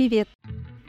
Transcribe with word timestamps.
Привет! 0.00 0.30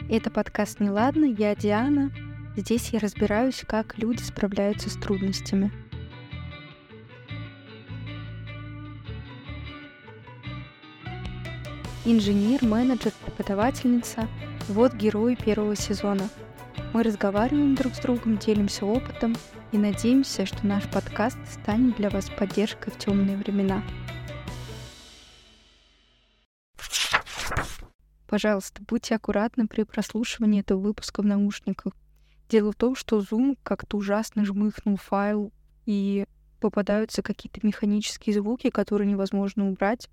Это 0.10 0.32
подкаст 0.32 0.80
«Неладно», 0.80 1.26
я 1.26 1.54
Диана. 1.54 2.14
Здесь 2.56 2.92
я 2.94 3.00
разбираюсь, 3.00 3.62
как 3.68 3.98
люди 3.98 4.22
справляются 4.22 4.90
с 4.90 4.94
трудностями. 4.94 5.70
Инженер, 12.06 12.64
менеджер, 12.64 13.12
преподавательница— 13.26 14.30
вот 14.70 14.94
герой 14.94 15.36
первого 15.36 15.76
сезона. 15.76 16.30
Мы 16.94 17.04
разговариваем 17.04 17.76
друг 17.76 17.96
с 17.96 18.00
другом, 18.00 18.38
делимся 18.38 18.86
опытом 18.86 19.36
и 19.74 19.78
надеемся, 19.78 20.46
что 20.46 20.66
наш 20.66 20.90
подкаст 20.90 21.38
станет 21.52 21.98
для 21.98 22.10
вас 22.10 22.30
поддержкой 22.30 22.92
в 22.92 22.98
темные 22.98 23.36
времена. 23.36 23.84
Пожалуйста, 28.32 28.82
будьте 28.88 29.16
аккуратны 29.16 29.68
при 29.68 29.84
прослушивании 29.84 30.62
этого 30.62 30.80
выпуска 30.80 31.22
в 31.22 31.26
наушниках. 31.26 31.92
Дело 32.48 32.72
в 32.72 32.76
том, 32.76 32.96
что 32.96 33.20
Zoom 33.20 33.58
как-то 33.62 33.98
ужасно 33.98 34.46
жмыхнул 34.46 34.96
файл, 34.96 35.52
и 35.86 36.26
попадаются 36.62 37.24
какие-то 37.24 37.60
механические 37.68 38.34
звуки, 38.36 38.70
которые 38.70 39.12
невозможно 39.12 39.68
убрать. 39.68 40.08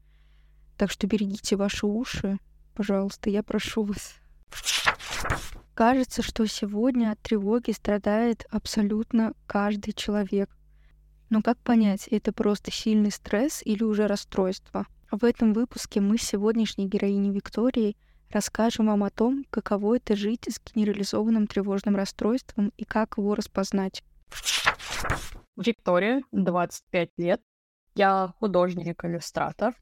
Так 0.76 0.90
что 0.90 1.06
берегите 1.06 1.54
ваши 1.54 1.86
уши, 1.86 2.38
пожалуйста, 2.74 3.30
я 3.30 3.44
прошу 3.44 3.84
вас. 3.84 4.16
Кажется, 5.74 6.22
что 6.22 6.44
сегодня 6.46 7.12
от 7.12 7.20
тревоги 7.20 7.70
страдает 7.70 8.48
абсолютно 8.50 9.32
каждый 9.46 9.92
человек. 9.92 10.50
Но 11.30 11.40
как 11.40 11.56
понять, 11.58 12.08
это 12.08 12.32
просто 12.32 12.72
сильный 12.72 13.12
стресс 13.12 13.62
или 13.64 13.84
уже 13.84 14.08
расстройство? 14.08 14.88
В 15.12 15.24
этом 15.24 15.52
выпуске 15.52 16.00
мы 16.00 16.18
с 16.18 16.22
сегодняшней 16.22 16.88
героиней 16.88 17.30
Викторией 17.30 17.96
Расскажем 18.30 18.88
вам 18.88 19.04
о 19.04 19.10
том, 19.10 19.44
каково 19.48 19.96
это 19.96 20.14
жить 20.14 20.46
с 20.48 20.60
генерализованным 20.60 21.46
тревожным 21.46 21.96
расстройством 21.96 22.72
и 22.76 22.84
как 22.84 23.16
его 23.16 23.34
распознать. 23.34 24.02
Виктория, 25.56 26.22
25 26.32 27.10
лет. 27.16 27.40
Я 27.94 28.34
художник-иллюстратор, 28.38 29.74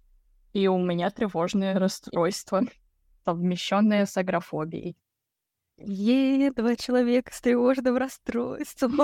и 0.53 0.69
у 0.69 0.79
меня 0.79 1.11
тревожное 1.11 1.79
расстройство, 1.79 2.63
совмещенное 3.25 4.07
с 4.07 4.17
агрофобией. 4.17 4.97
Е, 5.79 6.51
два 6.53 6.77
человека 6.77 7.35
с 7.35 7.41
тревожным 7.41 7.97
расстройством. 7.97 9.01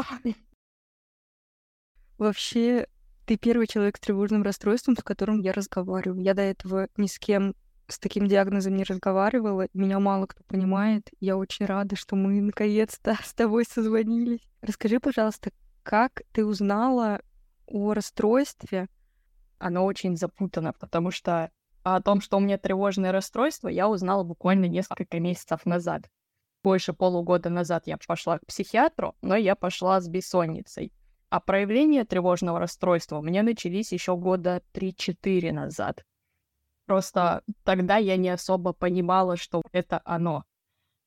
Вообще, 2.17 2.87
ты 3.27 3.37
первый 3.37 3.67
человек 3.67 3.97
с 3.97 4.01
тревожным 4.01 4.43
расстройством, 4.43 4.97
с 4.97 5.03
которым 5.03 5.41
я 5.41 5.53
разговариваю. 5.53 6.23
Я 6.23 6.35
до 6.35 6.43
этого 6.43 6.89
ни 6.97 7.09
с 7.09 7.19
кем 7.19 7.55
с 7.93 7.99
таким 7.99 8.27
диагнозом 8.27 8.75
не 8.75 8.85
разговаривала, 8.85 9.69
меня 9.75 10.01
мало 10.01 10.27
кто 10.27 10.43
понимает. 10.45 11.09
Я 11.21 11.37
очень 11.37 11.67
рада, 11.67 11.97
что 11.97 12.17
мы 12.17 12.41
наконец-то 12.41 13.17
с 13.23 13.35
тобой 13.35 13.65
созвонились. 13.65 14.41
Расскажи, 14.61 14.99
пожалуйста, 15.01 15.51
как 15.83 16.23
ты 16.33 16.45
узнала 16.45 17.21
о 17.67 17.95
расстройстве? 17.95 18.89
Оно 19.59 19.85
очень 19.85 20.17
запутано, 20.17 20.73
потому 20.73 21.11
что 21.11 21.51
о 21.85 22.01
том, 22.01 22.21
что 22.21 22.37
у 22.37 22.41
меня 22.41 22.59
тревожное 22.59 23.13
расстройство, 23.13 23.69
я 23.69 23.89
узнала 23.89 24.23
буквально 24.23 24.67
несколько 24.67 25.21
месяцев 25.21 25.67
назад. 25.67 26.09
Больше 26.63 26.93
полугода 26.93 27.51
назад 27.51 27.87
я 27.87 27.97
пошла 27.99 28.39
к 28.39 28.47
психиатру, 28.47 29.17
но 29.21 29.35
я 29.35 29.57
пошла 29.57 30.01
с 30.01 30.09
бессонницей. 30.09 30.93
А 31.29 31.41
проявления 31.41 32.05
тревожного 32.05 32.61
расстройства 32.61 33.19
у 33.19 33.23
меня 33.23 33.43
начались 33.43 33.91
еще 33.93 34.17
года 34.17 34.63
3-4 34.75 35.51
назад. 35.51 36.05
Просто 36.93 37.43
тогда 37.65 37.97
я 37.97 38.19
не 38.19 38.29
особо 38.29 38.75
понимала, 38.75 39.39
что 39.39 39.63
это 39.73 40.03
оно. 40.05 40.45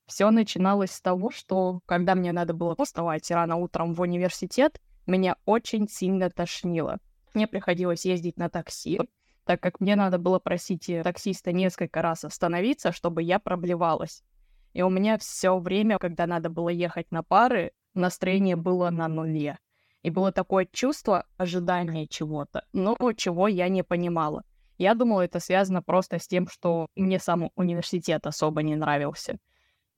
Все 0.08 0.32
начиналось 0.32 0.90
с 0.90 1.00
того, 1.00 1.30
что 1.30 1.78
когда 1.86 2.16
мне 2.16 2.32
надо 2.32 2.54
было 2.54 2.74
вставать 2.74 3.30
рано 3.30 3.54
утром 3.54 3.94
в 3.94 4.00
университет, 4.00 4.80
меня 5.06 5.36
очень 5.44 5.86
сильно 5.88 6.28
тошнило. 6.28 6.98
Мне 7.34 7.46
приходилось 7.46 8.04
ездить 8.04 8.36
на 8.36 8.48
такси, 8.48 8.98
так 9.44 9.60
как 9.60 9.78
мне 9.78 9.94
надо 9.94 10.18
было 10.18 10.40
просить 10.40 10.90
таксиста 11.04 11.52
несколько 11.52 12.02
раз 12.02 12.24
остановиться, 12.24 12.90
чтобы 12.90 13.22
я 13.22 13.38
проблевалась. 13.38 14.24
И 14.72 14.82
у 14.82 14.90
меня 14.90 15.18
все 15.18 15.56
время, 15.56 15.98
когда 15.98 16.26
надо 16.26 16.50
было 16.50 16.68
ехать 16.70 17.12
на 17.12 17.22
пары, 17.22 17.70
настроение 17.94 18.56
было 18.56 18.90
на 18.90 19.06
нуле. 19.06 19.56
И 20.02 20.10
было 20.10 20.32
такое 20.32 20.66
чувство 20.66 21.26
ожидания 21.36 22.08
чего-то, 22.08 22.64
но 22.72 22.96
чего 23.16 23.46
я 23.46 23.68
не 23.68 23.84
понимала. 23.84 24.42
Я 24.78 24.94
думала, 24.94 25.22
это 25.22 25.40
связано 25.40 25.82
просто 25.82 26.18
с 26.18 26.28
тем, 26.28 26.48
что 26.48 26.88
мне 26.96 27.18
сам 27.18 27.50
университет 27.56 28.26
особо 28.26 28.62
не 28.62 28.76
нравился. 28.76 29.38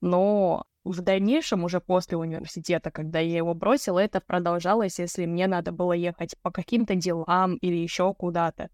Но 0.00 0.64
в 0.84 1.00
дальнейшем, 1.00 1.64
уже 1.64 1.80
после 1.80 2.16
университета, 2.16 2.90
когда 2.90 3.18
я 3.18 3.36
его 3.36 3.54
бросила, 3.54 3.98
это 3.98 4.20
продолжалось, 4.20 4.98
если 4.98 5.26
мне 5.26 5.46
надо 5.46 5.72
было 5.72 5.92
ехать 5.92 6.36
по 6.42 6.50
каким-то 6.50 6.94
делам 6.94 7.56
или 7.56 7.76
еще 7.76 8.14
куда-то. 8.14 8.70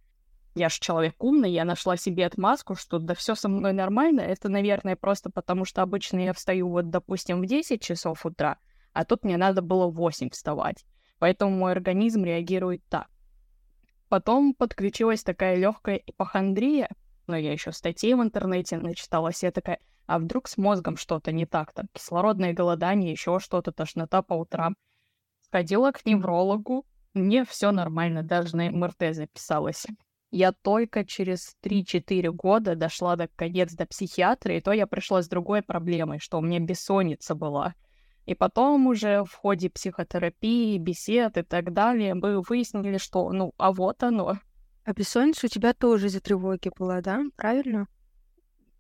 Я 0.54 0.68
же 0.68 0.78
человек 0.78 1.22
умный, 1.22 1.50
я 1.50 1.64
нашла 1.64 1.96
себе 1.96 2.26
отмазку, 2.26 2.76
что 2.76 3.00
да 3.00 3.14
все 3.14 3.34
со 3.34 3.48
мной 3.48 3.72
нормально. 3.72 4.20
Это, 4.20 4.48
наверное, 4.48 4.94
просто 4.94 5.30
потому, 5.30 5.64
что 5.64 5.82
обычно 5.82 6.20
я 6.20 6.32
встаю 6.32 6.68
вот, 6.68 6.90
допустим, 6.90 7.40
в 7.40 7.46
10 7.46 7.82
часов 7.82 8.24
утра, 8.24 8.58
а 8.92 9.04
тут 9.04 9.24
мне 9.24 9.36
надо 9.36 9.62
было 9.62 9.88
в 9.88 9.94
8 9.94 10.30
вставать. 10.30 10.84
Поэтому 11.18 11.56
мой 11.56 11.72
организм 11.72 12.22
реагирует 12.24 12.82
так. 12.88 13.08
Потом 14.14 14.54
подключилась 14.54 15.24
такая 15.24 15.56
легкая 15.56 15.96
ипохондрия, 15.96 16.88
но 17.26 17.36
я 17.36 17.50
еще 17.50 17.72
статьи 17.72 18.14
в 18.14 18.22
интернете 18.22 18.76
начиталась, 18.76 19.42
я 19.42 19.50
такая, 19.50 19.80
а 20.06 20.20
вдруг 20.20 20.46
с 20.46 20.56
мозгом 20.56 20.96
что-то 20.96 21.32
не 21.32 21.46
так-то? 21.46 21.88
Кислородное 21.92 22.52
голодание, 22.52 23.10
еще 23.10 23.40
что-то, 23.40 23.72
тошнота 23.72 24.22
по 24.22 24.34
утрам. 24.34 24.76
Сходила 25.40 25.90
к 25.90 26.06
неврологу, 26.06 26.86
мне 27.12 27.44
все 27.44 27.72
нормально, 27.72 28.22
даже 28.22 28.54
на 28.54 28.70
МРТ 28.70 29.16
записалась. 29.16 29.84
Я 30.30 30.52
только 30.52 31.04
через 31.04 31.56
3-4 31.64 32.30
года 32.30 32.76
дошла 32.76 33.16
до 33.16 33.26
конец 33.26 33.72
до 33.72 33.84
психиатра, 33.84 34.56
и 34.56 34.60
то 34.60 34.70
я 34.70 34.86
пришла 34.86 35.22
с 35.22 35.28
другой 35.28 35.62
проблемой, 35.62 36.20
что 36.20 36.38
у 36.38 36.40
меня 36.40 36.60
бессонница 36.60 37.34
была. 37.34 37.74
И 38.26 38.34
потом 38.34 38.86
уже 38.86 39.24
в 39.24 39.34
ходе 39.34 39.68
психотерапии, 39.68 40.78
бесед 40.78 41.36
и 41.36 41.42
так 41.42 41.72
далее 41.72 42.14
мы 42.14 42.40
выяснили, 42.40 42.96
что, 42.96 43.30
ну, 43.30 43.52
а 43.58 43.72
вот 43.72 44.02
оно. 44.02 44.38
А 44.84 44.92
бессонница 44.92 45.46
у 45.46 45.48
тебя 45.48 45.74
тоже 45.74 46.06
из-за 46.06 46.20
тревоги 46.20 46.70
была, 46.76 47.00
да? 47.00 47.22
Правильно? 47.36 47.86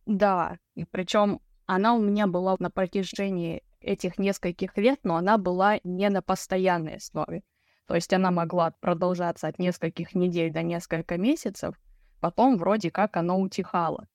Да, 0.06 0.58
и 0.74 0.84
причем 0.84 1.40
она 1.66 1.94
у 1.94 2.00
меня 2.00 2.26
была 2.26 2.56
на 2.58 2.70
протяжении 2.70 3.62
этих 3.80 4.18
нескольких 4.18 4.76
лет, 4.76 5.00
но 5.02 5.16
она 5.16 5.38
была 5.38 5.78
не 5.84 6.08
на 6.08 6.22
постоянной 6.22 6.96
основе. 6.96 7.42
То 7.86 7.94
есть 7.94 8.12
она 8.12 8.30
могла 8.30 8.70
продолжаться 8.80 9.46
от 9.46 9.58
нескольких 9.58 10.14
недель 10.14 10.52
до 10.52 10.62
нескольких 10.62 11.18
месяцев, 11.18 11.74
потом 12.20 12.56
вроде 12.56 12.90
как 12.90 13.16
оно 13.16 13.38
утихало. 13.38 14.06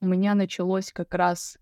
У 0.00 0.06
меня 0.06 0.34
началось 0.34 0.92
как 0.92 1.14
раз 1.14 1.56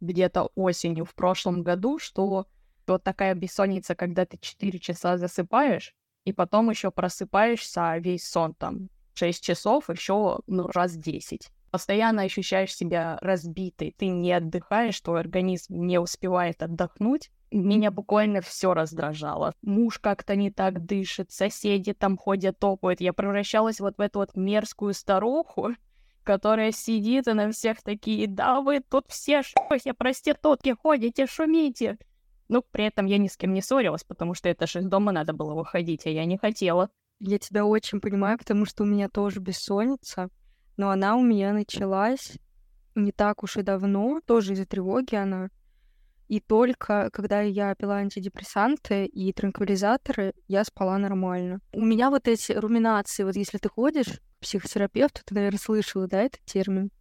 где-то 0.00 0.50
осенью 0.54 1.04
в 1.04 1.14
прошлом 1.14 1.62
году, 1.62 1.98
что 1.98 2.46
вот 2.92 3.02
такая 3.02 3.34
бессонница, 3.34 3.94
когда 3.94 4.26
ты 4.26 4.38
4 4.38 4.78
часа 4.78 5.16
засыпаешь, 5.16 5.94
и 6.24 6.32
потом 6.32 6.70
еще 6.70 6.90
просыпаешься 6.90 7.90
а 7.90 7.98
весь 7.98 8.26
сон 8.26 8.54
там 8.54 8.88
6 9.14 9.42
часов, 9.42 9.88
еще 9.90 10.40
ну, 10.46 10.66
раз 10.68 10.96
10. 10.96 11.48
Постоянно 11.70 12.22
ощущаешь 12.22 12.74
себя 12.74 13.18
разбитой, 13.20 13.94
ты 13.96 14.06
не 14.06 14.32
отдыхаешь, 14.32 15.00
твой 15.00 15.20
организм 15.20 15.74
не 15.74 15.98
успевает 15.98 16.62
отдохнуть. 16.62 17.30
Меня 17.50 17.90
буквально 17.90 18.40
все 18.40 18.74
раздражало. 18.74 19.54
Муж 19.62 19.98
как-то 19.98 20.34
не 20.34 20.50
так 20.50 20.84
дышит, 20.84 21.30
соседи 21.30 21.92
там 21.92 22.16
ходят, 22.16 22.58
топают. 22.58 23.00
Я 23.00 23.12
превращалась 23.12 23.80
вот 23.80 23.98
в 23.98 24.00
эту 24.00 24.20
вот 24.20 24.36
мерзкую 24.36 24.94
старуху, 24.94 25.74
которая 26.24 26.72
сидит 26.72 27.28
и 27.28 27.32
на 27.32 27.52
всех 27.52 27.82
такие, 27.82 28.26
да 28.26 28.60
вы 28.60 28.80
тут 28.80 29.06
все 29.08 29.42
шуйся, 29.42 29.94
проститутки 29.94 30.74
ходите, 30.80 31.26
шумите. 31.26 31.98
Ну, 32.54 32.62
при 32.62 32.84
этом 32.84 33.06
я 33.06 33.18
ни 33.18 33.26
с 33.26 33.36
кем 33.36 33.52
не 33.52 33.60
ссорилась, 33.60 34.04
потому 34.04 34.34
что 34.34 34.48
это 34.48 34.68
же 34.68 34.78
из 34.78 34.86
дома 34.86 35.10
надо 35.10 35.32
было 35.32 35.54
выходить, 35.54 36.06
а 36.06 36.10
я 36.10 36.24
не 36.24 36.38
хотела. 36.38 36.88
Я 37.18 37.40
тебя 37.40 37.66
очень 37.66 38.00
понимаю, 38.00 38.38
потому 38.38 38.64
что 38.64 38.84
у 38.84 38.86
меня 38.86 39.08
тоже 39.08 39.40
бессонница, 39.40 40.28
но 40.76 40.90
она 40.90 41.16
у 41.16 41.20
меня 41.20 41.52
началась 41.52 42.34
не 42.94 43.10
так 43.10 43.42
уж 43.42 43.56
и 43.56 43.62
давно, 43.62 44.20
тоже 44.24 44.52
из-за 44.52 44.66
тревоги 44.66 45.16
она. 45.16 45.48
И 46.28 46.38
только 46.38 47.10
когда 47.12 47.40
я 47.40 47.74
пила 47.74 47.96
антидепрессанты 47.96 49.04
и 49.06 49.32
транквилизаторы, 49.32 50.32
я 50.46 50.62
спала 50.62 50.96
нормально. 50.96 51.58
У 51.72 51.84
меня 51.84 52.08
вот 52.08 52.28
эти 52.28 52.52
руминации, 52.52 53.24
вот 53.24 53.34
если 53.34 53.58
ты 53.58 53.68
ходишь 53.68 54.20
к 54.38 54.42
психотерапевту, 54.42 55.22
ты, 55.24 55.34
наверное, 55.34 55.58
слышала, 55.58 56.06
да, 56.06 56.22
этот 56.22 56.44
термин? 56.44 56.92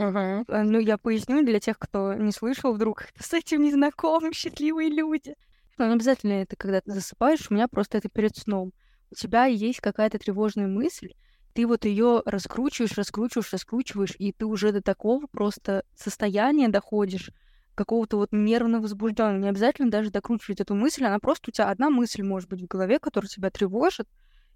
Uh-huh. 0.00 0.44
Ну, 0.64 0.78
я 0.78 0.96
поясню 0.96 1.44
для 1.44 1.60
тех, 1.60 1.78
кто 1.78 2.14
не 2.14 2.32
слышал 2.32 2.72
вдруг, 2.72 3.04
с 3.18 3.32
этим 3.34 3.62
не 3.62 3.72
знакомы, 3.72 4.32
счастливые 4.32 4.88
люди. 4.88 5.34
Ну, 5.78 5.92
обязательно 5.92 6.32
это, 6.32 6.56
когда 6.56 6.80
ты 6.80 6.92
засыпаешь, 6.92 7.50
у 7.50 7.54
меня 7.54 7.68
просто 7.68 7.98
это 7.98 8.08
перед 8.08 8.36
сном. 8.36 8.72
У 9.10 9.14
тебя 9.14 9.46
есть 9.46 9.80
какая-то 9.80 10.18
тревожная 10.18 10.66
мысль, 10.66 11.12
ты 11.52 11.66
вот 11.66 11.84
ее 11.84 12.22
раскручиваешь, 12.24 12.96
раскручиваешь, 12.96 13.52
раскручиваешь, 13.52 14.14
и 14.18 14.32
ты 14.32 14.46
уже 14.46 14.72
до 14.72 14.82
такого 14.82 15.26
просто 15.26 15.84
состояния 15.96 16.68
доходишь, 16.68 17.30
какого-то 17.74 18.18
вот 18.18 18.28
нервно 18.30 18.80
возбужденного. 18.80 19.40
Не 19.40 19.48
обязательно 19.48 19.90
даже 19.90 20.10
докручивать 20.10 20.60
эту 20.60 20.74
мысль, 20.74 21.04
она 21.04 21.18
просто 21.18 21.50
у 21.50 21.52
тебя 21.52 21.70
одна 21.70 21.90
мысль 21.90 22.22
может 22.22 22.48
быть 22.48 22.62
в 22.62 22.66
голове, 22.66 22.98
которая 22.98 23.28
тебя 23.28 23.50
тревожит, 23.50 24.08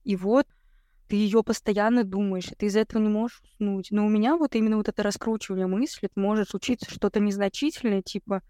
и 0.04 0.14
вот 0.14 0.46
ты 1.08 1.16
ее 1.16 1.42
постоянно 1.42 2.04
думаешь, 2.04 2.50
ты 2.58 2.66
из 2.66 2.76
этого 2.76 3.00
не 3.02 3.08
можешь 3.08 3.42
уснуть. 3.42 3.90
Но 3.90 4.06
у 4.06 4.08
меня 4.08 4.36
вот 4.36 4.54
именно 4.54 4.76
вот 4.76 4.88
это 4.88 5.02
раскручивание 5.02 5.66
мысли, 5.66 6.08
это 6.10 6.20
может 6.20 6.50
случиться 6.50 6.90
что-то 6.90 7.20
незначительное, 7.20 8.02
типа 8.02 8.42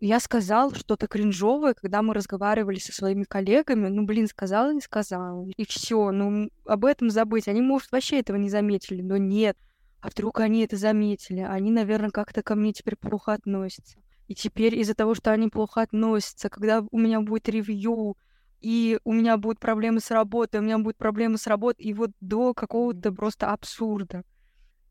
я 0.00 0.20
сказал 0.20 0.72
что-то 0.74 1.08
кринжовое, 1.08 1.74
когда 1.74 2.02
мы 2.02 2.14
разговаривали 2.14 2.78
со 2.78 2.92
своими 2.92 3.24
коллегами. 3.24 3.88
Ну, 3.88 4.04
блин, 4.04 4.28
сказал 4.28 4.70
и 4.76 4.80
сказал. 4.80 5.48
И 5.56 5.66
все. 5.66 6.12
Ну, 6.12 6.50
об 6.64 6.84
этом 6.84 7.10
забыть. 7.10 7.48
Они, 7.48 7.60
может, 7.60 7.90
вообще 7.90 8.20
этого 8.20 8.36
не 8.36 8.48
заметили, 8.48 9.02
но 9.02 9.16
нет. 9.16 9.56
А 10.00 10.10
вдруг 10.10 10.38
они 10.38 10.62
это 10.62 10.76
заметили? 10.76 11.40
Они, 11.40 11.72
наверное, 11.72 12.10
как-то 12.10 12.42
ко 12.42 12.54
мне 12.54 12.72
теперь 12.72 12.94
плохо 12.94 13.32
относятся. 13.32 13.98
И 14.28 14.34
теперь 14.34 14.76
из-за 14.78 14.94
того, 14.94 15.14
что 15.14 15.32
они 15.32 15.48
плохо 15.48 15.82
относятся, 15.82 16.48
когда 16.48 16.84
у 16.90 16.98
меня 16.98 17.20
будет 17.20 17.48
ревью, 17.48 18.16
и 18.60 18.98
у 19.04 19.12
меня 19.12 19.36
будут 19.36 19.60
проблемы 19.60 20.00
с 20.00 20.10
работой, 20.10 20.60
у 20.60 20.62
меня 20.62 20.78
будут 20.78 20.96
проблемы 20.96 21.38
с 21.38 21.46
работой, 21.46 21.86
и 21.86 21.94
вот 21.94 22.10
до 22.20 22.54
какого-то 22.54 23.12
просто 23.12 23.52
абсурда. 23.52 24.24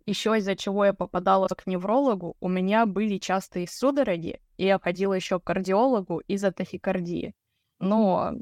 Еще 0.06 0.38
из-за 0.38 0.56
чего 0.56 0.86
я 0.86 0.94
попадала 0.94 1.48
к 1.48 1.68
неврологу, 1.68 2.38
у 2.40 2.48
меня 2.48 2.86
были 2.86 3.18
частые 3.18 3.68
судороги, 3.68 4.40
и 4.56 4.66
я 4.66 4.80
ходила 4.80 5.14
еще 5.14 5.40
к 5.40 5.44
кардиологу 5.44 6.20
из-за 6.20 6.52
тахикардии. 6.52 7.36
Но 7.80 8.34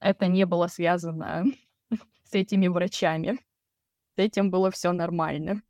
это 0.00 0.26
не 0.28 0.46
было 0.46 0.66
связано 0.66 1.44
с 2.24 2.32
этими 2.32 2.68
врачами. 2.68 3.38
С 4.16 4.18
этим 4.18 4.50
было 4.50 4.70
все 4.70 4.92
нормально. 4.92 5.62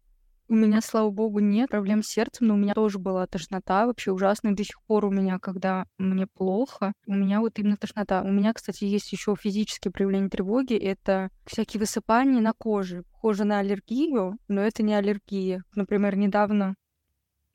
У 0.50 0.54
меня, 0.54 0.80
слава 0.80 1.10
богу, 1.10 1.38
нет 1.38 1.70
проблем 1.70 2.02
с 2.02 2.08
сердцем, 2.08 2.48
но 2.48 2.54
у 2.54 2.56
меня 2.56 2.74
тоже 2.74 2.98
была 2.98 3.24
тошнота 3.28 3.86
вообще 3.86 4.10
ужасная. 4.10 4.52
До 4.52 4.64
сих 4.64 4.82
пор 4.82 5.04
у 5.04 5.10
меня, 5.12 5.38
когда 5.38 5.86
мне 5.96 6.26
плохо, 6.26 6.92
у 7.06 7.14
меня 7.14 7.38
вот 7.38 7.56
именно 7.60 7.76
тошнота. 7.76 8.22
У 8.22 8.32
меня, 8.32 8.52
кстати, 8.52 8.82
есть 8.82 9.12
еще 9.12 9.36
физические 9.36 9.92
проявления 9.92 10.28
тревоги. 10.28 10.74
Это 10.74 11.30
всякие 11.46 11.78
высыпания 11.78 12.40
на 12.40 12.52
коже. 12.52 13.04
Похоже 13.12 13.44
на 13.44 13.60
аллергию, 13.60 14.38
но 14.48 14.62
это 14.62 14.82
не 14.82 14.92
аллергия. 14.92 15.62
Например, 15.76 16.16
недавно 16.16 16.74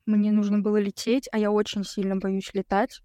мне 0.06 0.32
нужно 0.32 0.60
было 0.60 0.78
лететь, 0.78 1.28
а 1.32 1.38
я 1.38 1.50
очень 1.50 1.84
сильно 1.84 2.16
боюсь 2.16 2.48
летать. 2.54 3.02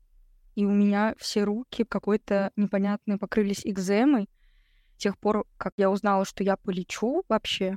И 0.55 0.63
у 0.63 0.71
меня 0.71 1.15
все 1.17 1.43
руки 1.43 1.83
какой-то 1.83 2.51
непонятные 2.55 3.17
покрылись 3.17 3.65
экземой. 3.65 4.29
С 4.95 5.01
тех 5.01 5.17
пор, 5.17 5.43
как 5.57 5.73
я 5.75 5.91
узнала, 5.91 6.23
что 6.23 6.45
я 6.45 6.55
полечу 6.55 7.23
вообще, 7.27 7.75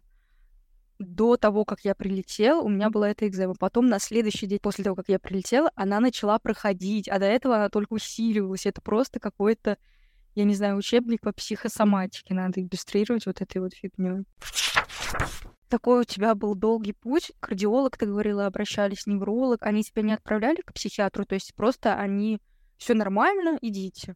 до 0.98 1.36
того, 1.36 1.64
как 1.64 1.80
я 1.80 1.94
прилетела, 1.94 2.60
у 2.60 2.68
меня 2.68 2.90
была 2.90 3.10
эта 3.10 3.26
экзема. 3.26 3.54
Потом 3.54 3.86
на 3.86 3.98
следующий 3.98 4.46
день 4.46 4.60
после 4.60 4.84
того, 4.84 4.96
как 4.96 5.08
я 5.08 5.18
прилетела, 5.18 5.70
она 5.74 6.00
начала 6.00 6.38
проходить, 6.38 7.08
а 7.08 7.18
до 7.18 7.26
этого 7.26 7.56
она 7.56 7.68
только 7.68 7.94
усиливалась. 7.94 8.66
Это 8.66 8.80
просто 8.80 9.18
какой-то, 9.20 9.76
я 10.34 10.44
не 10.44 10.54
знаю, 10.54 10.76
учебник 10.76 11.20
по 11.20 11.32
психосоматике. 11.32 12.34
Надо 12.34 12.60
иллюстрировать 12.60 13.26
вот 13.26 13.40
этой 13.40 13.58
вот 13.58 13.74
фигней. 13.74 14.24
Такой 15.68 16.02
у 16.02 16.04
тебя 16.04 16.34
был 16.34 16.54
долгий 16.54 16.92
путь. 16.92 17.32
Кардиолог, 17.40 17.96
ты 17.96 18.06
говорила, 18.06 18.46
обращались, 18.46 19.06
невролог. 19.06 19.62
Они 19.62 19.82
тебя 19.82 20.02
не 20.02 20.12
отправляли 20.12 20.60
к 20.60 20.72
психиатру? 20.72 21.24
То 21.24 21.34
есть 21.34 21.54
просто 21.54 21.96
они 21.96 22.40
все 22.76 22.94
нормально, 22.94 23.58
идите 23.60 24.14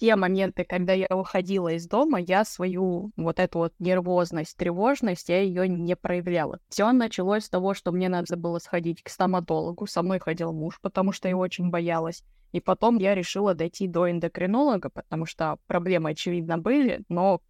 те 0.00 0.16
моменты, 0.16 0.64
когда 0.64 0.94
я 0.94 1.06
уходила 1.10 1.68
из 1.68 1.86
дома, 1.86 2.18
я 2.18 2.46
свою 2.46 3.12
вот 3.16 3.38
эту 3.38 3.58
вот 3.58 3.74
нервозность, 3.78 4.56
тревожность, 4.56 5.28
я 5.28 5.42
ее 5.42 5.68
не 5.68 5.94
проявляла. 5.94 6.58
Все 6.70 6.90
началось 6.90 7.44
с 7.44 7.50
того, 7.50 7.74
что 7.74 7.92
мне 7.92 8.08
надо 8.08 8.38
было 8.38 8.58
сходить 8.58 9.02
к 9.02 9.10
стоматологу. 9.10 9.86
Со 9.86 10.02
мной 10.02 10.18
ходил 10.18 10.54
муж, 10.54 10.80
потому 10.80 11.12
что 11.12 11.28
я 11.28 11.36
очень 11.36 11.68
боялась. 11.68 12.24
И 12.52 12.60
потом 12.60 12.96
я 12.96 13.14
решила 13.14 13.54
дойти 13.54 13.86
до 13.86 14.10
эндокринолога, 14.10 14.88
потому 14.88 15.26
что 15.26 15.58
проблемы, 15.66 16.10
очевидно, 16.10 16.56
были, 16.56 17.04
но 17.10 17.42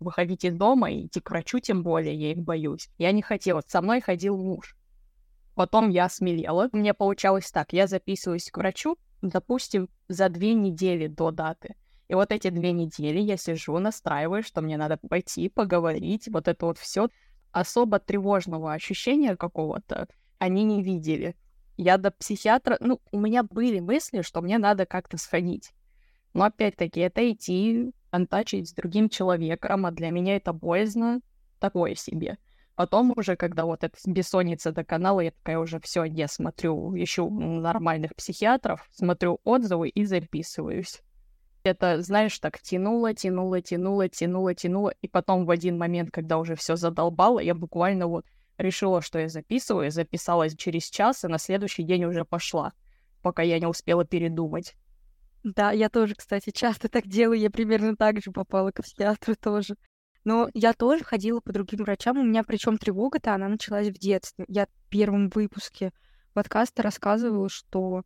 выходить 0.00 0.44
из 0.44 0.56
дома 0.56 0.90
и 0.90 1.06
идти 1.06 1.20
к 1.20 1.30
врачу, 1.30 1.60
тем 1.60 1.84
более, 1.84 2.16
я 2.16 2.32
их 2.32 2.38
боюсь. 2.38 2.90
Я 2.98 3.12
не 3.12 3.22
хотела. 3.22 3.62
Со 3.64 3.80
мной 3.80 4.00
ходил 4.00 4.36
муж. 4.36 4.76
Потом 5.54 5.90
я 5.90 6.08
смелела. 6.08 6.68
Мне 6.72 6.94
получалось 6.94 7.50
так. 7.52 7.72
Я 7.72 7.86
записываюсь 7.86 8.50
к 8.50 8.58
врачу, 8.58 8.98
допустим, 9.22 9.88
за 10.08 10.28
две 10.28 10.54
недели 10.54 11.06
до 11.06 11.30
даты. 11.30 11.74
И 12.08 12.14
вот 12.14 12.30
эти 12.32 12.50
две 12.50 12.72
недели 12.72 13.18
я 13.18 13.36
сижу, 13.36 13.78
настраиваю, 13.78 14.42
что 14.42 14.60
мне 14.60 14.76
надо 14.76 14.96
пойти, 14.96 15.48
поговорить, 15.48 16.28
вот 16.28 16.48
это 16.48 16.66
вот 16.66 16.78
все. 16.78 17.08
Особо 17.50 17.98
тревожного 17.98 18.72
ощущения 18.72 19.36
какого-то 19.36 20.08
они 20.38 20.64
не 20.64 20.82
видели. 20.82 21.36
Я 21.76 21.98
до 21.98 22.10
психиатра... 22.10 22.78
Ну, 22.80 23.00
у 23.12 23.20
меня 23.20 23.42
были 23.42 23.80
мысли, 23.80 24.22
что 24.22 24.40
мне 24.40 24.58
надо 24.58 24.86
как-то 24.86 25.18
сходить. 25.18 25.72
Но 26.32 26.44
опять-таки, 26.44 27.00
это 27.00 27.30
идти 27.30 27.92
контачить 28.10 28.68
с 28.68 28.72
другим 28.72 29.08
человеком, 29.08 29.86
а 29.86 29.90
для 29.90 30.10
меня 30.10 30.36
это 30.36 30.52
боязно, 30.52 31.20
такое 31.58 31.94
себе. 31.94 32.38
Потом 32.76 33.14
уже, 33.16 33.36
когда 33.36 33.64
вот 33.64 33.82
эта 33.84 33.96
бессонница 34.04 34.70
до 34.70 34.84
канала, 34.84 35.20
я 35.20 35.30
такая 35.30 35.58
уже 35.58 35.80
все, 35.80 36.04
я 36.04 36.28
смотрю, 36.28 36.94
ищу 36.94 37.30
нормальных 37.30 38.14
психиатров, 38.14 38.86
смотрю 38.92 39.40
отзывы 39.44 39.88
и 39.88 40.04
записываюсь. 40.04 41.00
Это, 41.64 42.02
знаешь, 42.02 42.38
так 42.38 42.60
тянуло, 42.60 43.14
тянуло, 43.14 43.62
тянуло, 43.62 44.08
тянуло, 44.10 44.54
тянуло, 44.54 44.92
и 45.00 45.08
потом 45.08 45.46
в 45.46 45.50
один 45.50 45.78
момент, 45.78 46.10
когда 46.12 46.36
уже 46.36 46.54
все 46.54 46.76
задолбало, 46.76 47.40
я 47.40 47.54
буквально 47.54 48.08
вот 48.08 48.26
решила, 48.58 49.00
что 49.00 49.18
я 49.18 49.28
записываю, 49.30 49.90
записалась 49.90 50.54
через 50.54 50.84
час, 50.90 51.24
и 51.24 51.28
на 51.28 51.38
следующий 51.38 51.82
день 51.82 52.04
уже 52.04 52.26
пошла, 52.26 52.72
пока 53.22 53.42
я 53.42 53.58
не 53.58 53.66
успела 53.66 54.04
передумать. 54.04 54.74
Да, 55.44 55.72
я 55.72 55.88
тоже, 55.88 56.14
кстати, 56.14 56.50
часто 56.50 56.90
так 56.90 57.06
делаю, 57.06 57.40
я 57.40 57.50
примерно 57.50 57.96
так 57.96 58.22
же 58.22 58.32
попала 58.32 58.70
к 58.70 58.82
психиатру 58.82 59.34
тоже. 59.34 59.76
Но 60.26 60.50
я 60.54 60.72
тоже 60.72 61.04
ходила 61.04 61.38
по 61.38 61.52
другим 61.52 61.84
врачам. 61.84 62.18
У 62.18 62.24
меня 62.24 62.42
причем 62.42 62.78
тревога-то, 62.78 63.32
она 63.32 63.46
началась 63.48 63.86
в 63.86 63.92
детстве. 63.92 64.44
Я 64.48 64.66
в 64.66 64.88
первом 64.90 65.28
выпуске 65.28 65.92
подкаста 66.32 66.82
рассказывала, 66.82 67.48
что 67.48 68.02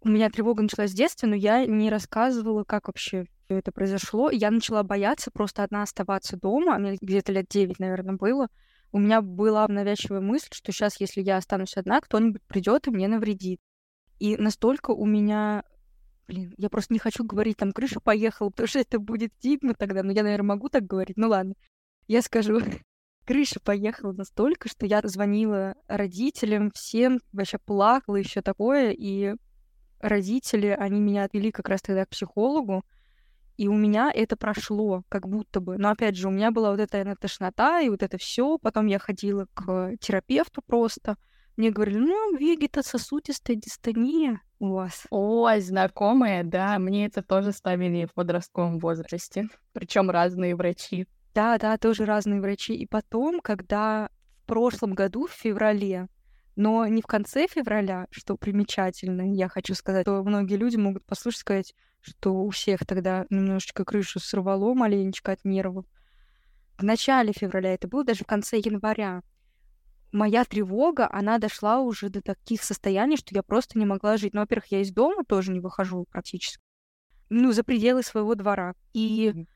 у 0.00 0.08
меня 0.08 0.30
тревога 0.30 0.64
началась 0.64 0.90
в 0.90 0.96
детстве, 0.96 1.28
но 1.28 1.36
я 1.36 1.64
не 1.64 1.90
рассказывала, 1.90 2.64
как 2.64 2.88
вообще 2.88 3.26
это 3.46 3.70
произошло. 3.70 4.30
Я 4.32 4.50
начала 4.50 4.82
бояться 4.82 5.30
просто 5.30 5.62
одна 5.62 5.84
оставаться 5.84 6.36
дома. 6.36 6.76
Мне 6.76 6.98
где-то 7.00 7.30
лет 7.30 7.46
9, 7.48 7.78
наверное, 7.78 8.16
было. 8.16 8.48
У 8.90 8.98
меня 8.98 9.22
была 9.22 9.68
навязчивая 9.68 10.20
мысль, 10.20 10.48
что 10.50 10.72
сейчас, 10.72 10.98
если 10.98 11.22
я 11.22 11.36
останусь 11.36 11.76
одна, 11.76 12.00
кто-нибудь 12.00 12.42
придет 12.48 12.88
и 12.88 12.90
мне 12.90 13.06
навредит. 13.06 13.60
И 14.18 14.36
настолько 14.36 14.90
у 14.90 15.06
меня 15.06 15.62
Блин, 16.28 16.54
я 16.58 16.68
просто 16.68 16.92
не 16.92 16.98
хочу 16.98 17.24
говорить, 17.24 17.56
там, 17.56 17.72
крыша 17.72 18.00
поехала, 18.00 18.50
потому 18.50 18.68
что 18.68 18.78
это 18.78 18.98
будет 18.98 19.32
стигма 19.38 19.72
тогда. 19.74 20.02
Но 20.02 20.12
я, 20.12 20.22
наверное, 20.22 20.48
могу 20.48 20.68
так 20.68 20.84
говорить. 20.84 21.16
Ну 21.16 21.28
ладно, 21.28 21.54
я 22.06 22.20
скажу. 22.20 22.60
Крыша 23.26 23.60
поехала 23.60 24.12
настолько, 24.12 24.68
что 24.68 24.86
я 24.86 25.00
звонила 25.04 25.74
родителям, 25.86 26.70
всем, 26.70 27.20
вообще 27.32 27.58
плакала, 27.58 28.16
еще 28.16 28.42
такое. 28.42 28.90
И 28.90 29.34
родители, 30.00 30.66
они 30.68 31.00
меня 31.00 31.24
отвели 31.24 31.50
как 31.50 31.68
раз 31.70 31.80
тогда 31.80 32.04
к 32.04 32.10
психологу. 32.10 32.84
И 33.56 33.66
у 33.66 33.74
меня 33.74 34.12
это 34.14 34.36
прошло, 34.36 35.04
как 35.08 35.26
будто 35.26 35.60
бы. 35.60 35.78
Но 35.78 35.90
опять 35.90 36.16
же, 36.16 36.28
у 36.28 36.30
меня 36.30 36.50
была 36.50 36.70
вот 36.70 36.80
эта 36.80 37.16
тошнота 37.16 37.80
и 37.80 37.88
вот 37.88 38.02
это 38.02 38.18
все. 38.18 38.58
Потом 38.58 38.86
я 38.86 38.98
ходила 38.98 39.46
к 39.54 39.96
терапевту 39.98 40.62
просто. 40.62 41.16
Мне 41.58 41.72
говорили, 41.72 41.98
ну, 41.98 42.36
вегетососудистая 42.36 43.56
дистония 43.56 44.40
у 44.60 44.74
вас. 44.74 45.08
Ой, 45.10 45.60
знакомые, 45.60 46.44
да, 46.44 46.78
мне 46.78 47.06
это 47.06 47.20
тоже 47.20 47.50
ставили 47.50 48.06
в 48.06 48.14
подростковом 48.14 48.78
возрасте. 48.78 49.48
Причем 49.72 50.08
разные 50.08 50.54
врачи. 50.54 51.08
Да, 51.34 51.58
да, 51.58 51.76
тоже 51.76 52.04
разные 52.04 52.40
врачи. 52.40 52.76
И 52.76 52.86
потом, 52.86 53.40
когда 53.40 54.08
в 54.44 54.46
прошлом 54.46 54.94
году, 54.94 55.26
в 55.26 55.32
феврале, 55.32 56.06
но 56.54 56.86
не 56.86 57.02
в 57.02 57.06
конце 57.06 57.48
февраля, 57.48 58.06
что 58.12 58.36
примечательно, 58.36 59.34
я 59.34 59.48
хочу 59.48 59.74
сказать, 59.74 60.04
что 60.04 60.22
многие 60.22 60.54
люди 60.54 60.76
могут 60.76 61.04
послушать, 61.06 61.40
сказать, 61.40 61.74
что 62.00 62.34
у 62.34 62.50
всех 62.50 62.86
тогда 62.86 63.26
немножечко 63.30 63.84
крышу 63.84 64.20
сорвало 64.20 64.74
маленечко 64.74 65.32
от 65.32 65.44
нервов. 65.44 65.86
В 66.78 66.84
начале 66.84 67.32
февраля 67.32 67.74
это 67.74 67.88
было, 67.88 68.04
даже 68.04 68.22
в 68.22 68.28
конце 68.28 68.58
января 68.58 69.22
моя 70.12 70.44
тревога, 70.44 71.08
она 71.10 71.38
дошла 71.38 71.80
уже 71.80 72.08
до 72.08 72.22
таких 72.22 72.62
состояний, 72.62 73.16
что 73.16 73.34
я 73.34 73.42
просто 73.42 73.78
не 73.78 73.86
могла 73.86 74.16
жить. 74.16 74.34
Ну, 74.34 74.40
во-первых, 74.40 74.66
я 74.72 74.80
из 74.80 74.92
дома 74.92 75.24
тоже 75.24 75.52
не 75.52 75.60
выхожу 75.60 76.06
практически. 76.10 76.62
Ну, 77.30 77.52
за 77.52 77.62
пределы 77.62 78.02
своего 78.02 78.34
двора. 78.34 78.74
И 78.94 79.28
mm-hmm. 79.28 79.46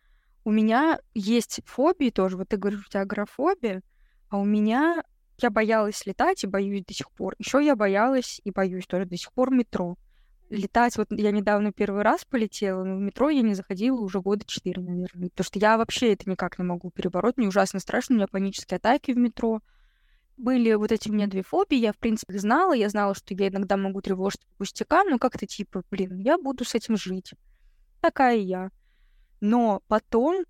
у 0.45 0.51
меня 0.51 0.99
есть 1.15 1.61
фобии 1.65 2.11
тоже. 2.11 2.37
Вот 2.37 2.49
ты 2.49 2.57
говоришь, 2.57 2.87
у 2.87 2.91
тебя 2.91 3.03
агрофобия, 3.03 3.83
а 4.29 4.39
у 4.39 4.45
меня 4.45 5.03
я 5.41 5.51
боялась 5.51 6.07
летать 6.07 6.45
и 6.45 6.47
боюсь 6.47 6.85
до 6.85 6.95
сих 6.95 7.11
пор. 7.11 7.35
Еще 7.39 7.65
я 7.65 7.75
боялась 7.75 8.41
и 8.45 8.51
боюсь 8.51 8.87
тоже 8.87 9.07
до 9.07 9.17
сих 9.17 9.33
пор 9.33 9.51
метро. 9.51 9.97
летать, 10.51 10.97
вот 10.99 11.09
я 11.11 11.31
недавно 11.31 11.73
первый 11.73 12.03
раз 12.03 12.25
полетела, 12.27 12.85
но 12.85 12.97
в 12.97 13.01
метро 13.01 13.31
я 13.31 13.41
не 13.41 13.55
заходила 13.55 13.99
уже 13.99 14.21
года 14.21 14.45
четыре, 14.47 14.83
наверное. 14.83 15.31
Потому 15.31 15.45
что 15.45 15.59
я 15.59 15.79
вообще 15.79 16.13
это 16.13 16.29
никак 16.29 16.59
не 16.59 16.65
могу 16.65 16.91
перебороть. 16.91 17.39
Мне 17.39 17.49
ужасно 17.49 17.81
страшно, 17.81 18.15
у 18.15 18.17
меня 18.19 18.27
панические 18.29 18.77
атаки 18.77 19.13
в 19.13 19.17
метро. 19.17 19.61
Были 20.37 20.73
вот 20.75 20.91
эти 20.93 21.09
у 21.09 21.13
меня 21.13 21.27
две 21.27 21.43
фобии, 21.43 21.77
я, 21.77 21.93
в 21.93 21.99
принципе, 21.99 22.39
знала. 22.39 22.73
Я 22.73 22.89
знала, 22.89 23.15
что 23.15 23.35
я 23.35 23.49
иногда 23.49 23.77
могу 23.77 24.01
тревожиться 24.01 24.47
по 24.49 24.59
пустякам, 24.59 25.09
но 25.09 25.19
как-то 25.19 25.47
типа, 25.47 25.83
блин, 25.91 26.19
я 26.19 26.39
буду 26.39 26.65
с 26.65 26.75
этим 26.75 26.97
жить. 26.97 27.33
Такая 28.01 28.37
я. 28.37 28.71
Но 29.41 29.83
потом 29.89 30.45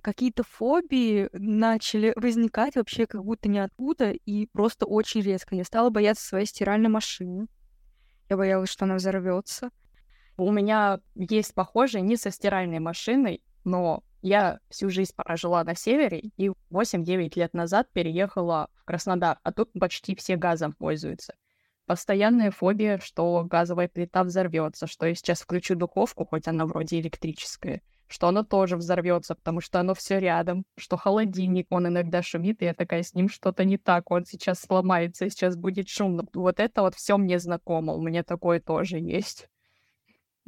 какие-то 0.00 0.42
фобии 0.42 1.28
начали 1.32 2.12
возникать 2.16 2.76
вообще 2.76 3.06
как 3.06 3.24
будто 3.24 3.48
ниоткуда 3.48 4.10
и 4.10 4.46
просто 4.46 4.86
очень 4.86 5.20
резко. 5.20 5.54
Я 5.54 5.64
стала 5.64 5.90
бояться 5.90 6.26
своей 6.26 6.46
стиральной 6.46 6.88
машины. 6.88 7.46
Я 8.28 8.36
боялась, 8.36 8.70
что 8.70 8.84
она 8.84 8.96
взорвется. 8.96 9.70
У 10.36 10.52
меня 10.52 11.00
есть 11.14 11.54
похожее 11.54 12.02
не 12.02 12.16
со 12.16 12.30
стиральной 12.30 12.78
машиной, 12.78 13.42
но 13.64 14.02
я 14.22 14.58
всю 14.68 14.90
жизнь 14.90 15.12
прожила 15.14 15.64
на 15.64 15.74
севере 15.74 16.30
и 16.36 16.50
8-9 16.70 17.32
лет 17.36 17.54
назад 17.54 17.88
переехала 17.92 18.68
в 18.74 18.84
Краснодар, 18.84 19.38
а 19.42 19.52
тут 19.52 19.72
почти 19.78 20.14
все 20.16 20.36
газом 20.36 20.72
пользуются. 20.72 21.34
Постоянная 21.86 22.50
фобия, 22.50 22.98
что 22.98 23.44
газовая 23.44 23.88
плита 23.88 24.22
взорвется, 24.22 24.86
что 24.86 25.06
я 25.06 25.14
сейчас 25.14 25.40
включу 25.40 25.74
духовку, 25.74 26.26
хоть 26.26 26.46
она 26.46 26.66
вроде 26.66 27.00
электрическая, 27.00 27.80
что 28.08 28.28
оно 28.28 28.42
тоже 28.42 28.76
взорвется, 28.76 29.34
потому 29.34 29.60
что 29.60 29.80
оно 29.80 29.94
все 29.94 30.18
рядом, 30.18 30.64
что 30.76 30.96
холодильник, 30.96 31.66
он 31.70 31.88
иногда 31.88 32.22
шумит, 32.22 32.60
и 32.60 32.66
я 32.66 32.74
такая, 32.74 33.02
с 33.02 33.14
ним 33.14 33.28
что-то 33.28 33.64
не 33.64 33.78
так, 33.78 34.10
он 34.10 34.26
сейчас 34.26 34.60
сломается, 34.60 35.30
сейчас 35.30 35.56
будет 35.56 35.88
шумно. 35.88 36.24
Вот 36.34 36.60
это 36.60 36.82
вот 36.82 36.94
все 36.94 37.16
мне 37.16 37.38
знакомо, 37.38 37.94
у 37.94 38.02
меня 38.02 38.22
такое 38.22 38.60
тоже 38.60 38.98
есть. 38.98 39.48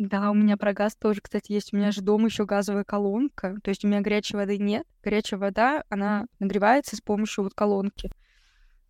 Да, 0.01 0.31
у 0.31 0.35
меня 0.35 0.57
про 0.57 0.73
газ 0.73 0.97
тоже, 0.97 1.21
кстати, 1.21 1.53
есть. 1.53 1.75
У 1.75 1.77
меня 1.77 1.91
же 1.91 2.01
дома 2.01 2.29
еще 2.29 2.47
газовая 2.47 2.85
колонка. 2.85 3.59
То 3.63 3.69
есть 3.69 3.85
у 3.85 3.89
меня 3.89 4.01
горячей 4.01 4.35
воды 4.35 4.57
нет. 4.57 4.87
Горячая 5.03 5.39
вода, 5.39 5.85
она 5.91 6.25
нагревается 6.39 6.97
с 6.97 7.03
помощью 7.03 7.45
вот 7.45 7.53
колонки. 7.53 8.11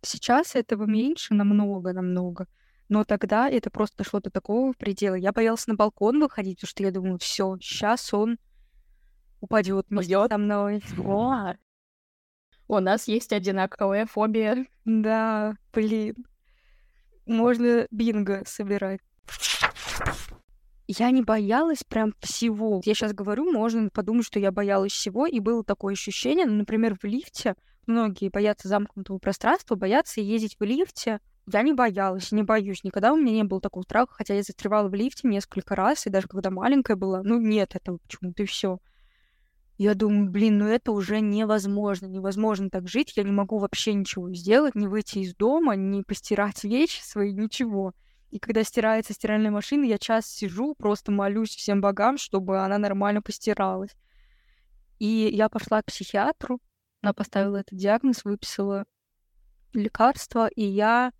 Сейчас 0.01 0.55
этого 0.55 0.85
меньше 0.85 1.33
намного-намного. 1.33 2.47
Но 2.87 3.03
тогда 3.03 3.49
это 3.49 3.69
просто 3.69 3.97
дошло 3.97 4.21
до 4.21 4.31
такого 4.31 4.71
предела. 4.71 5.15
Я 5.15 5.33
боялась 5.33 5.67
на 5.67 5.75
балкон 5.75 6.21
выходить, 6.21 6.59
потому 6.59 6.69
что 6.69 6.83
я 6.83 6.91
думаю, 6.91 7.19
все, 7.19 7.57
сейчас 7.59 8.13
он 8.13 8.37
упадет 9.41 9.87
вместе 9.89 10.17
со 10.29 10.37
мной. 10.37 10.81
О, 10.97 11.55
у 12.69 12.79
нас 12.79 13.09
есть 13.09 13.33
одинаковая 13.33 14.05
фобия. 14.05 14.65
Да, 14.85 15.57
блин. 15.73 16.25
Можно 17.25 17.85
бинго 17.91 18.43
собирать. 18.45 19.01
Я 20.97 21.09
не 21.11 21.21
боялась 21.21 21.85
прям 21.87 22.13
всего. 22.19 22.81
Я 22.83 22.93
сейчас 22.93 23.13
говорю, 23.13 23.49
можно 23.49 23.89
подумать, 23.89 24.25
что 24.25 24.39
я 24.39 24.51
боялась 24.51 24.91
всего, 24.91 25.25
и 25.25 25.39
было 25.39 25.63
такое 25.63 25.93
ощущение, 25.93 26.45
ну, 26.45 26.55
например, 26.55 26.97
в 27.01 27.05
лифте. 27.05 27.55
Многие 27.87 28.27
боятся 28.27 28.67
замкнутого 28.67 29.17
пространства, 29.17 29.75
боятся 29.75 30.19
ездить 30.19 30.57
в 30.59 30.63
лифте. 30.65 31.21
Я 31.51 31.61
не 31.61 31.71
боялась, 31.71 32.33
не 32.33 32.43
боюсь. 32.43 32.83
Никогда 32.83 33.13
у 33.13 33.15
меня 33.15 33.31
не 33.31 33.43
было 33.45 33.61
такого 33.61 33.83
страха, 33.83 34.13
хотя 34.15 34.33
я 34.33 34.43
застревала 34.43 34.89
в 34.89 34.93
лифте 34.93 35.29
несколько 35.29 35.77
раз, 35.77 36.07
и 36.07 36.09
даже 36.09 36.27
когда 36.27 36.49
маленькая 36.49 36.97
была, 36.97 37.23
ну 37.23 37.39
нет 37.39 37.73
этого 37.73 37.99
почему-то 37.99 38.43
и 38.43 38.45
все. 38.45 38.79
Я 39.77 39.95
думаю, 39.95 40.29
блин, 40.29 40.57
ну 40.57 40.67
это 40.67 40.91
уже 40.91 41.21
невозможно, 41.21 42.07
невозможно 42.07 42.69
так 42.69 42.89
жить, 42.89 43.13
я 43.15 43.23
не 43.23 43.31
могу 43.31 43.59
вообще 43.59 43.93
ничего 43.93 44.29
сделать, 44.33 44.75
не 44.75 44.87
выйти 44.87 45.19
из 45.19 45.35
дома, 45.35 45.77
не 45.77 46.03
постирать 46.03 46.63
вещи 46.65 47.01
свои, 47.01 47.31
ничего. 47.31 47.93
И 48.31 48.39
когда 48.39 48.63
стирается 48.63 49.13
стиральная 49.13 49.51
машина, 49.51 49.83
я 49.83 49.97
час 49.97 50.25
сижу, 50.25 50.73
просто 50.75 51.11
молюсь 51.11 51.53
всем 51.53 51.81
богам, 51.81 52.17
чтобы 52.17 52.59
она 52.63 52.77
нормально 52.77 53.21
постиралась. 53.21 53.91
И 54.99 55.29
я 55.33 55.49
пошла 55.49 55.81
к 55.81 55.87
психиатру, 55.87 56.61
она 57.01 57.13
поставила 57.13 57.57
этот 57.57 57.77
диагноз, 57.77 58.23
выписала 58.23 58.85
лекарства, 59.73 60.47
и 60.47 60.63
я 60.63 61.11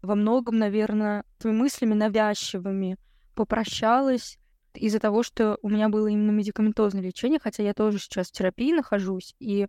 во 0.00 0.14
многом, 0.14 0.58
наверное, 0.58 1.24
своими 1.38 1.58
мыслями 1.58 1.94
навязчивыми 1.94 2.96
попрощалась 3.34 4.38
из-за 4.74 5.00
того, 5.00 5.22
что 5.22 5.58
у 5.60 5.68
меня 5.68 5.90
было 5.90 6.06
именно 6.06 6.30
медикаментозное 6.30 7.02
лечение, 7.02 7.40
хотя 7.42 7.62
я 7.62 7.74
тоже 7.74 7.98
сейчас 7.98 8.28
в 8.28 8.32
терапии 8.32 8.72
нахожусь, 8.72 9.34
и 9.38 9.68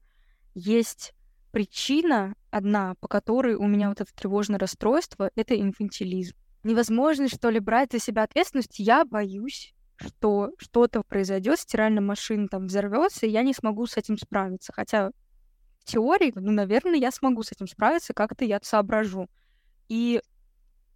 есть 0.55 1.13
причина 1.51 2.36
одна, 2.51 2.96
по 3.01 3.10
которой 3.10 3.55
у 3.55 3.67
меня 3.67 3.89
вот 3.89 4.00
это 4.00 4.13
тревожное 4.15 4.60
расстройство, 4.60 5.29
это 5.36 5.60
инфантилизм. 5.60 6.36
Невозможно, 6.63 7.27
что 7.27 7.50
ли, 7.50 7.60
брать 7.60 7.91
за 7.91 8.00
себя 8.00 8.24
ответственность. 8.24 8.79
Я 8.79 9.05
боюсь, 9.05 9.74
что 9.98 10.51
что-то 10.58 11.03
произойдет, 11.03 11.60
стиральная 11.60 12.01
машина 12.01 12.48
там 12.48 12.67
взорвется, 12.67 13.25
и 13.25 13.29
я 13.29 13.43
не 13.43 13.53
смогу 13.53 13.86
с 13.86 13.98
этим 13.98 14.17
справиться. 14.17 14.72
Хотя 14.74 15.12
в 15.79 15.86
теории, 15.86 16.32
ну, 16.36 16.51
наверное, 16.51 16.96
я 16.96 17.12
смогу 17.12 17.43
с 17.43 17.51
этим 17.51 17.67
справиться, 17.67 18.13
как-то 18.13 18.46
я 18.46 18.60
соображу. 18.62 19.27
И 19.89 20.22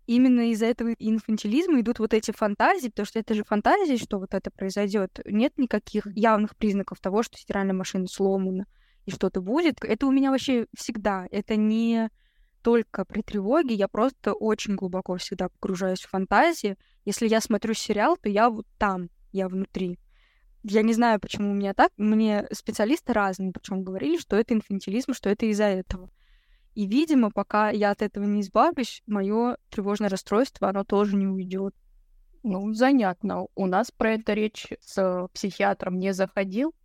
именно 0.06 0.52
из-за 0.52 0.68
этого 0.68 0.94
инфантилизма 0.94 1.82
идут 1.82 2.00
вот 2.00 2.14
эти 2.14 2.32
фантазии, 2.32 2.88
потому 2.88 3.06
что 3.06 3.20
это 3.20 3.34
же 3.34 3.44
фантазии, 3.44 3.98
что 3.98 4.20
вот 4.20 4.34
это 4.34 4.50
произойдет. 4.50 5.20
Нет 5.26 5.58
никаких 5.58 6.08
явных 6.16 6.56
признаков 6.56 7.00
того, 7.02 7.24
что 7.24 7.38
стиральная 7.38 7.76
машина 7.76 8.08
сломана 8.08 8.66
и 9.06 9.12
что-то 9.12 9.42
будет. 9.42 9.84
Это 9.84 10.08
у 10.08 10.12
меня 10.12 10.32
вообще 10.32 10.68
всегда. 10.76 11.28
Это 11.32 11.58
не 11.58 12.10
только 12.62 13.06
при 13.06 13.22
тревоге, 13.22 13.76
я 13.76 13.88
просто 13.88 14.34
очень 14.34 14.76
глубоко 14.76 15.18
всегда 15.18 15.50
погружаюсь 15.50 16.02
в 16.02 16.10
фантазии. 16.10 16.78
Если 17.06 17.28
я 17.28 17.42
смотрю 17.42 17.74
сериал, 17.74 18.18
то 18.18 18.30
я 18.30 18.50
вот 18.50 18.66
там, 18.78 19.10
я 19.32 19.48
внутри. 19.48 20.00
Я 20.64 20.82
не 20.82 20.94
знаю, 20.94 21.20
почему 21.20 21.52
у 21.52 21.54
меня 21.54 21.74
так. 21.74 21.92
Мне 21.98 22.48
специалисты 22.52 23.14
разные, 23.14 23.54
причем 23.54 23.84
говорили, 23.84 24.18
что 24.18 24.36
это 24.36 24.54
инфантилизм, 24.54 25.14
что 25.14 25.30
это 25.30 25.46
из-за 25.46 25.66
этого. 25.66 26.10
И, 26.74 26.86
видимо, 26.86 27.32
пока 27.32 27.70
я 27.70 27.92
от 27.92 28.02
этого 28.02 28.26
не 28.26 28.42
избавлюсь, 28.42 29.02
мое 29.08 29.58
тревожное 29.70 30.10
расстройство, 30.10 30.70
оно 30.70 30.84
тоже 30.84 31.16
не 31.16 31.26
уйдет. 31.26 31.74
Ну, 32.44 32.74
занятно. 32.74 33.48
У 33.56 33.66
нас 33.66 33.92
про 33.92 34.14
это 34.14 34.34
речь 34.34 34.68
с 34.82 35.28
психиатром 35.34 35.98
не 35.98 36.14
заходил. 36.14 36.76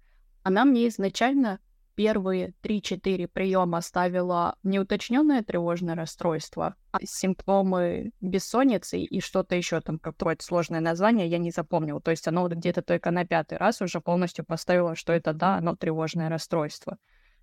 Она 0.43 0.65
мне 0.65 0.89
изначально 0.89 1.61
первые 1.95 2.55
3-4 2.63 3.29
приема 3.29 3.81
ставила 3.81 4.57
неуточненное 4.63 5.43
тревожное 5.43 5.95
расстройство, 5.95 6.75
а 6.91 6.99
симптомы 7.05 8.13
бессонницы 8.21 9.01
и 9.01 9.21
что-то 9.21 9.55
еще 9.55 9.81
там, 9.81 9.99
какое-то 9.99 10.45
сложное 10.45 10.81
название, 10.81 11.29
я 11.29 11.39
не 11.39 11.51
запомнила. 11.51 12.01
То 12.01 12.11
есть 12.11 12.27
оно 12.29 12.49
где-то 12.49 12.83
только 12.83 13.11
на 13.11 13.25
пятый 13.25 13.59
раз 13.59 13.81
уже 13.81 14.01
полностью 14.01 14.45
поставило, 14.45 14.95
что 14.95 15.13
это 15.13 15.33
да, 15.33 15.57
оно 15.57 15.77
тревожное 15.77 16.29
расстройство. 16.29 16.99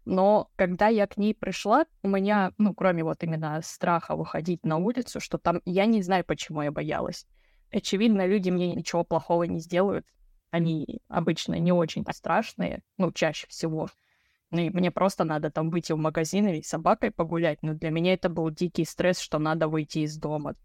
Но 0.06 0.50
когда 0.56 0.88
я 0.88 1.08
к 1.08 1.18
ней 1.18 1.36
пришла, 1.36 1.86
у 2.02 2.08
меня, 2.08 2.52
ну, 2.58 2.74
кроме 2.74 3.04
вот 3.04 3.24
именно 3.24 3.62
страха 3.64 4.16
выходить 4.16 4.66
на 4.66 4.78
улицу, 4.78 5.20
что 5.20 5.38
там, 5.38 5.62
я 5.66 5.86
не 5.86 6.02
знаю, 6.02 6.24
почему 6.26 6.62
я 6.62 6.72
боялась. 6.72 7.28
Очевидно, 7.72 8.26
люди 8.26 8.50
мне 8.50 8.74
ничего 8.74 9.04
плохого 9.04 9.44
не 9.44 9.60
сделают. 9.60 10.06
Они 10.52 11.02
обычно 11.10 11.60
не 11.60 11.72
очень 11.72 12.04
страшные, 12.12 12.82
ну, 12.98 13.12
чаще 13.12 13.46
всего. 13.48 13.90
Ну, 14.52 14.60
и 14.60 14.70
мне 14.70 14.90
просто 14.90 15.26
надо 15.26 15.52
там 15.52 15.70
выйти 15.70 15.94
в 15.94 15.98
магазин 15.98 16.48
или 16.48 16.62
с 16.62 16.70
собакой 16.70 17.12
погулять. 17.12 17.60
Но 17.62 17.74
для 17.74 17.92
меня 17.92 18.14
это 18.14 18.30
был 18.30 18.50
дикий 18.50 18.86
стресс, 18.86 19.20
что 19.20 19.38
надо 19.38 19.68
выйти 19.68 20.00
из 20.00 20.18
дома. 20.18 20.56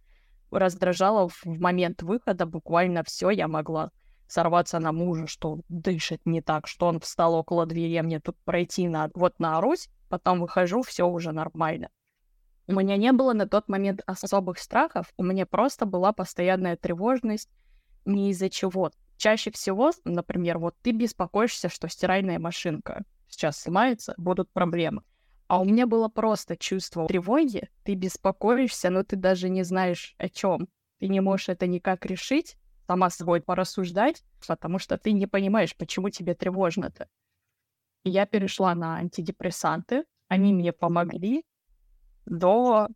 Раздражало 0.50 1.28
в 1.28 1.44
момент 1.44 2.02
выхода 2.02 2.46
буквально 2.46 3.02
все 3.04 3.30
я 3.30 3.48
могла 3.48 3.90
сорваться 4.26 4.78
на 4.78 4.92
мужа, 4.92 5.26
что 5.26 5.60
дышит 5.68 6.22
не 6.24 6.40
так, 6.40 6.66
что 6.66 6.86
он 6.86 7.00
встал 7.00 7.34
около 7.34 7.66
двери, 7.66 7.96
а 7.96 8.02
мне 8.02 8.20
тут 8.20 8.36
пройти 8.44 8.88
надо. 8.88 9.12
Вот 9.14 9.38
наорусь, 9.38 9.88
потом 10.08 10.40
выхожу, 10.40 10.82
все 10.82 11.06
уже 11.06 11.32
нормально. 11.32 11.90
У 12.66 12.72
меня 12.72 12.96
не 12.96 13.12
было 13.12 13.34
на 13.34 13.46
тот 13.46 13.68
момент 13.68 14.00
особых 14.06 14.58
страхов, 14.58 15.12
у 15.18 15.22
меня 15.22 15.44
просто 15.44 15.84
была 15.84 16.12
постоянная 16.12 16.76
тревожность 16.76 17.50
не 18.06 18.30
из-за 18.30 18.48
чего. 18.48 18.90
Чаще 19.18 19.50
всего, 19.50 19.92
например, 20.04 20.58
вот 20.58 20.74
ты 20.82 20.92
беспокоишься, 20.92 21.68
что 21.68 21.88
стиральная 21.88 22.38
машинка 22.38 23.04
сейчас 23.34 23.58
сломается, 23.58 24.14
будут 24.16 24.50
проблемы. 24.52 25.02
А 25.46 25.60
у 25.60 25.64
меня 25.64 25.86
было 25.86 26.08
просто 26.08 26.56
чувство 26.56 27.06
тревоги, 27.06 27.68
ты 27.84 27.94
беспокоишься, 27.94 28.90
но 28.90 29.04
ты 29.04 29.16
даже 29.16 29.48
не 29.48 29.62
знаешь 29.62 30.14
о 30.18 30.28
чем. 30.28 30.68
Ты 31.00 31.08
не 31.08 31.20
можешь 31.20 31.50
это 31.50 31.66
никак 31.66 32.06
решить, 32.06 32.56
сама 32.86 33.10
с 33.10 33.16
собой 33.16 33.42
порассуждать, 33.42 34.24
потому 34.46 34.78
что 34.78 34.96
ты 34.96 35.12
не 35.12 35.26
понимаешь, 35.26 35.76
почему 35.76 36.08
тебе 36.08 36.34
тревожно-то. 36.34 37.08
И 38.04 38.10
я 38.10 38.26
перешла 38.26 38.74
на 38.74 38.96
антидепрессанты, 38.96 40.04
они 40.28 40.52
мне 40.52 40.72
помогли 40.72 41.44
до 42.26 42.88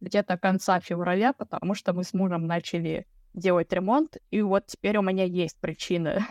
где-то 0.00 0.36
конца 0.38 0.80
февраля, 0.80 1.32
потому 1.32 1.74
что 1.74 1.92
мы 1.92 2.04
с 2.04 2.12
мужем 2.12 2.46
начали 2.46 3.06
делать 3.34 3.72
ремонт, 3.72 4.16
и 4.30 4.42
вот 4.42 4.66
теперь 4.66 4.98
у 4.98 5.02
меня 5.02 5.24
есть 5.24 5.58
причина 5.60 6.26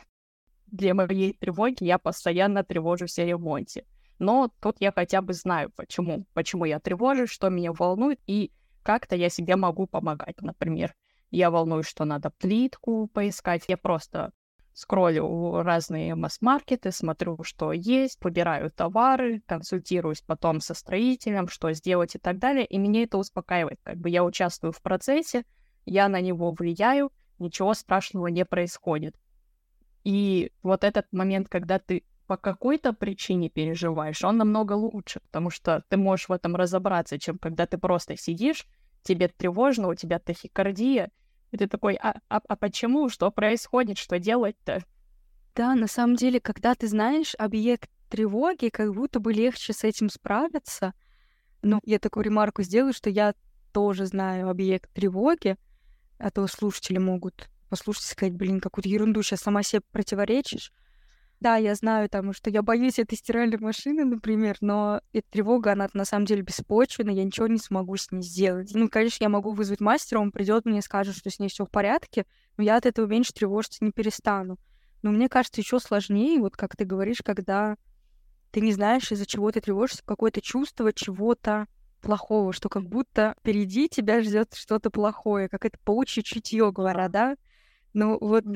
для 0.68 0.94
моей 0.94 1.34
тревоги, 1.34 1.84
я 1.84 1.98
постоянно 1.98 2.64
тревожусь 2.64 3.20
о 3.20 3.26
ремонте. 3.26 3.86
Но 4.20 4.52
тут 4.62 4.78
я 4.80 4.92
хотя 4.92 5.22
бы 5.22 5.34
знаю, 5.34 5.72
почему. 5.76 6.26
Почему 6.34 6.66
я 6.66 6.80
тревожусь, 6.80 7.30
что 7.30 7.50
меня 7.50 7.74
волнует, 7.74 8.20
и 8.28 8.52
как-то 8.84 9.16
я 9.16 9.30
себе 9.30 9.56
могу 9.56 9.88
помогать. 9.88 10.42
Например, 10.42 10.94
я 11.32 11.52
волнуюсь, 11.52 11.88
что 11.88 12.06
надо 12.06 12.30
плитку 12.30 13.08
поискать. 13.08 13.66
Я 13.68 13.78
просто 13.78 14.32
скроллю 14.74 15.64
разные 15.64 16.16
масс-маркеты, 16.16 16.92
смотрю, 16.92 17.42
что 17.44 17.72
есть, 17.72 18.18
выбираю 18.22 18.70
товары, 18.72 19.42
консультируюсь 19.48 20.22
потом 20.22 20.60
со 20.60 20.74
строителем, 20.74 21.48
что 21.48 21.72
сделать 21.72 22.16
и 22.16 22.20
так 22.20 22.40
далее, 22.40 22.66
и 22.66 22.78
меня 22.78 23.04
это 23.04 23.18
успокаивает. 23.18 23.80
Как 23.84 23.98
бы 23.98 24.10
я 24.10 24.24
участвую 24.24 24.74
в 24.74 24.82
процессе, 24.82 25.46
я 25.86 26.10
на 26.10 26.20
него 26.20 26.52
влияю, 26.52 27.12
ничего 27.40 27.74
страшного 27.74 28.28
не 28.28 28.44
происходит. 28.46 29.16
И 30.06 30.52
вот 30.62 30.84
этот 30.84 31.12
момент, 31.12 31.50
когда 31.50 31.80
ты 31.80 32.04
по 32.28 32.38
какой-то 32.38 32.94
причине 32.94 33.50
переживаешь, 33.50 34.24
он 34.24 34.38
намного 34.38 34.74
лучше, 34.74 35.20
потому 35.20 35.50
что 35.50 35.84
ты 35.90 35.98
можешь 35.98 36.30
в 36.30 36.32
этом 36.32 36.56
разобраться, 36.56 37.20
чем 37.20 37.38
когда 37.40 37.66
ты 37.66 37.78
просто 37.78 38.16
сидишь, 38.16 38.66
тебе 39.02 39.28
тревожно, 39.28 39.88
у 39.90 39.96
тебя 39.96 40.20
тахикардия, 40.20 41.12
и 41.52 41.58
ты 41.58 41.68
такой, 41.68 41.96
а, 41.96 42.20
а, 42.30 42.40
а 42.48 42.56
почему? 42.56 43.10
Что 43.10 43.32
происходит? 43.32 43.98
Что 43.98 44.20
делать-то? 44.20 44.84
Да, 45.56 45.74
на 45.74 45.88
самом 45.88 46.16
деле, 46.16 46.40
когда 46.40 46.76
ты 46.76 46.88
знаешь 46.88 47.34
объект 47.38 47.90
тревоги, 48.10 48.70
как 48.70 48.94
будто 48.94 49.20
бы 49.20 49.34
легче 49.34 49.74
с 49.74 49.84
этим 49.84 50.10
справиться. 50.10 50.94
Ну, 51.62 51.80
я 51.84 51.98
такую 51.98 52.26
ремарку 52.26 52.62
сделаю, 52.62 52.94
что 52.94 53.10
я 53.10 53.34
тоже 53.72 54.06
знаю 54.06 54.50
объект 54.50 54.92
тревоги, 54.94 55.58
а 56.20 56.30
то 56.30 56.46
слушатели 56.48 56.98
могут 56.98 57.50
послушать 57.70 58.04
и 58.04 58.08
сказать, 58.08 58.34
блин, 58.34 58.60
какую-то 58.60 58.90
ерунду 58.90 59.22
сейчас 59.24 59.42
сама 59.42 59.64
себе 59.64 59.82
противоречишь. 59.92 60.72
Да, 61.42 61.58
я 61.58 61.76
знаю, 61.76 62.10
там, 62.10 62.34
что 62.34 62.50
я 62.50 62.62
боюсь 62.62 62.98
этой 62.98 63.16
стиральной 63.18 63.58
машины, 63.58 64.06
например, 64.06 64.58
но 64.62 65.02
эта 65.12 65.30
тревога, 65.30 65.74
она 65.74 65.88
на 65.94 66.06
самом 66.06 66.26
деле 66.26 66.42
беспочвенна, 66.42 67.12
я 67.12 67.24
ничего 67.24 67.48
не 67.48 67.58
смогу 67.58 67.98
с 67.98 68.10
ней 68.12 68.22
сделать. 68.22 68.72
Ну, 68.74 68.90
конечно, 68.90 69.24
я 69.24 69.30
могу 69.30 69.52
вызвать 69.52 69.82
мастера, 69.82 70.20
он 70.20 70.32
придет 70.32 70.66
мне 70.66 70.82
скажет, 70.82 71.16
что 71.16 71.30
с 71.30 71.40
ней 71.40 71.50
все 71.50 71.66
в 71.66 71.70
порядке, 71.70 72.26
но 72.58 72.64
я 72.64 72.78
от 72.78 72.86
этого 72.86 73.06
меньше 73.06 73.34
тревожиться 73.34 73.84
не 73.84 73.92
перестану. 73.92 74.58
Но 75.04 75.12
мне 75.12 75.30
кажется, 75.30 75.62
еще 75.62 75.80
сложнее, 75.80 76.40
вот 76.40 76.56
как 76.56 76.76
ты 76.76 76.86
говоришь, 76.86 77.22
когда 77.24 77.76
ты 78.52 78.62
не 78.62 78.72
знаешь, 78.72 79.12
из-за 79.12 79.26
чего 79.26 79.52
ты 79.52 79.60
тревожишься, 79.60 80.02
какое-то 80.06 80.42
чувство 80.42 80.94
чего-то 80.94 81.68
плохого, 82.02 82.54
что 82.54 82.70
как 82.70 82.88
будто 82.88 83.36
впереди 83.40 83.90
тебя 83.90 84.22
ждет 84.22 84.54
что-то 84.54 84.90
плохое, 84.90 85.50
как 85.50 85.66
это 85.66 85.78
паучье 85.84 86.24
чутье, 86.24 86.72
говорят, 86.72 87.12
да? 87.12 87.36
Ну 87.96 88.18
вот 88.20 88.46
у 88.46 88.50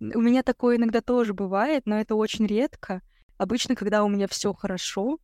меня 0.00 0.42
такое 0.42 0.78
иногда 0.78 1.02
тоже 1.02 1.34
бывает, 1.34 1.82
но 1.84 2.00
это 2.00 2.14
очень 2.14 2.46
редко. 2.46 3.02
Обычно, 3.36 3.74
когда 3.76 4.02
у 4.02 4.08
меня 4.08 4.26
все 4.28 4.54
хорошо, 4.54 5.18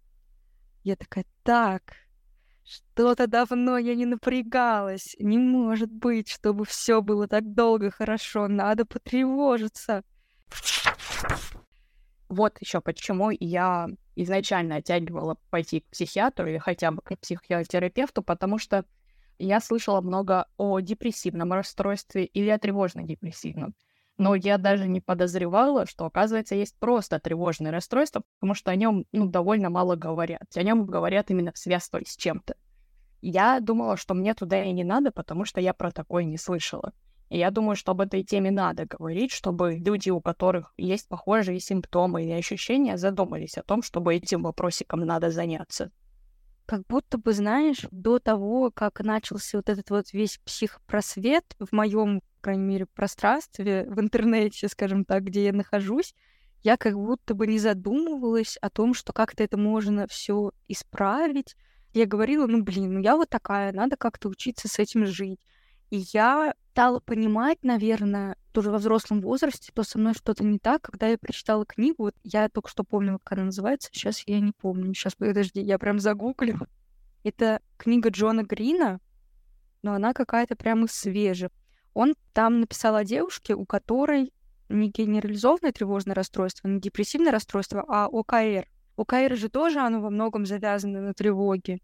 я 0.85 0.97
такая, 0.97 1.25
так, 1.43 1.95
что-то 2.63 3.27
давно 3.27 3.79
я 3.79 3.95
не 3.95 4.05
напрягалась. 4.05 5.17
Не 5.19 5.39
может 5.39 5.91
быть, 5.91 6.29
чтобы 6.29 6.67
все 6.67 7.01
было 7.01 7.27
так 7.27 7.55
долго 7.55 7.91
хорошо. 7.91 8.49
Надо 8.49 8.85
потревожиться. 8.85 10.03
Вот 12.29 12.59
еще 12.61 12.83
почему 12.83 13.31
я 13.31 13.89
изначально 14.15 14.77
оттягивала 14.77 15.39
пойти 15.49 15.81
к 15.81 15.87
психиатру 15.87 16.49
или 16.49 16.59
хотя 16.59 16.91
бы 16.91 17.01
к 17.01 17.17
психотерапевту, 17.17 18.23
потому 18.23 18.59
что 18.59 18.85
я 19.39 19.61
слышала 19.61 20.01
много 20.01 20.47
о 20.57 20.81
депрессивном 20.81 21.53
расстройстве 21.53 22.25
или 22.25 22.49
о 22.49 22.59
тревожно-депрессивном 22.59 23.75
но 24.19 24.35
я 24.35 24.59
даже 24.59 24.89
не 24.89 25.01
подозревала, 25.01 25.87
что, 25.87 26.07
оказывается, 26.07 26.55
есть 26.55 26.77
просто 26.79 27.19
тревожное 27.19 27.71
расстройство, 27.71 28.23
потому 28.39 28.55
что 28.55 28.71
о 28.71 28.77
нем 28.77 29.05
ну, 29.13 29.27
довольно 29.27 29.71
мало 29.71 29.97
говорят. 29.97 30.45
О 30.55 30.63
нем 30.63 30.87
говорят 30.87 31.31
именно 31.31 31.53
в 31.53 31.59
связке 31.59 32.03
с 32.07 32.17
чем-то. 32.17 32.55
Я 33.21 33.61
думала, 33.61 33.97
что 33.97 34.15
мне 34.15 34.35
туда 34.35 34.63
и 34.63 34.73
не 34.73 34.85
надо, 34.85 35.11
потому 35.11 35.45
что 35.45 35.61
я 35.61 35.75
про 35.75 35.91
такое 35.91 36.25
не 36.25 36.39
слышала. 36.39 36.93
И 37.29 37.39
я 37.39 37.51
думаю, 37.51 37.77
что 37.77 37.93
об 37.93 38.01
этой 38.01 38.23
теме 38.23 38.51
надо 38.51 38.87
говорить, 38.87 39.33
чтобы 39.33 39.77
люди, 39.79 40.11
у 40.11 40.21
которых 40.21 40.73
есть 40.77 41.09
похожие 41.09 41.59
симптомы 41.59 42.25
или 42.25 42.33
ощущения, 42.33 42.97
задумались 42.97 43.59
о 43.59 43.65
том, 43.65 43.83
чтобы 43.83 44.15
этим 44.15 44.43
вопросиком 44.43 45.01
надо 45.01 45.31
заняться. 45.31 45.91
Как 46.67 46.83
будто 46.89 47.17
бы, 47.17 47.33
знаешь, 47.33 47.87
до 47.93 48.19
того, 48.19 48.73
как 48.73 49.01
начался 49.01 49.59
вот 49.59 49.69
этот 49.69 49.89
вот 49.91 50.13
весь 50.13 50.39
психопросвет 50.45 51.45
в 51.61 51.73
моем 51.73 52.21
крайней 52.41 52.65
мере, 52.65 52.87
пространстве, 52.87 53.87
в 53.89 54.01
интернете, 54.01 54.69
скажем 54.69 55.05
так, 55.05 55.25
где 55.25 55.45
я 55.47 55.53
нахожусь, 55.53 56.15
я 56.63 56.77
как 56.77 56.95
будто 56.95 57.35
бы 57.35 57.47
не 57.47 57.61
задумывалась 57.61 58.57
о 58.61 58.71
том, 58.71 58.95
что 58.95 59.13
как-то 59.13 59.45
это 59.45 59.57
можно 59.57 60.09
все 60.09 60.51
исправить. 60.67 61.55
Я 61.93 62.07
говорила, 62.07 62.47
ну 62.49 62.63
блин, 62.63 62.95
ну 62.95 63.01
я 63.01 63.17
вот 63.17 63.31
такая, 63.31 63.73
надо 63.73 63.97
как-то 63.97 64.29
учиться 64.29 64.67
с 64.67 64.81
этим 64.81 65.07
жить. 65.07 65.41
И 65.91 66.05
я 66.13 66.55
стала 66.73 67.01
понимать, 67.01 67.63
наверное, 67.63 68.37
тоже 68.53 68.71
во 68.71 68.79
взрослом 68.79 69.21
возрасте, 69.21 69.73
то 69.73 69.83
со 69.83 69.99
мной 69.99 70.15
что-то 70.15 70.45
не 70.45 70.59
так, 70.59 70.83
когда 70.83 71.09
я 71.09 71.17
прочитала 71.17 71.65
книгу, 71.65 72.05
вот 72.05 72.15
я 72.23 72.49
только 72.49 72.69
что 72.69 72.85
помню, 72.85 73.19
как 73.19 73.39
она 73.39 73.47
называется, 73.47 73.89
сейчас 73.93 74.23
я 74.27 74.41
не 74.41 74.53
помню, 74.53 74.93
сейчас 74.93 75.15
подожди, 75.15 75.61
я 75.61 75.79
прям 75.79 76.01
загуглю. 76.01 76.59
Это 77.25 77.61
книга 77.77 78.11
Джона 78.11 78.43
Грина, 78.43 79.01
но 79.83 79.95
она 79.95 80.13
какая-то 80.13 80.55
прямо 80.55 80.87
свежая. 80.87 81.51
Он 81.95 82.15
там 82.35 82.61
написал 82.61 82.95
о 82.95 83.05
девушке, 83.05 83.55
у 83.55 83.65
которой 83.65 84.33
не 84.69 84.91
генерализованное 84.91 85.73
тревожное 85.73 86.15
расстройство, 86.15 86.69
не 86.69 86.81
депрессивное 86.81 87.33
расстройство, 87.33 87.85
а 87.89 88.07
ОКР. 88.07 88.67
ОКР 88.97 89.37
же 89.37 89.49
тоже, 89.49 89.81
оно 89.81 90.01
во 90.01 90.11
многом 90.11 90.45
завязано 90.45 91.01
на 91.01 91.15
тревоге. 91.15 91.79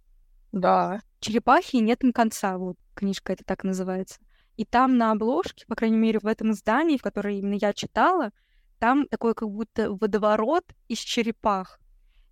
Да. 0.52 1.00
Черепахи 1.20 1.76
нет 1.76 2.02
на 2.02 2.12
конца, 2.12 2.58
вот 2.58 2.76
книжка 2.94 3.32
это 3.32 3.44
так 3.44 3.64
называется. 3.64 4.20
И 4.56 4.64
там 4.64 4.96
на 4.98 5.12
обложке, 5.12 5.64
по 5.66 5.74
крайней 5.74 5.96
мере, 5.96 6.18
в 6.18 6.26
этом 6.26 6.52
издании, 6.52 6.98
в 6.98 7.02
которое 7.02 7.38
именно 7.38 7.58
я 7.60 7.72
читала, 7.72 8.32
там 8.78 9.06
такой 9.06 9.34
как 9.34 9.48
будто 9.48 9.92
водоворот 9.92 10.64
из 10.88 10.98
черепах. 10.98 11.80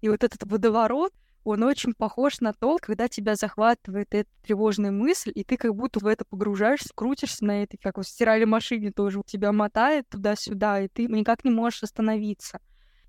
И 0.00 0.08
вот 0.08 0.24
этот 0.24 0.42
водоворот, 0.44 1.12
он 1.44 1.62
очень 1.62 1.94
похож 1.94 2.40
на 2.40 2.52
то, 2.52 2.78
когда 2.80 3.08
тебя 3.08 3.34
захватывает 3.34 4.08
эта 4.10 4.28
тревожная 4.42 4.90
мысль, 4.90 5.32
и 5.34 5.42
ты 5.42 5.56
как 5.56 5.74
будто 5.74 6.00
в 6.00 6.06
это 6.06 6.24
погружаешься, 6.24 6.90
крутишься 6.94 7.44
на 7.44 7.62
этой, 7.62 7.78
как 7.78 7.96
в 7.96 8.02
стиральной 8.02 8.46
машине 8.46 8.92
тоже, 8.92 9.22
тебя 9.24 9.52
мотает 9.52 10.08
туда-сюда, 10.08 10.82
и 10.82 10.88
ты 10.88 11.06
никак 11.06 11.44
не 11.44 11.50
можешь 11.50 11.82
остановиться. 11.82 12.60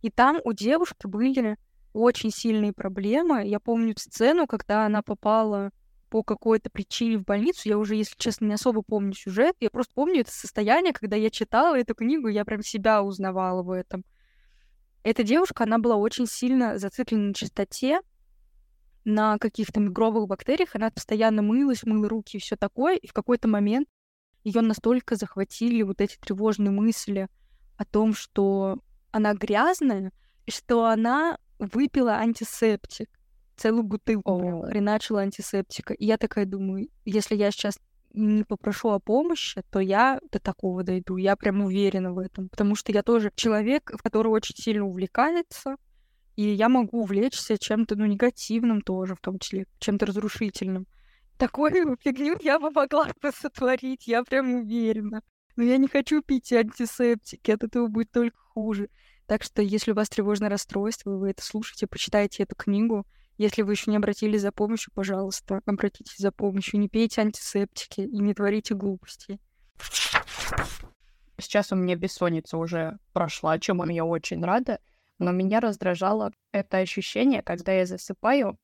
И 0.02 0.10
там 0.10 0.40
у 0.44 0.54
девушки 0.54 1.08
были 1.08 1.58
очень 1.94 2.32
сильные 2.32 2.74
проблемы. 2.74 3.46
Я 3.46 3.60
помню 3.60 3.94
сцену, 3.98 4.48
когда 4.48 4.86
она 4.86 5.02
попала 5.02 5.72
по 6.12 6.24
какой-то 6.24 6.70
причине 6.70 7.18
в 7.18 7.24
больницу. 7.24 7.62
Я 7.70 7.78
уже, 7.78 7.96
если 7.96 8.16
честно, 8.18 8.46
не 8.46 8.54
особо 8.54 8.82
помню 8.82 9.14
сюжет. 9.14 9.56
Я 9.62 9.70
просто 9.70 9.94
помню 9.96 10.22
это 10.22 10.32
состояние, 10.32 10.92
когда 10.92 11.16
я 11.16 11.30
читала 11.30 11.80
эту 11.80 11.96
книгу, 11.96 12.28
я 12.28 12.44
прям 12.44 12.62
себя 12.62 13.02
узнавала 13.02 13.64
в 13.64 13.72
этом. 13.72 14.04
Эта 15.04 15.24
девушка, 15.24 15.64
она 15.64 15.80
была 15.80 15.96
очень 15.96 16.28
сильно 16.28 16.78
зациклена 16.78 17.30
на 17.30 17.34
чистоте, 17.34 18.02
на 19.06 19.38
каких-то 19.38 19.80
микробных 19.80 20.28
бактериях, 20.28 20.76
она 20.76 20.92
постоянно 20.92 21.42
мылась, 21.42 21.84
мыла 21.84 22.10
руки 22.10 22.38
и 22.38 22.40
все 22.42 22.58
такое, 22.58 22.98
и 22.98 23.08
в 23.08 23.14
какой-то 23.14 23.48
момент 23.48 23.88
ее 24.44 24.60
настолько 24.60 25.16
захватили 25.16 25.82
вот 25.82 26.02
эти 26.02 26.18
тревожные 26.18 26.72
мысли 26.72 27.30
о 27.78 27.86
том, 27.86 28.14
что 28.14 28.80
она 29.12 29.34
грязная, 29.34 30.12
и 30.46 30.52
что 30.52 30.86
она 30.86 31.38
выпила 31.58 32.16
антисептик, 32.16 33.10
целую 33.62 33.84
бутылку 33.84 34.64
хреначила 34.68 35.22
антисептика. 35.22 35.94
И 35.94 36.06
я 36.06 36.18
такая 36.18 36.46
думаю, 36.46 36.90
если 37.06 37.36
я 37.36 37.52
сейчас 37.52 37.78
не 38.14 38.44
попрошу 38.44 38.90
о 38.90 39.00
помощи, 39.00 39.62
то 39.72 39.80
я 39.80 40.20
до 40.32 40.40
такого 40.40 40.84
дойду. 40.84 41.18
Я 41.18 41.36
прям 41.36 41.62
уверена 41.62 42.12
в 42.12 42.20
этом. 42.20 42.50
Потому 42.50 42.76
что 42.76 42.92
я 42.92 43.04
тоже 43.04 43.32
человек, 43.36 43.92
который 44.04 44.28
очень 44.28 44.56
сильно 44.56 44.86
увлекается, 44.86 45.76
и 46.36 46.44
я 46.44 46.70
могу 46.70 47.04
увлечься 47.04 47.58
чем-то, 47.58 47.96
ну, 47.96 48.06
негативным 48.06 48.82
тоже, 48.82 49.16
в 49.16 49.22
том 49.22 49.38
числе, 49.40 49.68
чем-то 49.80 50.08
разрушительным. 50.08 50.88
Такую 51.38 51.98
фигню 52.02 52.38
я 52.42 52.60
бы 52.60 52.72
могла 52.72 53.10
бы 53.22 53.32
сотворить, 53.32 54.08
я 54.08 54.24
прям 54.24 54.54
уверена. 54.54 55.22
Но 55.56 55.64
я 55.64 55.78
не 55.78 55.88
хочу 55.88 56.22
пить 56.22 56.52
антисептики, 56.54 57.52
от 57.52 57.64
этого 57.64 57.88
будет 57.88 58.12
только 58.12 58.38
хуже. 58.38 58.90
Так 59.28 59.44
что, 59.44 59.62
если 59.62 59.92
у 59.92 59.96
вас 59.96 60.10
тревожное 60.10 60.50
расстройство, 60.50 61.12
вы 61.12 61.30
это 61.32 61.44
слушаете, 61.44 61.88
почитайте 61.88 62.44
эту 62.44 62.56
книгу. 62.56 63.06
Если 63.42 63.64
вы 63.64 63.74
еще 63.74 63.90
не 63.90 63.98
обратились 63.98 64.42
за 64.42 64.52
помощью, 64.52 64.94
пожалуйста, 64.94 65.62
обратитесь 65.66 66.20
за 66.20 66.32
помощью. 66.32 66.80
Не 66.80 66.88
пейте 66.88 67.22
антисептики 67.22 68.02
и 68.02 68.20
не 68.20 68.36
творите 68.36 68.76
глупостей. 68.76 69.40
Сейчас 71.40 71.72
у 71.72 71.76
меня 71.76 71.96
бессонница 71.96 72.60
уже 72.60 73.00
прошла, 73.14 73.58
чему 73.58 73.84
я 73.88 74.06
очень 74.06 74.46
рада. 74.46 74.78
Но 75.18 75.32
меня 75.32 75.60
раздражало 75.60 76.34
это 76.52 76.78
ощущение, 76.78 77.42
когда 77.42 77.72
я 77.72 77.88
засыпаю, 77.88 78.60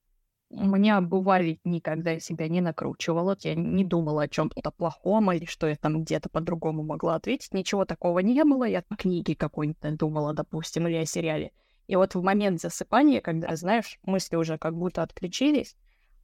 у 0.51 0.65
меня 0.67 1.01
бывали 1.01 1.59
дни, 1.65 1.81
когда 1.81 2.19
себя 2.19 2.47
не 2.47 2.61
накручивала, 2.61 3.35
я 3.41 3.55
не 3.55 3.83
думала 3.83 4.23
о 4.23 4.27
чем-то 4.27 4.69
плохом 4.69 5.31
или 5.31 5.45
что 5.45 5.65
я 5.65 5.75
там 5.75 6.03
где-то 6.03 6.29
по-другому 6.29 6.83
могла 6.83 7.15
ответить. 7.15 7.51
Ничего 7.51 7.83
такого 7.85 8.19
не 8.19 8.43
было. 8.43 8.65
Я 8.65 8.83
о 8.87 8.95
книге 8.95 9.35
какой-нибудь 9.35 9.97
думала, 9.97 10.35
допустим, 10.35 10.87
или 10.87 10.97
о 10.97 11.05
сериале. 11.07 11.51
И 11.87 11.95
вот 11.95 12.15
в 12.15 12.21
момент 12.21 12.61
засыпания, 12.61 13.21
когда, 13.21 13.55
знаешь, 13.55 13.97
мысли 14.03 14.35
уже 14.35 14.57
как 14.57 14.75
будто 14.75 15.03
отключились, 15.03 15.75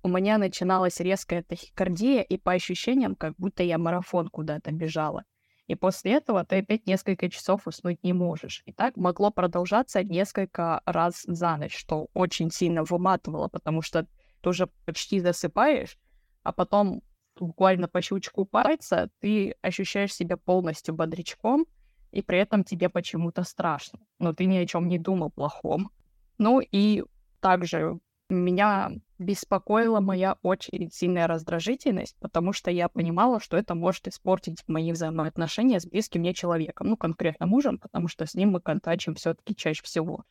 у 0.04 0.10
меня 0.10 0.38
начиналась 0.38 0.99
резкая 0.99 1.43
тахикардия, 1.43 2.21
и 2.21 2.38
по 2.38 2.52
ощущениям, 2.52 3.15
как 3.15 3.36
будто 3.38 3.63
я 3.63 3.78
марафон 3.78 4.28
куда-то 4.28 4.71
бежала. 4.71 5.23
И 5.67 5.76
после 5.76 6.13
этого 6.13 6.43
ты 6.43 6.58
опять 6.58 6.86
несколько 6.88 7.30
часов 7.30 7.67
уснуть 7.67 8.04
не 8.04 8.12
можешь. 8.12 8.63
И 8.65 8.73
так 8.73 8.97
могло 8.97 9.32
продолжаться 9.32 10.04
несколько 10.04 10.82
раз 10.86 11.23
за 11.26 11.56
ночь, 11.56 11.78
что 11.78 12.10
очень 12.13 12.52
сильно 12.52 12.84
выматывало, 12.84 13.47
потому 13.47 13.82
что 13.82 14.06
ты 14.41 14.49
уже 14.49 14.67
почти 14.86 15.21
засыпаешь, 15.21 15.97
а 16.43 16.52
потом 16.52 17.02
буквально 17.39 17.88
по 17.88 18.02
щелчку 18.02 18.43
пальца 18.43 19.10
ты 19.19 19.56
ощущаешь 19.62 20.13
себя 20.13 20.36
полностью 20.36 20.93
бодрячком, 20.93 21.65
и 22.13 22.21
при 22.21 22.39
этом 22.39 22.63
тебе 22.63 22.89
почему-то 22.89 23.43
страшно. 23.43 23.99
Но 24.19 24.34
ты 24.34 24.45
ни 24.45 24.58
о 24.58 24.65
чем 24.65 24.88
не 24.88 24.99
думал 24.99 25.32
плохом. 25.32 25.89
Ну 26.38 26.62
и 26.62 27.04
также 27.39 27.99
меня 28.30 28.91
беспокоила 29.17 29.99
моя 29.99 30.38
очень 30.43 30.91
сильная 30.91 31.28
раздражительность, 31.28 32.15
потому 32.19 32.54
что 32.54 32.69
я 32.71 32.88
понимала, 32.88 33.39
что 33.39 33.58
это 33.58 33.73
может 33.76 34.08
испортить 34.08 34.63
мои 34.67 34.91
взаимоотношения 34.91 35.80
с 35.80 35.86
близким 35.86 36.21
мне 36.21 36.34
человеком, 36.34 36.88
ну, 36.88 36.97
конкретно 36.97 37.47
мужем, 37.47 37.80
потому 37.80 38.08
что 38.08 38.26
с 38.26 38.36
ним 38.36 38.52
мы 38.52 38.62
контачим 38.62 39.15
все 39.15 39.34
таки 39.34 39.56
чаще 39.56 39.84
всего. 39.84 40.23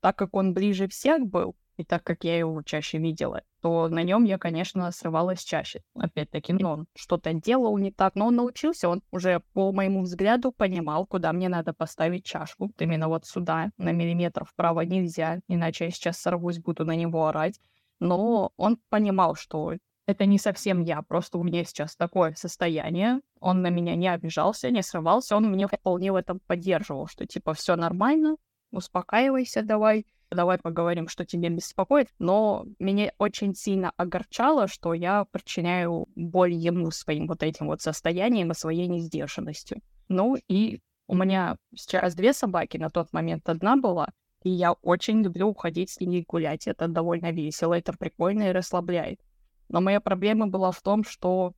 Так 0.00 0.16
как 0.16 0.34
он 0.34 0.54
ближе 0.54 0.86
всех 0.88 1.26
был, 1.26 1.56
и 1.76 1.84
так 1.84 2.02
как 2.02 2.24
я 2.24 2.38
его 2.38 2.62
чаще 2.62 2.98
видела, 2.98 3.42
то 3.60 3.88
на 3.88 4.02
нем 4.02 4.24
я, 4.24 4.38
конечно, 4.38 4.90
срывалась 4.90 5.42
чаще. 5.44 5.82
Опять-таки, 5.94 6.52
ну, 6.52 6.68
он 6.70 6.86
что-то 6.94 7.32
делал 7.32 7.76
не 7.78 7.90
так, 7.90 8.14
но 8.14 8.26
он 8.26 8.36
научился, 8.36 8.88
он 8.88 9.02
уже 9.10 9.42
по 9.52 9.72
моему 9.72 10.02
взгляду 10.02 10.52
понимал, 10.52 11.06
куда 11.06 11.32
мне 11.32 11.48
надо 11.48 11.72
поставить 11.72 12.24
чашку. 12.24 12.72
Именно 12.78 13.08
вот 13.08 13.26
сюда, 13.26 13.70
на 13.76 13.92
миллиметр 13.92 14.44
вправо 14.44 14.82
нельзя, 14.82 15.40
иначе 15.48 15.86
я 15.86 15.90
сейчас 15.90 16.18
сорвусь, 16.18 16.58
буду 16.58 16.84
на 16.84 16.94
него 16.94 17.26
орать. 17.26 17.60
Но 17.98 18.52
он 18.56 18.78
понимал, 18.88 19.34
что 19.34 19.74
это 20.06 20.24
не 20.24 20.38
совсем 20.38 20.82
я, 20.82 21.02
просто 21.02 21.36
у 21.38 21.42
меня 21.42 21.64
сейчас 21.64 21.96
такое 21.96 22.34
состояние. 22.34 23.20
Он 23.40 23.62
на 23.62 23.70
меня 23.70 23.96
не 23.96 24.08
обижался, 24.08 24.70
не 24.70 24.82
срывался, 24.82 25.36
он 25.36 25.50
меня 25.50 25.66
вполне 25.66 26.12
в 26.12 26.14
этом 26.14 26.40
поддерживал, 26.46 27.08
что 27.08 27.26
типа 27.26 27.54
все 27.54 27.74
нормально, 27.74 28.36
успокаивайся 28.70 29.62
давай, 29.62 30.06
давай 30.36 30.58
поговорим, 30.58 31.08
что 31.08 31.24
тебя 31.24 31.48
беспокоит. 31.48 32.08
Но 32.20 32.64
меня 32.78 33.12
очень 33.18 33.54
сильно 33.54 33.92
огорчало, 33.96 34.68
что 34.68 34.94
я 34.94 35.24
причиняю 35.24 36.06
боль 36.14 36.52
ему 36.52 36.92
своим 36.92 37.26
вот 37.26 37.42
этим 37.42 37.66
вот 37.66 37.82
состоянием 37.82 38.52
и 38.52 38.54
своей 38.54 38.86
несдержанностью. 38.86 39.80
Ну 40.08 40.36
и 40.48 40.80
у 41.08 41.16
меня 41.16 41.56
сейчас 41.74 42.14
две 42.14 42.32
собаки, 42.32 42.76
на 42.76 42.90
тот 42.90 43.12
момент 43.12 43.48
одна 43.48 43.76
была, 43.76 44.08
и 44.42 44.50
я 44.50 44.72
очень 44.72 45.22
люблю 45.22 45.48
уходить 45.48 45.90
с 45.90 46.00
ней 46.00 46.24
гулять. 46.26 46.66
Это 46.68 46.86
довольно 46.86 47.32
весело, 47.32 47.74
это 47.74 47.92
прикольно 47.92 48.50
и 48.50 48.52
расслабляет. 48.52 49.20
Но 49.68 49.80
моя 49.80 50.00
проблема 50.00 50.46
была 50.46 50.70
в 50.70 50.80
том, 50.82 51.02
что 51.02 51.52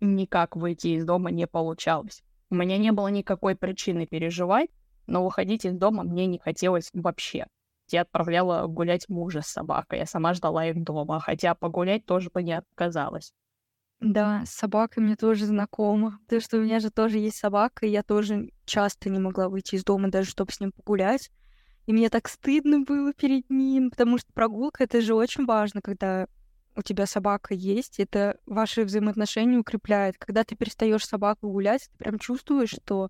никак 0.00 0.56
выйти 0.56 0.88
из 0.88 1.04
дома 1.04 1.30
не 1.30 1.46
получалось. 1.46 2.22
У 2.50 2.54
меня 2.54 2.76
не 2.76 2.92
было 2.92 3.08
никакой 3.08 3.56
причины 3.56 4.06
переживать, 4.06 4.70
но 5.06 5.24
выходить 5.24 5.64
из 5.64 5.74
дома 5.74 6.02
мне 6.02 6.26
не 6.26 6.38
хотелось 6.38 6.90
вообще 6.92 7.46
я 7.92 8.02
отправляла 8.02 8.66
гулять 8.66 9.08
мужа 9.08 9.42
с 9.42 9.48
собакой. 9.48 10.00
Я 10.00 10.06
сама 10.06 10.34
ждала 10.34 10.66
их 10.66 10.82
дома, 10.82 11.20
хотя 11.20 11.54
погулять 11.54 12.06
тоже 12.06 12.30
бы 12.32 12.42
не 12.42 12.52
отказалась. 12.52 13.32
Да, 14.00 14.44
с 14.44 14.50
собакой 14.50 15.02
мне 15.02 15.16
тоже 15.16 15.46
знакомо. 15.46 16.18
Потому 16.24 16.40
что 16.40 16.58
у 16.58 16.60
меня 16.60 16.80
же 16.80 16.90
тоже 16.90 17.18
есть 17.18 17.38
собака, 17.38 17.86
и 17.86 17.90
я 17.90 18.02
тоже 18.02 18.50
часто 18.64 19.08
не 19.08 19.18
могла 19.18 19.48
выйти 19.48 19.76
из 19.76 19.84
дома, 19.84 20.10
даже 20.10 20.30
чтобы 20.30 20.52
с 20.52 20.60
ним 20.60 20.72
погулять. 20.72 21.30
И 21.86 21.92
мне 21.92 22.10
так 22.10 22.28
стыдно 22.28 22.80
было 22.80 23.12
перед 23.12 23.48
ним, 23.48 23.90
потому 23.90 24.18
что 24.18 24.32
прогулка— 24.32 24.84
это 24.84 25.00
же 25.00 25.14
очень 25.14 25.46
важно, 25.46 25.80
когда 25.80 26.26
у 26.76 26.82
тебя 26.82 27.06
собака 27.06 27.54
есть, 27.54 27.98
это 27.98 28.38
ваши 28.44 28.84
взаимоотношения 28.84 29.58
укрепляет. 29.58 30.18
Когда 30.18 30.44
ты 30.44 30.56
перестаешь 30.56 31.06
собаку 31.06 31.50
гулять, 31.50 31.88
ты 31.90 31.96
прям 31.96 32.18
чувствуешь, 32.18 32.70
что 32.70 33.08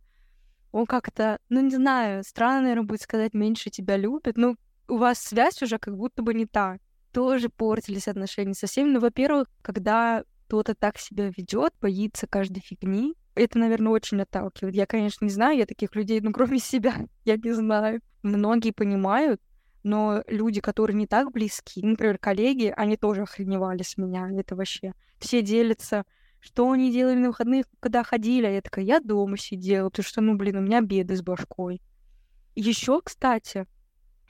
он 0.71 0.87
как-то, 0.87 1.39
ну 1.49 1.61
не 1.61 1.75
знаю, 1.75 2.23
странно, 2.23 2.63
наверное, 2.63 2.87
будет 2.87 3.01
сказать, 3.01 3.35
меньше 3.35 3.71
тебя 3.71 3.97
любит. 3.97 4.37
Ну, 4.37 4.57
у 4.89 4.97
вас 4.97 5.19
связь 5.19 5.63
уже 5.63 5.79
как 5.79 5.97
будто 5.97 6.23
бы 6.23 6.35
не 6.35 6.47
та. 6.47 6.79
Тоже 7.13 7.49
портились 7.49 8.09
отношения 8.09 8.55
со 8.55 8.67
всеми. 8.67 8.91
Ну, 8.91 9.01
во-первых, 9.01 9.49
когда 9.63 10.25
кто-то 10.47 10.75
так 10.75 10.99
себя 10.99 11.31
ведет, 11.37 11.73
боится 11.81 12.27
каждой 12.27 12.61
фигни, 12.61 13.15
это, 13.35 13.59
наверное, 13.59 13.93
очень 13.93 14.21
отталкивает. 14.21 14.75
Я, 14.75 14.87
конечно, 14.87 15.25
не 15.25 15.31
знаю, 15.31 15.59
я 15.59 15.67
таких 15.67 15.95
людей, 15.95 16.21
ну, 16.21 16.33
кроме 16.33 16.59
себя, 16.61 16.95
я 17.25 17.37
не 17.37 17.53
знаю. 17.53 18.01
Многие 18.23 18.73
понимают, 18.73 19.41
но 19.83 20.23
люди, 20.27 20.61
которые 20.61 20.97
не 20.97 21.07
так 21.07 21.31
близки, 21.31 21.85
например, 21.85 22.19
коллеги, 22.19 22.73
они 22.77 22.97
тоже 22.97 23.23
охреневали 23.23 23.83
с 23.83 23.97
меня. 23.97 24.29
Это 24.37 24.57
вообще... 24.57 24.93
Все 25.19 25.41
делятся, 25.41 26.05
что 26.41 26.71
они 26.71 26.93
делали 26.93 27.15
на 27.17 27.29
выходных, 27.29 27.67
когда 27.81 28.03
ходили. 28.03 28.47
А 28.47 28.51
я 28.51 28.61
такая, 28.61 28.85
я 28.85 29.01
дома 29.01 29.39
сидела, 29.39 29.89
потому 29.89 30.05
что, 30.05 30.21
ну, 30.21 30.35
блин, 30.37 30.57
у 30.57 30.61
меня 30.61 30.81
беды 30.81 31.17
с 31.17 31.23
башкой. 31.23 31.81
Еще, 32.55 33.01
кстати, 33.03 33.67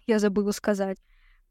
я 0.06 0.18
забыла 0.18 0.52
сказать. 0.52 0.98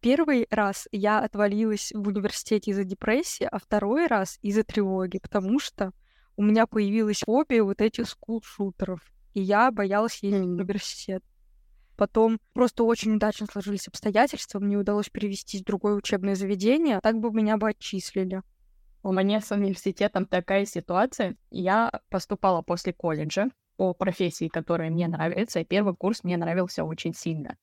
Первый 0.02 0.48
раз 0.50 0.88
я 0.92 1.20
отвалилась 1.20 1.92
в 1.94 2.08
университете 2.08 2.72
из-за 2.72 2.84
депрессии, 2.84 3.48
а 3.50 3.58
второй 3.60 4.08
раз 4.08 4.38
из-за 4.42 4.64
тревоги, 4.64 5.20
потому 5.20 5.60
что 5.60 5.92
у 6.38 6.44
меня 6.44 6.68
появилась 6.68 7.22
фобия 7.26 7.64
вот 7.64 7.82
этих 7.82 8.08
скул-шутеров, 8.10 9.02
и 9.34 9.42
я 9.42 9.72
боялась 9.72 10.22
ездить 10.22 10.42
в 10.42 10.52
университет. 10.52 11.24
Потом 11.98 12.40
просто 12.54 12.84
очень 12.84 13.16
удачно 13.16 13.48
сложились 13.48 13.88
обстоятельства, 13.88 14.60
мне 14.60 14.78
удалось 14.78 15.10
перевестись 15.10 15.62
в 15.62 15.66
другое 15.66 15.96
учебное 15.96 16.36
заведение, 16.36 17.00
так 17.02 17.20
бы 17.20 17.32
меня 17.32 17.58
бы 17.58 17.70
отчислили. 17.70 18.42
У 19.02 19.14
меня 19.14 19.40
с 19.40 19.52
университетом 19.52 20.26
такая 20.26 20.66
ситуация. 20.66 21.38
Я 21.52 21.92
поступала 22.10 22.64
после 22.64 22.92
колледжа 22.92 23.50
по 23.78 23.94
профессии, 23.94 24.48
которая 24.48 24.90
мне 24.90 25.08
нравится, 25.08 25.60
и 25.60 25.66
первый 25.66 25.96
курс 25.96 26.24
мне 26.24 26.38
нравился 26.38 26.84
очень 26.84 27.14
сильно. 27.14 27.56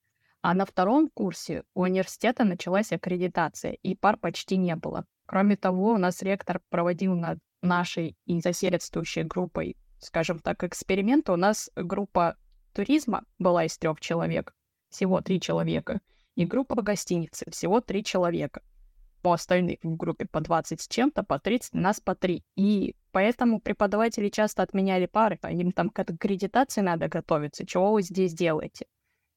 А 0.43 0.53
на 0.53 0.65
втором 0.65 1.07
курсе 1.07 1.63
у 1.73 1.83
университета 1.83 2.43
началась 2.43 2.91
аккредитация, 2.91 3.71
и 3.71 3.95
пар 3.95 4.17
почти 4.17 4.57
не 4.57 4.75
было. 4.75 5.05
Кроме 5.25 5.55
того, 5.55 5.93
у 5.93 5.97
нас 5.97 6.21
ректор 6.21 6.59
проводил 6.69 7.15
над 7.15 7.39
нашей 7.61 8.17
и 8.25 8.41
соседствующей 8.41 9.23
группой, 9.23 9.77
скажем 9.99 10.39
так, 10.39 10.65
эксперимент. 10.65 11.29
У 11.29 11.37
нас 11.37 11.71
группа 11.77 12.35
туризма 12.73 13.23
была 13.39 13.63
из 13.63 13.77
трех 13.77 14.01
человек, 14.01 14.53
всего 14.89 15.21
три 15.21 15.39
человека, 15.39 16.01
и 16.35 16.45
группа 16.45 16.81
гостиницы, 16.81 17.49
всего 17.49 17.79
три 17.79 18.03
человека. 18.03 18.61
По 19.21 19.31
остальных 19.31 19.77
в 19.81 19.95
группе 19.95 20.25
по 20.25 20.41
20 20.41 20.81
с 20.81 20.89
чем-то, 20.89 21.23
по 21.23 21.39
30, 21.39 21.73
нас 21.73 22.01
по 22.01 22.15
3. 22.15 22.43
И 22.57 22.97
поэтому 23.13 23.61
преподаватели 23.61 24.27
часто 24.27 24.61
отменяли 24.61 25.05
пары, 25.05 25.39
а 25.41 25.53
им 25.53 25.71
там 25.71 25.89
к 25.89 25.99
аккредитации 25.99 26.81
надо 26.81 27.07
готовиться. 27.07 27.65
Чего 27.65 27.93
вы 27.93 28.01
здесь 28.01 28.33
делаете? 28.33 28.87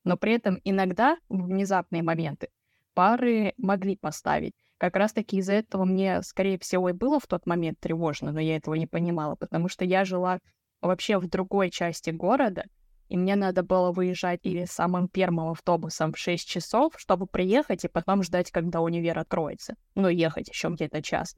Но 0.07 0.16
при 0.16 0.35
этом 0.35 0.59
иногда 0.64 1.19
в 1.29 1.47
внезапные 1.47 2.03
моменты 2.03 2.49
пары 2.95 3.53
могли 3.59 3.97
поставить. 3.97 4.55
Как 4.79 4.95
раз-таки 4.95 5.38
из-за 5.38 5.55
этого 5.55 5.85
мне, 5.85 6.23
скорее 6.23 6.59
всего, 6.59 6.88
и 6.88 6.92
было 6.92 7.19
в 7.19 7.27
тот 7.27 7.45
момент 7.45 7.81
тревожно, 7.81 8.31
но 8.31 8.40
я 8.40 8.57
этого 8.57 8.75
не 8.75 8.87
понимала, 8.87 9.35
потому 9.35 9.69
что 9.69 9.85
я 9.85 10.05
жила 10.05 10.38
вообще 10.81 11.19
в 11.19 11.29
другой 11.29 11.71
части 11.71 12.11
города, 12.11 12.64
и 13.09 13.16
мне 13.16 13.35
надо 13.35 13.64
было 13.64 13.90
выезжать 13.90 14.40
или 14.45 14.64
самым 14.64 15.09
первым 15.09 15.51
автобусом 15.51 16.12
в 16.12 16.19
6 16.19 16.49
часов, 16.49 16.95
чтобы 16.97 17.27
приехать 17.27 17.85
и 17.85 17.88
потом 17.88 18.23
ждать, 18.23 18.53
когда 18.53 18.81
универ 18.81 19.19
откроется. 19.19 19.75
Ну, 19.97 20.09
ехать 20.09 20.49
еще 20.49 20.69
где-то 20.69 21.03
час. 21.03 21.37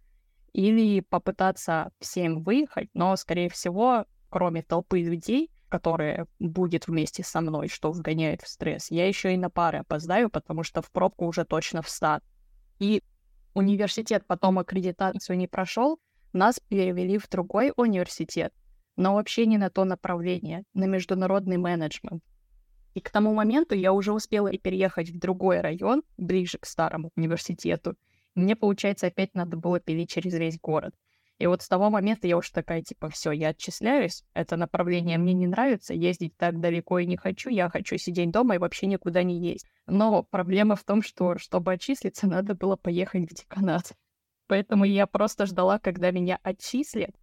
Или 0.53 1.01
попытаться 1.01 1.91
всем 2.01 2.43
выехать, 2.43 2.91
но, 2.93 3.17
скорее 3.17 3.49
всего, 3.49 4.05
кроме 4.29 4.63
толпы 4.63 5.01
людей, 5.01 5.51
которая 5.69 6.27
будет 6.39 6.87
вместе 6.87 7.23
со 7.23 7.41
мной, 7.41 7.69
что 7.69 7.93
вгоняет 7.93 8.43
в 8.43 8.49
стресс. 8.49 8.91
Я 8.91 9.07
еще 9.07 9.35
и 9.35 9.37
на 9.37 9.51
пары 9.51 9.79
опоздаю, 9.79 10.31
потому 10.31 10.63
что 10.63 10.83
в 10.83 10.91
пробку 10.91 11.27
уже 11.27 11.45
точно 11.45 11.83
встат. 11.83 12.23
И 12.79 13.03
университет 13.55 14.25
потом 14.27 14.59
аккредитацию 14.59 15.37
не 15.37 15.47
прошел, 15.47 16.01
нас 16.33 16.61
перевели 16.61 17.19
в 17.19 17.29
другой 17.29 17.73
университет, 17.77 18.53
но 18.97 19.15
вообще 19.15 19.47
не 19.47 19.59
на 19.59 19.71
то 19.71 19.85
направление, 19.85 20.65
на 20.75 20.85
международный 20.85 21.57
менеджмент. 21.57 22.23
И 22.95 23.01
к 23.01 23.11
тому 23.11 23.33
моменту 23.35 23.75
я 23.75 23.93
уже 23.93 24.13
успела 24.13 24.51
переехать 24.51 25.11
в 25.11 25.19
другой 25.19 25.61
район, 25.61 26.03
ближе 26.17 26.59
к 26.59 26.67
старому 26.67 27.11
университету. 27.17 27.97
Мне, 28.35 28.57
получается, 28.57 29.07
опять 29.07 29.35
надо 29.35 29.57
было 29.57 29.81
пилить 29.81 30.11
через 30.11 30.35
весь 30.35 30.59
город. 30.59 30.95
И 31.39 31.47
вот 31.47 31.63
с 31.63 31.69
того 31.69 31.89
момента 31.89 32.27
я 32.27 32.37
уж 32.37 32.51
такая, 32.51 32.83
типа, 32.83 33.09
все, 33.11 33.31
я 33.31 33.49
отчисляюсь, 33.49 34.25
это 34.35 34.57
направление 34.57 35.19
мне 35.19 35.35
не 35.35 35.47
нравится, 35.47 35.95
ездить 35.95 36.37
так 36.37 36.59
далеко 36.59 36.99
и 36.99 37.07
не 37.07 37.17
хочу, 37.17 37.49
я 37.49 37.71
хочу 37.71 37.97
сидеть 37.97 38.33
дома 38.33 38.57
и 38.57 38.59
вообще 38.59 38.87
никуда 38.87 39.23
не 39.23 39.39
есть. 39.39 39.65
Но 39.87 40.25
проблема 40.25 40.75
в 40.75 40.83
том, 40.83 41.01
что, 41.01 41.39
чтобы 41.39 41.73
отчислиться, 41.73 42.27
надо 42.27 42.57
было 42.57 42.75
поехать 42.75 43.31
в 43.31 43.35
деканат. 43.35 43.93
Поэтому 44.49 44.85
я 44.85 45.07
просто 45.07 45.47
ждала, 45.47 45.79
когда 45.79 46.11
меня 46.11 46.41
отчислят, 46.43 47.15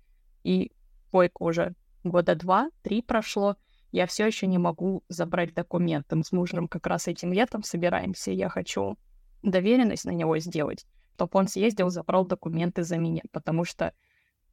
и 0.44 0.72
койка 1.12 1.44
уже 1.44 1.76
года 2.06 2.36
два-три 2.36 3.02
прошло, 3.02 3.58
я 3.92 4.06
все 4.08 4.28
еще 4.28 4.48
не 4.48 4.58
могу 4.58 5.04
забрать 5.10 5.54
документы. 5.54 6.16
Мы 6.16 6.24
с 6.24 6.32
мужем 6.32 6.68
как 6.68 6.88
раз 6.88 7.08
этим 7.08 7.34
летом 7.34 7.64
собираемся, 7.64 8.32
я 8.32 8.48
хочу 8.48 8.98
доверенность 9.42 10.06
на 10.06 10.12
него 10.12 10.38
сделать 10.40 10.86
чтобы 11.16 11.32
он 11.34 11.48
съездил, 11.48 11.90
забрал 11.90 12.26
документы 12.26 12.84
за 12.84 12.98
меня, 12.98 13.22
потому 13.32 13.64
что 13.64 13.94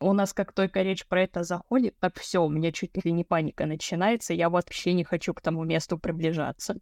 у 0.02 0.12
нас 0.12 0.32
как 0.32 0.52
только 0.52 0.82
речь 0.82 1.06
про 1.06 1.22
это 1.22 1.42
заходит, 1.42 1.98
так 1.98 2.18
все, 2.18 2.42
у 2.42 2.48
меня 2.48 2.72
чуть 2.72 3.04
ли 3.04 3.12
не 3.12 3.24
паника 3.24 3.66
начинается, 3.66 4.34
я 4.34 4.50
вообще 4.50 4.92
не 4.92 5.04
хочу 5.04 5.34
к 5.34 5.40
тому 5.40 5.64
месту 5.64 5.98
приближаться. 5.98 6.76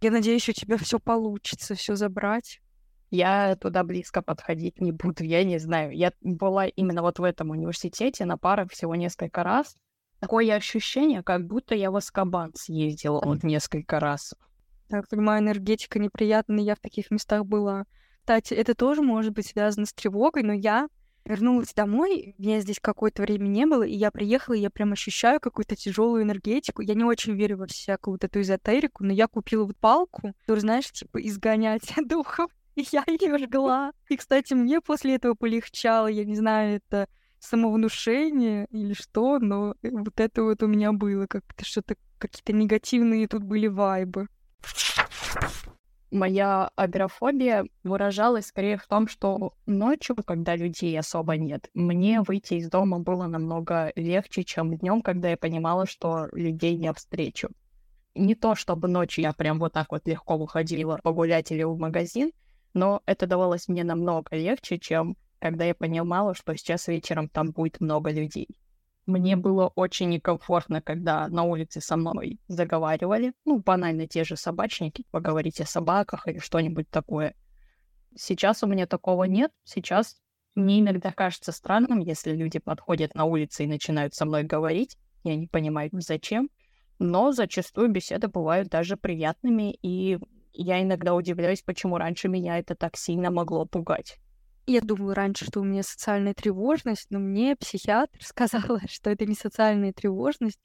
Я 0.00 0.10
надеюсь, 0.10 0.48
у 0.48 0.52
тебя 0.52 0.76
все 0.78 0.98
получится, 0.98 1.74
все 1.74 1.94
забрать. 1.94 2.60
Я 3.10 3.56
туда 3.56 3.84
близко 3.84 4.22
подходить 4.22 4.80
не 4.80 4.90
буду, 4.90 5.22
я 5.22 5.44
не 5.44 5.58
знаю. 5.58 5.94
Я 5.94 6.12
была 6.22 6.66
именно 6.66 7.02
вот 7.02 7.18
в 7.18 7.24
этом 7.24 7.50
университете 7.50 8.24
на 8.24 8.38
парах 8.38 8.72
всего 8.72 8.94
несколько 8.94 9.44
раз. 9.44 9.76
Такое 10.18 10.54
ощущение, 10.54 11.22
как 11.22 11.46
будто 11.46 11.74
я 11.74 11.90
в 11.90 11.96
Аскабан 11.96 12.52
съездила 12.54 13.20
вот 13.22 13.42
несколько 13.42 14.00
раз. 14.00 14.34
Так, 14.88 15.08
понимаю, 15.08 15.42
энергетика 15.42 15.98
неприятная, 15.98 16.64
я 16.64 16.74
в 16.74 16.80
таких 16.80 17.10
местах 17.10 17.44
была. 17.44 17.84
Кстати, 18.20 18.54
это 18.54 18.74
тоже 18.74 19.02
может 19.02 19.32
быть 19.32 19.46
связано 19.46 19.84
с 19.84 19.92
тревогой, 19.92 20.42
но 20.42 20.52
я 20.52 20.88
вернулась 21.24 21.74
домой, 21.74 22.34
меня 22.38 22.60
здесь 22.60 22.80
какое-то 22.80 23.22
время 23.22 23.48
не 23.48 23.66
было, 23.66 23.82
и 23.82 23.94
я 23.94 24.10
приехала, 24.10 24.54
и 24.54 24.60
я 24.60 24.70
прям 24.70 24.92
ощущаю 24.92 25.40
какую-то 25.40 25.76
тяжелую 25.76 26.22
энергетику. 26.22 26.82
Я 26.82 26.94
не 26.94 27.04
очень 27.04 27.34
верю 27.34 27.58
во 27.58 27.66
всякую 27.66 28.14
вот 28.14 28.24
эту 28.24 28.40
эзотерику, 28.40 29.04
но 29.04 29.12
я 29.12 29.28
купила 29.28 29.64
вот 29.64 29.76
палку, 29.76 30.34
которую, 30.40 30.60
знаешь, 30.60 30.90
типа 30.90 31.20
изгонять 31.26 31.92
духов, 32.06 32.50
и 32.74 32.84
я 32.90 33.04
ее 33.06 33.38
жгла. 33.38 33.92
И, 34.08 34.16
кстати, 34.16 34.54
мне 34.54 34.80
после 34.80 35.16
этого 35.16 35.34
полегчало, 35.34 36.06
я 36.06 36.24
не 36.24 36.36
знаю, 36.36 36.76
это 36.76 37.08
самовнушение 37.38 38.66
или 38.70 38.94
что, 38.94 39.38
но 39.38 39.74
вот 39.82 40.20
это 40.20 40.44
вот 40.44 40.62
у 40.62 40.66
меня 40.68 40.92
было, 40.92 41.26
как-то 41.26 41.64
что-то, 41.64 41.96
какие-то 42.18 42.52
негативные 42.52 43.26
тут 43.26 43.42
были 43.42 43.66
вайбы 43.66 44.28
моя 46.12 46.70
агрофобия 46.76 47.64
выражалась 47.82 48.46
скорее 48.46 48.76
в 48.76 48.86
том, 48.86 49.08
что 49.08 49.54
ночью, 49.66 50.14
когда 50.24 50.54
людей 50.54 50.96
особо 50.98 51.36
нет, 51.36 51.68
мне 51.74 52.20
выйти 52.20 52.54
из 52.54 52.68
дома 52.68 53.00
было 53.00 53.26
намного 53.26 53.92
легче, 53.96 54.44
чем 54.44 54.76
днем, 54.76 55.02
когда 55.02 55.30
я 55.30 55.36
понимала, 55.36 55.86
что 55.86 56.28
людей 56.32 56.76
не 56.76 56.92
встречу. 56.92 57.48
Не 58.14 58.34
то, 58.34 58.54
чтобы 58.54 58.88
ночью 58.88 59.22
я 59.22 59.32
прям 59.32 59.58
вот 59.58 59.72
так 59.72 59.90
вот 59.90 60.06
легко 60.06 60.36
выходила 60.36 61.00
погулять 61.02 61.50
или 61.50 61.62
в 61.62 61.78
магазин, 61.78 62.32
но 62.74 63.02
это 63.06 63.26
давалось 63.26 63.68
мне 63.68 63.82
намного 63.82 64.36
легче, 64.36 64.78
чем 64.78 65.16
когда 65.40 65.64
я 65.64 65.74
понимала, 65.74 66.34
что 66.34 66.54
сейчас 66.56 66.86
вечером 66.86 67.28
там 67.28 67.50
будет 67.50 67.80
много 67.80 68.10
людей. 68.12 68.48
Мне 69.06 69.36
было 69.36 69.66
очень 69.74 70.10
некомфортно, 70.10 70.80
когда 70.80 71.26
на 71.28 71.42
улице 71.42 71.80
со 71.80 71.96
мной 71.96 72.38
заговаривали. 72.46 73.32
Ну, 73.44 73.58
банально 73.58 74.06
те 74.06 74.22
же 74.22 74.36
собачники, 74.36 75.04
поговорить 75.10 75.60
о 75.60 75.66
собаках 75.66 76.28
или 76.28 76.38
что-нибудь 76.38 76.88
такое. 76.88 77.34
Сейчас 78.14 78.62
у 78.62 78.66
меня 78.66 78.86
такого 78.86 79.24
нет. 79.24 79.50
Сейчас 79.64 80.22
мне 80.54 80.80
иногда 80.80 81.12
кажется 81.12 81.50
странным, 81.50 81.98
если 81.98 82.32
люди 82.32 82.58
подходят 82.58 83.14
на 83.14 83.24
улице 83.24 83.64
и 83.64 83.68
начинают 83.68 84.14
со 84.14 84.24
мной 84.24 84.44
говорить. 84.44 84.96
Я 85.24 85.34
не 85.34 85.48
понимаю, 85.48 85.90
зачем. 85.94 86.50
Но 86.98 87.32
зачастую 87.32 87.90
беседы 87.90 88.28
бывают 88.28 88.68
даже 88.68 88.96
приятными, 88.96 89.76
и 89.82 90.18
я 90.52 90.80
иногда 90.80 91.14
удивляюсь, 91.14 91.62
почему 91.62 91.96
раньше 91.96 92.28
меня 92.28 92.58
это 92.58 92.76
так 92.76 92.96
сильно 92.96 93.30
могло 93.30 93.64
пугать. 93.64 94.18
Я 94.66 94.80
думала 94.80 95.14
раньше, 95.14 95.44
что 95.44 95.60
у 95.60 95.64
меня 95.64 95.82
социальная 95.82 96.34
тревожность, 96.34 97.08
но 97.10 97.18
мне 97.18 97.56
психиатр 97.56 98.18
сказала, 98.22 98.80
что 98.88 99.10
это 99.10 99.26
не 99.26 99.34
социальная 99.34 99.92
тревожность, 99.92 100.60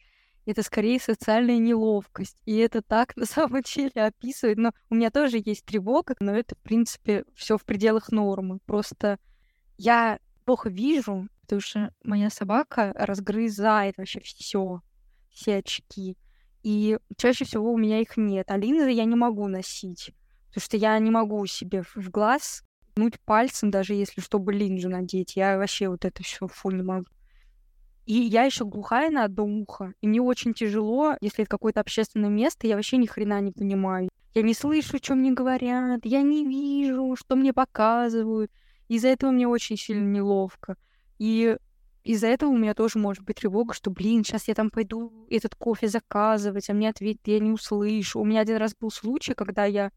это 0.45 0.63
скорее 0.63 0.99
социальная 0.99 1.57
неловкость. 1.57 2.41
И 2.45 2.55
это 2.57 2.81
так 2.81 3.15
на 3.17 3.25
самом 3.25 3.61
деле 3.63 3.91
описывает. 3.95 4.57
Но 4.57 4.71
у 4.89 4.95
меня 4.95 5.09
тоже 5.09 5.41
есть 5.43 5.65
тревога, 5.65 6.15
но 6.19 6.33
это, 6.33 6.55
в 6.55 6.59
принципе, 6.59 7.25
все 7.35 7.57
в 7.57 7.65
пределах 7.65 8.11
нормы. 8.11 8.59
Просто 8.65 9.19
я 9.77 10.19
плохо 10.45 10.69
вижу, 10.69 11.27
потому 11.41 11.61
что 11.61 11.93
моя 12.03 12.29
собака 12.29 12.93
разгрызает 12.95 13.97
вообще 13.97 14.21
все, 14.21 14.81
все 15.29 15.57
очки. 15.57 16.17
И 16.63 16.97
чаще 17.17 17.45
всего 17.45 17.73
у 17.73 17.77
меня 17.77 17.99
их 17.99 18.15
нет. 18.15 18.49
А 18.49 18.57
линзы 18.57 18.91
я 18.91 19.05
не 19.05 19.15
могу 19.15 19.47
носить, 19.47 20.11
потому 20.49 20.61
что 20.61 20.77
я 20.77 20.97
не 20.99 21.11
могу 21.11 21.45
себе 21.47 21.83
в 21.95 22.09
глаз 22.09 22.63
ткнуть 22.97 23.19
пальцем, 23.19 23.69
даже 23.69 23.93
если 23.93 24.21
чтобы 24.21 24.51
линзу 24.51 24.89
надеть. 24.89 25.35
Я 25.35 25.57
вообще 25.57 25.87
вот 25.87 26.03
это 26.03 26.23
все 26.23 26.47
фу 26.47 26.71
не 26.71 26.81
могу. 26.81 27.05
И 28.07 28.13
я 28.13 28.43
еще 28.43 28.65
глухая 28.65 29.11
на 29.11 29.25
одно 29.25 29.45
ухо. 29.45 29.93
И 30.01 30.07
мне 30.07 30.19
очень 30.19 30.55
тяжело, 30.55 31.15
если 31.21 31.43
это 31.43 31.49
какое-то 31.51 31.79
общественное 31.79 32.29
место, 32.29 32.65
я 32.65 32.75
вообще 32.75 32.97
ни 32.97 33.05
хрена 33.05 33.39
не 33.39 33.51
понимаю. 33.51 34.09
Я 34.33 34.41
не 34.41 34.55
слышу, 34.55 34.97
что 34.97 35.13
мне 35.13 35.31
говорят, 35.31 36.05
я 36.05 36.21
не 36.23 36.43
вижу, 36.43 37.15
что 37.15 37.35
мне 37.35 37.53
показывают. 37.53 38.51
Из-за 38.87 39.09
этого 39.09 39.29
мне 39.29 39.47
очень 39.47 39.77
сильно 39.77 40.07
неловко. 40.07 40.75
И 41.19 41.55
из-за 42.03 42.27
этого 42.27 42.49
у 42.49 42.57
меня 42.57 42.73
тоже 42.73 42.97
может 42.97 43.23
быть 43.23 43.35
тревога, 43.35 43.75
что, 43.75 43.91
блин, 43.91 44.23
сейчас 44.23 44.47
я 44.47 44.55
там 44.55 44.71
пойду 44.71 45.27
этот 45.29 45.53
кофе 45.53 45.87
заказывать, 45.87 46.69
а 46.69 46.73
мне 46.73 46.89
ответят, 46.89 47.27
я 47.27 47.39
не 47.39 47.51
услышу. 47.51 48.21
У 48.21 48.25
меня 48.25 48.41
один 48.41 48.57
раз 48.57 48.73
был 48.73 48.89
случай, 48.89 49.35
когда 49.35 49.65
я 49.65 49.91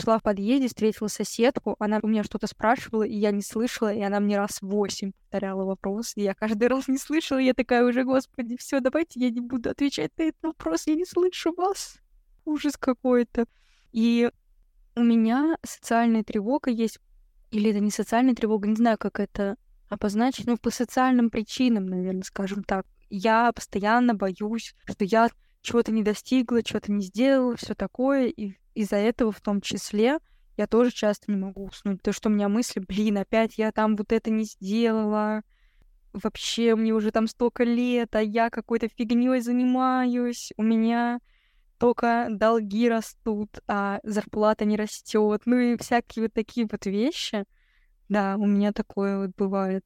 шла 0.00 0.18
в 0.18 0.22
подъезде, 0.22 0.68
встретила 0.68 1.08
соседку, 1.08 1.76
она 1.78 2.00
у 2.02 2.06
меня 2.06 2.24
что-то 2.24 2.46
спрашивала, 2.46 3.02
и 3.02 3.16
я 3.16 3.30
не 3.30 3.42
слышала, 3.42 3.92
и 3.92 4.00
она 4.00 4.20
мне 4.20 4.36
раз 4.38 4.60
восемь 4.60 5.12
повторяла 5.12 5.64
вопрос, 5.64 6.12
и 6.16 6.22
я 6.22 6.34
каждый 6.34 6.68
раз 6.68 6.88
не 6.88 6.98
слышала, 6.98 7.38
я 7.38 7.54
такая 7.54 7.84
уже, 7.84 8.04
господи, 8.04 8.56
все, 8.56 8.80
давайте 8.80 9.20
я 9.20 9.30
не 9.30 9.40
буду 9.40 9.70
отвечать 9.70 10.12
на 10.18 10.24
этот 10.24 10.42
вопрос, 10.42 10.86
я 10.86 10.94
не 10.94 11.04
слышу 11.04 11.52
вас. 11.56 11.98
Ужас 12.44 12.76
какой-то. 12.76 13.46
И 13.92 14.30
у 14.94 15.02
меня 15.02 15.58
социальная 15.64 16.22
тревога 16.22 16.70
есть, 16.70 16.98
или 17.50 17.70
это 17.70 17.80
не 17.80 17.90
социальная 17.90 18.34
тревога, 18.34 18.68
не 18.68 18.76
знаю, 18.76 18.98
как 18.98 19.20
это 19.20 19.56
обозначить, 19.88 20.46
ну, 20.46 20.56
по 20.56 20.70
социальным 20.70 21.30
причинам, 21.30 21.86
наверное, 21.86 22.22
скажем 22.22 22.64
так. 22.64 22.86
Я 23.08 23.52
постоянно 23.52 24.14
боюсь, 24.14 24.74
что 24.84 25.04
я 25.04 25.30
чего-то 25.62 25.92
не 25.92 26.02
достигла, 26.02 26.62
чего-то 26.62 26.92
не 26.92 27.02
сделала, 27.02 27.56
все 27.56 27.74
такое, 27.74 28.26
и 28.26 28.54
из-за 28.76 28.96
этого 28.96 29.32
в 29.32 29.40
том 29.40 29.60
числе 29.60 30.18
я 30.56 30.66
тоже 30.66 30.90
часто 30.90 31.32
не 31.32 31.38
могу 31.38 31.66
уснуть, 31.66 31.98
потому 31.98 32.14
что 32.14 32.28
у 32.28 32.32
меня 32.32 32.48
мысли, 32.48 32.80
блин, 32.80 33.18
опять 33.18 33.58
я 33.58 33.72
там 33.72 33.96
вот 33.96 34.12
это 34.12 34.30
не 34.30 34.44
сделала, 34.44 35.42
вообще 36.12 36.74
мне 36.76 36.92
уже 36.92 37.10
там 37.10 37.26
столько 37.26 37.64
лет, 37.64 38.14
а 38.14 38.22
я 38.22 38.50
какой-то 38.50 38.88
фигней 38.88 39.40
занимаюсь, 39.40 40.52
у 40.56 40.62
меня 40.62 41.20
только 41.78 42.28
долги 42.30 42.88
растут, 42.88 43.58
а 43.66 44.00
зарплата 44.02 44.64
не 44.64 44.76
растет, 44.76 45.42
ну 45.44 45.56
и 45.56 45.76
всякие 45.76 46.24
вот 46.24 46.32
такие 46.32 46.66
вот 46.70 46.86
вещи. 46.86 47.44
Да, 48.08 48.36
у 48.38 48.46
меня 48.46 48.72
такое 48.72 49.18
вот 49.18 49.36
бывает. 49.36 49.84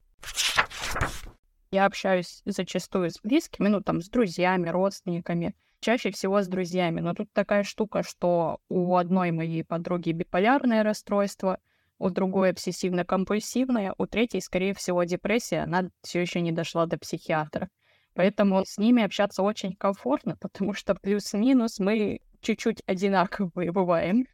Я 1.72 1.86
общаюсь 1.86 2.42
зачастую 2.44 3.10
с 3.10 3.20
близкими, 3.22 3.68
ну 3.68 3.80
там 3.80 4.02
с 4.02 4.08
друзьями, 4.08 4.68
родственниками 4.68 5.54
чаще 5.80 6.10
всего 6.10 6.42
с 6.42 6.48
друзьями. 6.48 7.00
Но 7.00 7.14
тут 7.14 7.32
такая 7.32 7.64
штука, 7.64 8.02
что 8.02 8.60
у 8.68 8.96
одной 8.96 9.30
моей 9.30 9.64
подруги 9.64 10.12
биполярное 10.12 10.82
расстройство, 10.82 11.58
у 11.98 12.10
другой 12.10 12.50
обсессивно-компульсивное, 12.50 13.94
у 13.98 14.06
третьей, 14.06 14.40
скорее 14.40 14.74
всего, 14.74 15.04
депрессия, 15.04 15.60
она 15.60 15.90
все 16.02 16.20
еще 16.20 16.40
не 16.40 16.52
дошла 16.52 16.86
до 16.86 16.98
психиатра. 16.98 17.68
Поэтому 18.14 18.64
с 18.64 18.78
ними 18.78 19.02
общаться 19.02 19.42
очень 19.42 19.74
комфортно, 19.74 20.36
потому 20.40 20.74
что 20.74 20.94
плюс-минус 20.94 21.78
мы 21.78 22.20
чуть-чуть 22.40 22.82
одинаковые 22.86 23.72
бываем. 23.72 24.26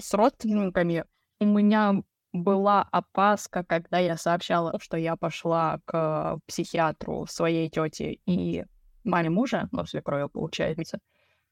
С 0.00 0.14
родственниками 0.14 1.04
у 1.40 1.46
меня 1.46 2.02
была 2.32 2.82
опаска, 2.90 3.64
когда 3.64 3.98
я 3.98 4.16
сообщала, 4.16 4.78
что 4.80 4.96
я 4.96 5.16
пошла 5.16 5.80
к 5.84 6.38
психиатру 6.46 7.26
своей 7.26 7.68
тете 7.68 8.18
и 8.24 8.64
маме 9.04 9.30
мужа, 9.30 9.68
ну, 9.72 9.84
свекрови, 9.86 10.28
получается. 10.28 10.98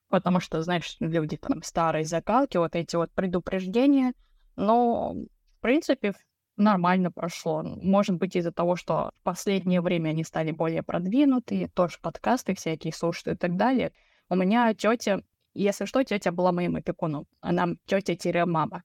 Потому 0.08 0.40
что, 0.40 0.62
знаешь, 0.62 0.96
люди 1.00 1.36
там 1.36 1.62
старые 1.62 2.04
закалки, 2.04 2.56
вот 2.56 2.74
эти 2.74 2.96
вот 2.96 3.10
предупреждения. 3.12 4.14
Но, 4.56 5.12
в 5.12 5.60
принципе, 5.60 6.14
нормально 6.56 7.10
прошло. 7.10 7.62
Может 7.62 8.16
быть, 8.16 8.36
из-за 8.36 8.52
того, 8.52 8.76
что 8.76 9.12
в 9.20 9.22
последнее 9.22 9.80
время 9.80 10.10
они 10.10 10.24
стали 10.24 10.50
более 10.50 10.82
продвинутые, 10.82 11.68
тоже 11.68 11.98
подкасты 12.00 12.54
всякие 12.54 12.92
слушают 12.92 13.38
и 13.38 13.38
так 13.38 13.56
далее. 13.56 13.92
У 14.28 14.34
меня 14.34 14.74
тетя, 14.74 15.22
если 15.54 15.84
что, 15.84 16.02
тетя 16.02 16.32
была 16.32 16.52
моим 16.52 16.76
опекуном. 16.76 17.26
Она 17.40 17.68
тетя-мама. 17.86 18.82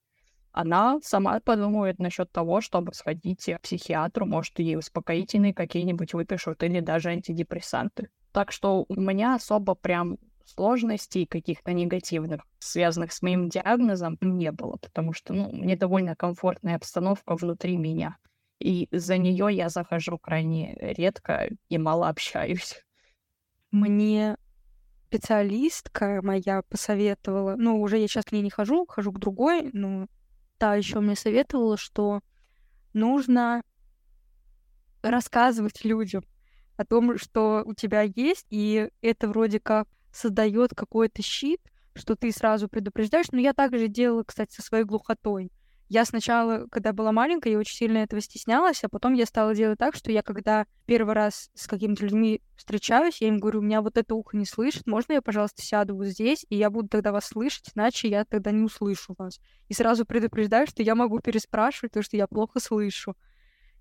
Она 0.52 1.00
сама 1.02 1.40
подумает 1.40 1.98
насчет 1.98 2.32
того, 2.32 2.62
чтобы 2.62 2.94
сходить 2.94 3.44
к 3.46 3.62
психиатру, 3.62 4.28
может, 4.28 4.60
ей 4.60 4.78
успокоительные 4.78 5.54
какие-нибудь 5.54 6.14
выпишут 6.14 6.62
или 6.62 6.80
даже 6.80 7.10
антидепрессанты. 7.10 8.10
Так 8.34 8.52
что 8.52 8.86
у 8.90 9.00
меня 9.00 9.36
особо 9.36 9.76
прям 9.76 10.18
сложностей 10.44 11.26
каких-то 11.28 11.72
негативных, 11.72 12.42
связанных 12.60 13.14
с 13.14 13.22
моим 13.22 13.48
диагнозом, 13.48 14.18
не 14.22 14.52
было, 14.52 14.76
потому 14.78 15.14
что 15.14 15.34
ну, 15.34 15.52
мне 15.52 15.78
довольно 15.78 16.16
комфортная 16.16 16.76
обстановка 16.76 17.36
внутри 17.36 17.78
меня. 17.78 18.18
И 18.60 18.88
за 18.92 19.18
нее 19.18 19.48
я 19.52 19.70
захожу 19.70 20.18
крайне 20.18 20.76
редко 20.80 21.48
и 21.70 21.78
мало 21.78 22.10
общаюсь. 22.10 22.84
Мне 23.72 24.38
специалистка 25.08 26.22
моя 26.24 26.64
посоветовала, 26.64 27.56
ну, 27.56 27.80
уже 27.80 28.00
я 28.00 28.08
сейчас 28.08 28.26
к 28.26 28.32
ней 28.32 28.42
не 28.42 28.50
хожу, 28.50 28.88
хожу 28.88 29.12
к 29.12 29.20
другой, 29.20 29.70
но 29.74 30.08
та 30.58 30.76
еще 30.76 31.02
мне 31.02 31.16
советовала, 31.16 31.78
что 31.78 32.22
нужно 32.94 33.62
рассказывать 35.04 35.86
людям 35.86 36.24
о 36.78 36.86
том, 36.86 37.18
что 37.18 37.64
у 37.66 37.74
тебя 37.74 38.02
есть, 38.02 38.46
и 38.50 38.90
это 39.02 39.28
вроде 39.28 39.60
как 39.60 39.88
создает 40.12 40.74
какой-то 40.76 41.22
щит, 41.22 41.62
что 41.96 42.16
ты 42.16 42.32
сразу 42.32 42.68
предупреждаешь. 42.68 43.32
Но 43.32 43.40
я 43.40 43.54
также 43.54 43.88
делала, 43.88 44.24
кстати, 44.24 44.54
со 44.54 44.62
своей 44.62 44.84
глухотой. 44.84 45.52
Я 45.90 46.06
сначала, 46.06 46.66
когда 46.72 46.92
была 46.92 47.12
маленькая, 47.12 47.52
я 47.52 47.60
очень 47.60 47.76
сильно 47.76 48.00
этого 48.00 48.20
стеснялась, 48.20 48.84
а 48.84 48.90
потом 48.90 49.14
я 49.14 49.28
стала 49.28 49.54
делать 49.54 49.78
так, 49.78 49.96
что 49.96 50.12
я, 50.12 50.24
когда 50.24 50.66
первый 50.86 51.14
раз 51.14 51.52
с 51.54 51.68
какими-то 51.68 52.06
людьми 52.06 52.42
встречаюсь, 52.56 53.22
я 53.22 53.28
им 53.28 53.38
говорю, 53.38 53.60
у 53.60 53.64
меня 53.64 53.82
вот 53.82 53.98
это 53.98 54.16
ухо 54.16 54.36
не 54.36 54.46
слышит, 54.46 54.88
можно 54.88 55.14
я, 55.14 55.22
пожалуйста, 55.22 55.62
сяду 55.62 55.96
вот 55.96 56.08
здесь, 56.08 56.48
и 56.50 56.56
я 56.56 56.72
буду 56.72 56.88
тогда 56.88 57.12
вас 57.12 57.26
слышать, 57.26 57.70
иначе 57.76 58.08
я 58.08 58.26
тогда 58.26 58.52
не 58.52 58.64
услышу 58.64 59.14
вас. 59.18 59.40
И 59.68 59.74
сразу 59.76 60.06
предупреждаю, 60.06 60.66
что 60.66 60.82
я 60.82 60.96
могу 60.96 61.20
переспрашивать, 61.20 61.92
потому 61.92 62.04
что 62.04 62.18
я 62.18 62.26
плохо 62.26 62.60
слышу. 62.60 63.16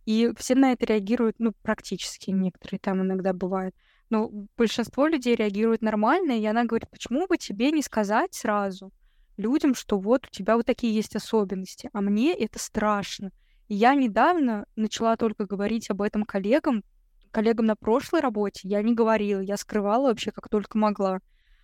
И 0.04 0.32
все 0.36 0.54
на 0.54 0.72
это 0.72 0.86
реагируют, 0.86 1.36
ну, 1.38 1.52
практически, 1.62 2.30
некоторые 2.30 2.80
там 2.80 3.02
иногда 3.02 3.32
бывают. 3.32 3.74
Но 4.10 4.30
большинство 4.56 5.06
людей 5.06 5.34
реагируют 5.34 5.82
нормально, 5.82 6.32
и 6.32 6.44
она 6.44 6.64
говорит, 6.64 6.90
почему 6.90 7.26
бы 7.26 7.38
тебе 7.38 7.70
не 7.70 7.82
сказать 7.82 8.34
сразу? 8.34 8.92
людям, 9.36 9.74
что 9.74 9.98
вот 9.98 10.26
у 10.26 10.30
тебя 10.30 10.56
вот 10.56 10.66
такие 10.66 10.94
есть 10.94 11.16
особенности, 11.16 11.90
а 11.92 12.00
мне 12.00 12.34
это 12.34 12.58
страшно. 12.58 13.30
И 13.68 13.74
я 13.74 13.94
недавно 13.94 14.66
начала 14.76 15.16
только 15.16 15.46
говорить 15.46 15.90
об 15.90 16.02
этом 16.02 16.24
коллегам, 16.24 16.84
коллегам 17.30 17.66
на 17.66 17.76
прошлой 17.76 18.20
работе 18.20 18.68
я 18.68 18.82
не 18.82 18.94
говорила, 18.94 19.40
я 19.40 19.56
скрывала 19.56 20.08
вообще 20.08 20.30
как 20.30 20.48
только 20.48 20.76
могла. 20.76 21.20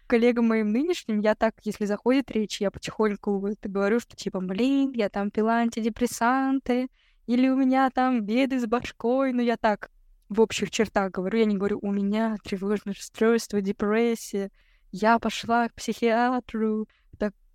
Коллегам 0.07 0.49
моим 0.49 0.73
нынешним 0.73 1.21
я 1.21 1.35
так, 1.35 1.55
если 1.65 1.85
заходит 1.85 2.31
речь, 2.31 2.63
я 2.63 2.71
потихоньку 2.71 3.47
это 3.47 3.69
говорю, 3.69 4.01
что 4.01 4.17
типа, 4.17 4.41
блин, 4.41 4.93
я 4.93 5.11
там 5.11 5.31
пила 5.31 5.59
антидепрессанты, 5.59 6.89
или 7.29 7.49
у 7.49 7.57
меня 7.57 7.89
там 7.91 8.23
беды 8.23 8.59
с 8.59 8.67
башкой, 8.67 9.33
но 9.33 9.41
я 9.41 9.57
так 9.57 9.93
в 10.29 10.41
общих 10.41 10.73
чертах 10.73 11.13
говорю, 11.13 11.39
я 11.39 11.45
не 11.45 11.57
говорю, 11.57 11.79
у 11.81 11.93
меня 11.93 12.37
тревожное 12.43 12.95
расстройство, 12.95 13.61
депрессия, 13.61 14.51
я 14.91 15.21
пошла 15.21 15.69
к 15.69 15.75
психиатру, 15.75 16.89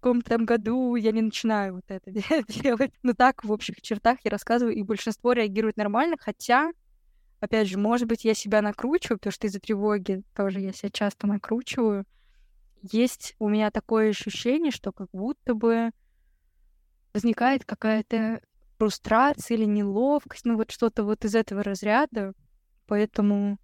каком-то 0.03 0.31
там 0.31 0.45
году 0.45 0.95
я 0.95 1.11
не 1.13 1.21
начинаю 1.21 1.75
вот 1.75 1.85
это 1.87 2.11
делать. 2.47 2.91
Но 3.03 3.13
так, 3.13 3.43
в 3.43 3.51
общих 3.51 3.81
чертах 3.81 4.19
я 4.25 4.31
рассказываю, 4.31 4.75
и 4.75 4.83
большинство 4.83 5.31
реагирует 5.31 5.77
нормально, 5.77 6.17
хотя, 6.19 6.71
опять 7.39 7.69
же, 7.69 7.79
может 7.79 8.07
быть, 8.07 8.25
я 8.25 8.33
себя 8.33 8.61
накручиваю, 8.61 9.17
потому 9.17 9.31
что 9.31 9.47
из-за 9.47 9.61
тревоги 9.61 10.21
тоже 10.35 10.59
я 10.59 10.73
себя 10.73 10.89
часто 10.89 11.25
накручиваю. 11.25 12.05
Есть 12.81 13.35
у 13.39 13.47
меня 13.47 13.71
такое 13.71 14.09
ощущение, 14.09 14.71
что 14.71 14.91
как 14.91 15.07
будто 15.13 15.53
бы 15.53 15.91
возникает 17.13 17.63
какая-то 17.63 18.41
фрустрация 18.83 19.55
или 19.55 19.63
неловкость, 19.63 20.43
ну 20.43 20.57
вот 20.57 20.69
что-то 20.69 21.05
вот 21.05 21.23
из 21.23 21.35
этого 21.35 21.63
разряда. 21.63 22.33
Поэтому 22.85 23.57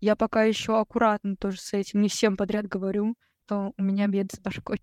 я 0.00 0.16
пока 0.16 0.44
еще 0.44 0.80
аккуратно 0.80 1.36
тоже 1.36 1.60
с 1.60 1.74
этим, 1.74 2.00
не 2.00 2.08
всем 2.08 2.38
подряд 2.38 2.66
говорю, 2.68 3.14
что 3.44 3.74
у 3.76 3.82
меня 3.82 4.06
беды 4.06 4.34
с 4.34 4.40
башкой. 4.40 4.80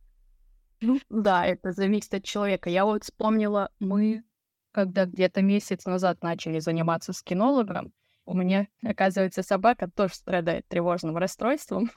Ну, 0.79 0.99
да, 1.09 1.43
это 1.43 1.71
зависит 1.71 2.13
от 2.13 2.23
человека. 2.23 2.69
Я 2.69 2.85
вот 2.85 3.03
вспомнила, 3.03 3.71
мы, 3.79 4.23
когда 4.71 5.05
где-то 5.05 5.41
месяц 5.41 5.85
назад 5.85 6.21
начали 6.21 6.59
заниматься 6.59 7.11
с 7.11 7.23
кинологом, 7.23 7.91
у 8.25 8.35
меня, 8.35 8.67
оказывается, 8.83 9.41
собака 9.41 9.89
тоже 9.89 10.13
страдает 10.13 10.67
тревожным 10.67 11.17
расстройством. 11.17 11.89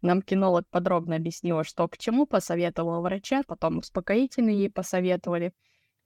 Нам 0.00 0.22
кинолог 0.22 0.64
подробно 0.70 1.16
объяснила, 1.16 1.64
что 1.64 1.88
к 1.88 1.98
чему, 1.98 2.24
посоветовала 2.24 3.00
врача, 3.00 3.42
потом 3.48 3.78
успокоительные 3.78 4.58
ей 4.58 4.70
посоветовали. 4.70 5.52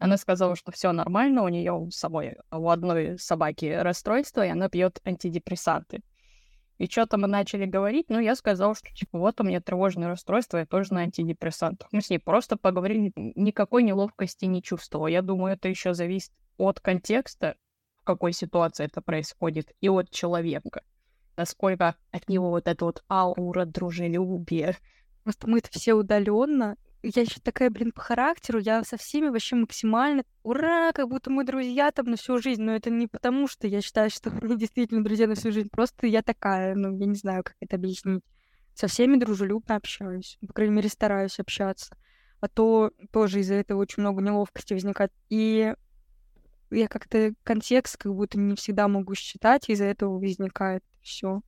Она 0.01 0.17
сказала, 0.17 0.57
что 0.57 0.73
все 0.73 0.93
нормально, 0.93 1.43
у 1.43 1.49
нее 1.49 1.73
у 1.73 1.91
самой, 1.91 2.39
у 2.51 2.71
одной 2.71 3.19
собаки 3.19 3.67
расстройство, 3.67 4.45
и 4.45 4.49
она 4.49 4.71
пьет 4.71 4.99
антидепрессанты. 5.05 6.01
И 6.79 6.87
что-то 6.89 7.19
мы 7.19 7.27
начали 7.29 7.67
говорить, 7.67 8.09
но 8.09 8.19
я 8.19 8.35
сказала, 8.35 8.75
что, 8.75 8.89
типа, 8.95 9.19
вот 9.19 9.39
у 9.43 9.45
меня 9.45 9.61
тревожное 9.61 10.09
расстройство, 10.09 10.57
я 10.57 10.65
тоже 10.65 10.95
на 10.95 11.01
антидепрессантах. 11.03 11.89
Мы 11.93 12.01
с 12.01 12.09
ней 12.09 12.19
просто 12.19 12.57
поговорили, 12.57 13.13
никакой 13.15 13.83
неловкости 13.83 14.47
не 14.47 14.63
чувствовала. 14.63 15.07
Я 15.07 15.21
думаю, 15.21 15.53
это 15.53 15.69
еще 15.69 15.93
зависит 15.93 16.33
от 16.57 16.81
контекста, 16.81 17.57
в 18.01 18.05
какой 18.05 18.33
ситуации 18.33 18.87
это 18.87 19.03
происходит, 19.03 19.71
и 19.83 19.91
от 19.91 20.09
человека. 20.09 20.83
Насколько 21.37 21.97
от 22.11 22.27
него 22.31 22.49
вот 22.49 22.69
эта 22.69 22.87
вот 22.87 23.05
аура 23.11 23.67
дружелюбия. 23.67 24.79
Просто 25.25 25.47
мы-то 25.47 25.69
все 25.71 25.93
удаленно, 25.93 26.79
я 27.03 27.23
еще 27.23 27.41
такая, 27.41 27.71
блин, 27.71 27.93
по 27.93 28.01
характеру, 28.01 28.59
я 28.59 28.85
со 28.85 28.97
всеми 28.97 29.29
вообще 29.29 29.57
максимально 29.57 30.25
ура, 30.43 30.93
как 30.93 31.09
будто 31.09 31.31
мы 31.31 31.45
друзья 31.45 31.91
там 31.91 32.07
на 32.07 32.17
всю 32.17 32.39
жизнь, 32.39 32.63
но 32.63 32.73
это 32.75 32.91
не 32.91 33.07
потому, 33.07 33.49
что 33.49 33.67
я 33.67 33.81
считаю, 33.81 34.11
что 34.11 34.31
мы 34.43 34.57
действительно 34.57 35.03
друзья 35.03 35.27
на 35.27 35.35
всю 35.35 35.51
жизнь, 35.53 35.69
просто 35.71 36.07
я 36.07 36.23
такая, 36.23 36.75
ну, 36.75 36.97
я 36.97 37.07
не 37.07 37.15
знаю, 37.15 37.43
как 37.43 37.57
это 37.61 37.77
объяснить. 37.77 38.23
Со 38.75 38.87
всеми 38.87 39.17
дружелюбно 39.17 39.77
общаюсь, 39.77 40.39
по 40.47 40.53
крайней 40.53 40.75
мере, 40.75 40.89
стараюсь 40.89 41.39
общаться. 41.39 41.97
А 42.41 42.49
то 42.49 42.93
тоже 43.13 43.41
из-за 43.41 43.55
этого 43.55 43.81
очень 43.81 44.03
много 44.03 44.23
неловкости 44.23 44.73
возникает. 44.73 45.13
И 45.29 45.75
я 46.71 46.89
как-то 46.89 47.35
контекст 47.43 47.99
как 47.99 48.15
будто 48.15 48.39
не 48.39 48.55
всегда 48.57 48.89
могу 48.89 49.15
считать, 49.15 49.69
из-за 49.69 49.85
этого 49.85 50.19
возникает 50.19 50.83
все. 51.03 51.43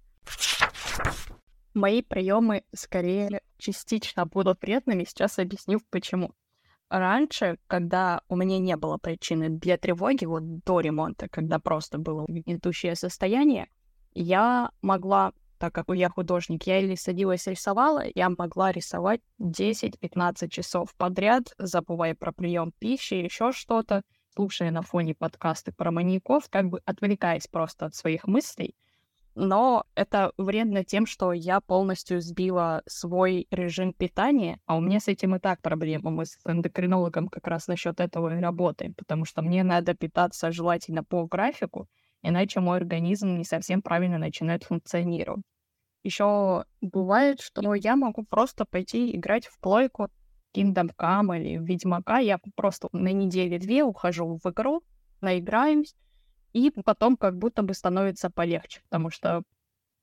Мои 1.74 2.02
приемы 2.02 2.64
скорее 2.74 3.40
частично 3.56 4.26
будут 4.26 4.60
вредными, 4.60 5.04
сейчас 5.04 5.38
объясню 5.38 5.80
почему. 5.90 6.32
Раньше, 6.90 7.58
когда 7.66 8.20
у 8.28 8.36
меня 8.36 8.58
не 8.58 8.76
было 8.76 8.98
причины 8.98 9.48
для 9.48 9.78
тревоги, 9.78 10.26
вот 10.26 10.64
до 10.64 10.80
ремонта, 10.80 11.30
когда 11.30 11.58
просто 11.58 11.96
было 11.96 12.26
гнетущее 12.28 12.94
состояние, 12.94 13.68
я 14.12 14.70
могла, 14.82 15.32
так 15.56 15.74
как 15.74 15.86
я 15.94 16.10
художник, 16.10 16.64
я 16.64 16.80
или 16.80 16.94
садилась 16.94 17.46
рисовала, 17.46 18.02
я 18.14 18.28
могла 18.28 18.70
рисовать 18.72 19.22
10-15 19.40 20.50
часов 20.50 20.94
подряд, 20.98 21.54
забывая 21.56 22.14
про 22.14 22.32
прием 22.32 22.72
пищи, 22.78 23.14
еще 23.14 23.52
что-то, 23.52 24.02
слушая 24.34 24.70
на 24.70 24.82
фоне 24.82 25.14
подкасты 25.14 25.72
про 25.72 25.90
маньяков, 25.90 26.50
как 26.50 26.68
бы 26.68 26.82
отвлекаясь 26.84 27.46
просто 27.46 27.86
от 27.86 27.94
своих 27.94 28.26
мыслей 28.26 28.74
но 29.34 29.84
это 29.94 30.32
вредно 30.36 30.84
тем, 30.84 31.06
что 31.06 31.32
я 31.32 31.60
полностью 31.60 32.20
сбила 32.20 32.82
свой 32.86 33.46
режим 33.50 33.92
питания, 33.92 34.60
а 34.66 34.76
у 34.76 34.80
меня 34.80 35.00
с 35.00 35.08
этим 35.08 35.34
и 35.36 35.38
так 35.38 35.62
проблема. 35.62 36.10
Мы 36.10 36.26
с 36.26 36.38
эндокринологом 36.44 37.28
как 37.28 37.46
раз 37.46 37.68
насчет 37.68 38.00
этого 38.00 38.36
и 38.36 38.40
работаем, 38.40 38.94
потому 38.94 39.24
что 39.24 39.42
мне 39.42 39.62
надо 39.62 39.94
питаться 39.94 40.52
желательно 40.52 41.02
по 41.04 41.26
графику, 41.26 41.88
иначе 42.22 42.60
мой 42.60 42.76
организм 42.76 43.36
не 43.36 43.44
совсем 43.44 43.82
правильно 43.82 44.18
начинает 44.18 44.64
функционировать. 44.64 45.44
Еще 46.04 46.64
бывает, 46.80 47.40
что 47.40 47.74
я 47.74 47.96
могу 47.96 48.24
просто 48.24 48.64
пойти 48.64 49.14
играть 49.14 49.46
в 49.46 49.58
плойку 49.60 50.08
Kingdom 50.54 50.90
Come 50.98 51.38
или 51.38 51.64
Ведьмака. 51.64 52.18
Я 52.18 52.38
просто 52.56 52.88
на 52.92 53.12
неделе-две 53.12 53.84
ухожу 53.84 54.38
в 54.42 54.50
игру, 54.50 54.82
наиграюсь, 55.20 55.94
и 56.52 56.70
потом 56.70 57.16
как 57.16 57.36
будто 57.38 57.62
бы 57.62 57.74
становится 57.74 58.30
полегче, 58.30 58.80
потому 58.82 59.10
что 59.10 59.42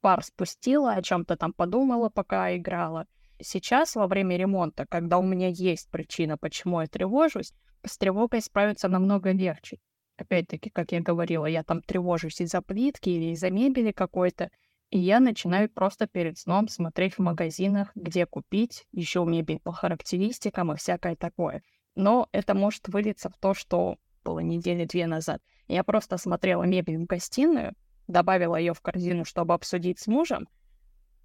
пар 0.02 0.24
спустила, 0.24 0.94
о 0.94 1.02
чем-то 1.02 1.38
там 1.38 1.54
подумала, 1.54 2.10
пока 2.10 2.56
играла. 2.56 3.06
Сейчас, 3.42 3.96
во 3.96 4.08
время 4.08 4.38
ремонта, 4.38 4.86
когда 4.86 5.18
у 5.18 5.24
меня 5.24 5.48
есть 5.48 5.90
причина, 5.90 6.38
почему 6.38 6.82
я 6.82 6.88
тревожусь, 6.88 7.54
с 7.86 7.98
тревогой 7.98 8.42
справиться 8.42 8.90
намного 8.90 9.32
легче. 9.32 9.80
Опять-таки, 10.18 10.70
как 10.70 10.92
я 10.92 11.00
говорила, 11.00 11.46
я 11.46 11.64
там 11.64 11.82
тревожусь 11.82 12.42
из-за 12.42 12.62
плитки 12.62 13.10
или 13.10 13.32
из-за 13.32 13.50
мебели 13.50 13.92
какой-то, 13.92 14.50
и 14.90 15.00
я 15.00 15.20
начинаю 15.20 15.70
просто 15.70 16.08
перед 16.08 16.38
сном 16.38 16.68
смотреть 16.68 17.16
в 17.16 17.20
магазинах, 17.20 17.92
где 17.96 18.26
купить 18.26 18.86
еще 18.92 19.24
мебель 19.24 19.60
по 19.60 19.72
характеристикам 19.72 20.74
и 20.74 20.76
всякое 20.76 21.16
такое. 21.16 21.64
Но 21.96 22.28
это 22.32 22.54
может 22.56 22.88
вылиться 22.88 23.30
в 23.30 23.38
то, 23.38 23.54
что 23.54 23.98
было 24.24 24.40
недели-две 24.40 25.08
назад. 25.08 25.42
Я 25.70 25.84
просто 25.84 26.18
смотрела 26.18 26.64
мебель 26.64 26.98
в 26.98 27.06
гостиную, 27.06 27.74
добавила 28.08 28.56
ее 28.56 28.74
в 28.74 28.82
корзину, 28.82 29.24
чтобы 29.24 29.54
обсудить 29.54 30.00
с 30.00 30.08
мужем, 30.08 30.48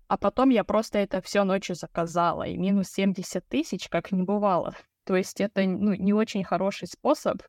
а 0.07 0.19
потом 0.19 0.51
я 0.51 0.65
просто 0.65 0.99
это 0.99 1.23
все 1.23 1.45
ночью 1.45 1.75
заказала, 1.75 2.43
и 2.43 2.59
минус 2.59 2.89
70 2.91 3.49
тысяч 3.49 3.89
как 3.89 4.13
не 4.13 4.23
бывало. 4.23 4.77
То 5.05 5.17
есть 5.17 5.41
это 5.41 5.63
ну, 5.63 5.95
не 5.95 6.13
очень 6.13 6.45
хороший 6.45 6.87
способ, 6.87 7.43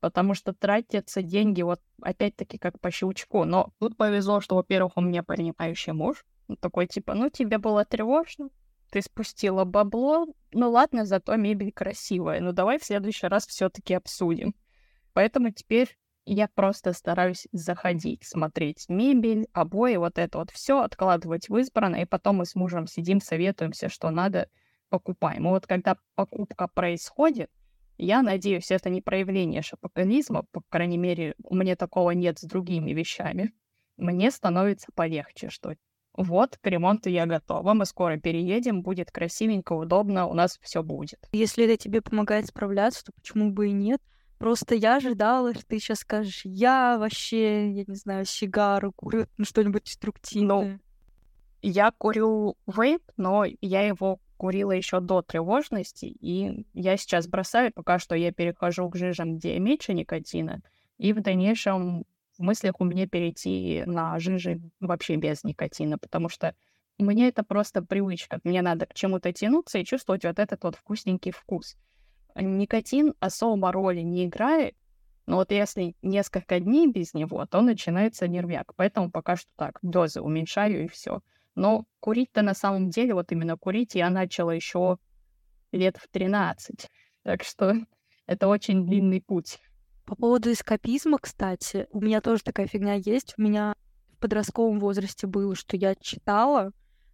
потому 0.00 0.34
что 0.34 0.52
тратятся 0.52 1.22
деньги 1.22 1.62
вот 1.62 1.80
опять-таки 2.02 2.58
как 2.58 2.80
по 2.80 2.90
щелчку. 2.90 3.44
Но 3.44 3.72
тут 3.78 3.96
повезло, 3.96 4.40
что, 4.40 4.56
во-первых, 4.56 4.96
у 4.96 5.00
меня 5.00 5.22
понимающий 5.22 5.92
муж. 5.92 6.24
Он 6.48 6.56
такой 6.56 6.88
типа, 6.88 7.14
ну 7.14 7.30
тебе 7.30 7.58
было 7.58 7.84
тревожно, 7.84 8.48
ты 8.90 9.00
спустила 9.00 9.64
бабло, 9.64 10.26
ну 10.50 10.70
ладно, 10.70 11.06
зато 11.06 11.36
мебель 11.36 11.70
красивая, 11.70 12.40
ну 12.40 12.50
давай 12.50 12.80
в 12.80 12.84
следующий 12.84 13.28
раз 13.28 13.46
все-таки 13.46 13.94
обсудим. 13.94 14.56
Поэтому 15.12 15.52
теперь 15.52 15.96
я 16.24 16.48
просто 16.48 16.92
стараюсь 16.92 17.48
заходить, 17.52 18.24
смотреть 18.24 18.88
мебель, 18.88 19.46
обои, 19.52 19.96
вот 19.96 20.18
это 20.18 20.38
вот 20.38 20.50
все 20.50 20.80
откладывать 20.82 21.48
в 21.48 21.56
избранное, 21.56 22.02
и 22.02 22.06
потом 22.06 22.36
мы 22.36 22.46
с 22.46 22.54
мужем 22.54 22.86
сидим, 22.86 23.20
советуемся, 23.20 23.88
что 23.88 24.10
надо, 24.10 24.48
покупаем. 24.88 25.46
И 25.46 25.50
вот 25.50 25.66
когда 25.66 25.96
покупка 26.14 26.68
происходит, 26.68 27.50
Я 27.98 28.22
надеюсь, 28.22 28.70
это 28.70 28.90
не 28.90 29.00
проявление 29.00 29.62
шапокализма, 29.62 30.44
по 30.50 30.62
крайней 30.70 30.98
мере, 30.98 31.34
у 31.44 31.54
меня 31.54 31.76
такого 31.76 32.10
нет 32.12 32.38
с 32.38 32.42
другими 32.42 32.92
вещами. 32.92 33.52
Мне 33.96 34.30
становится 34.30 34.88
полегче, 34.94 35.50
что 35.50 35.74
вот, 36.14 36.58
к 36.58 36.66
ремонту 36.66 37.08
я 37.10 37.26
готова, 37.26 37.74
мы 37.74 37.86
скоро 37.86 38.18
переедем, 38.18 38.82
будет 38.82 39.10
красивенько, 39.10 39.72
удобно, 39.72 40.26
у 40.26 40.34
нас 40.34 40.58
все 40.62 40.82
будет. 40.82 41.28
Если 41.32 41.64
это 41.64 41.76
тебе 41.76 42.02
помогает 42.02 42.46
справляться, 42.46 43.04
то 43.04 43.12
почему 43.12 43.50
бы 43.50 43.68
и 43.68 43.72
нет? 43.72 44.00
Просто 44.42 44.74
я 44.74 44.96
ожидала, 44.96 45.54
что 45.54 45.64
ты 45.64 45.78
сейчас 45.78 46.00
скажешь, 46.00 46.40
я 46.44 46.98
вообще, 46.98 47.70
я 47.70 47.84
не 47.86 47.94
знаю, 47.94 48.24
сигару 48.24 48.90
курю, 48.90 49.26
ну 49.38 49.44
что-нибудь 49.44 49.84
деструктивное. 49.84 50.48
Ну, 50.48 50.78
я 51.62 51.92
курю 51.92 52.56
вейп, 52.66 53.02
но 53.16 53.44
я 53.60 53.86
его 53.86 54.18
курила 54.38 54.72
еще 54.72 54.98
до 54.98 55.22
тревожности, 55.22 56.06
и 56.06 56.66
я 56.74 56.96
сейчас 56.96 57.28
бросаю, 57.28 57.72
пока 57.72 58.00
что 58.00 58.16
я 58.16 58.32
перехожу 58.32 58.90
к 58.90 58.96
жижам, 58.96 59.36
где 59.36 59.56
меньше 59.60 59.94
никотина, 59.94 60.60
и 60.98 61.12
в 61.12 61.20
дальнейшем 61.20 62.02
в 62.36 62.42
мыслях 62.42 62.80
у 62.80 62.84
меня 62.84 63.06
перейти 63.06 63.84
на 63.86 64.18
жижи 64.18 64.60
вообще 64.80 65.14
без 65.14 65.44
никотина, 65.44 65.98
потому 65.98 66.28
что 66.28 66.56
мне 66.98 67.28
это 67.28 67.44
просто 67.44 67.80
привычка. 67.80 68.40
Мне 68.42 68.60
надо 68.60 68.86
к 68.86 68.94
чему-то 68.94 69.32
тянуться 69.32 69.78
и 69.78 69.84
чувствовать 69.84 70.24
вот 70.24 70.40
этот 70.40 70.64
вот 70.64 70.74
вкусненький 70.74 71.30
вкус. 71.30 71.76
Никотин 72.34 73.14
особо 73.20 73.72
роли 73.72 74.00
не 74.00 74.26
играет, 74.26 74.74
но 75.26 75.36
вот 75.36 75.52
если 75.52 75.94
несколько 76.02 76.58
дней 76.60 76.90
без 76.90 77.14
него, 77.14 77.46
то 77.46 77.60
начинается 77.60 78.26
нервяк. 78.28 78.72
Поэтому 78.76 79.10
пока 79.10 79.36
что 79.36 79.50
так, 79.56 79.78
дозы 79.82 80.20
уменьшаю 80.20 80.84
и 80.84 80.88
все. 80.88 81.20
Но 81.54 81.84
курить-то 82.00 82.42
на 82.42 82.54
самом 82.54 82.90
деле, 82.90 83.14
вот 83.14 83.30
именно 83.30 83.56
курить 83.56 83.94
я 83.94 84.10
начала 84.10 84.50
еще 84.50 84.98
лет 85.70 85.96
в 85.98 86.08
13. 86.08 86.88
Так 87.22 87.44
что 87.44 87.74
это 88.26 88.48
очень 88.48 88.86
длинный 88.86 89.20
путь. 89.20 89.58
По 90.04 90.16
поводу 90.16 90.50
эскапизма, 90.50 91.18
кстати, 91.18 91.86
у 91.90 92.00
меня 92.00 92.20
тоже 92.20 92.42
такая 92.42 92.66
фигня 92.66 92.94
есть. 92.94 93.34
У 93.38 93.42
меня 93.42 93.74
в 94.14 94.18
подростковом 94.18 94.80
возрасте 94.80 95.26
было, 95.26 95.54
что 95.54 95.76
я 95.76 95.94
читала 95.94 96.72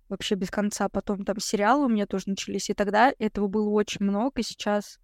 вообще 0.08 0.36
без 0.36 0.50
конца, 0.50 0.88
потом 0.88 1.24
там 1.24 1.38
сериалы 1.38 1.84
у 1.84 1.88
меня 1.88 2.06
тоже 2.06 2.24
начались, 2.28 2.70
и 2.70 2.74
тогда 2.74 3.12
этого 3.18 3.46
было 3.46 3.68
очень 3.68 4.06
много, 4.06 4.40
и 4.40 4.42
сейчас 4.42 4.98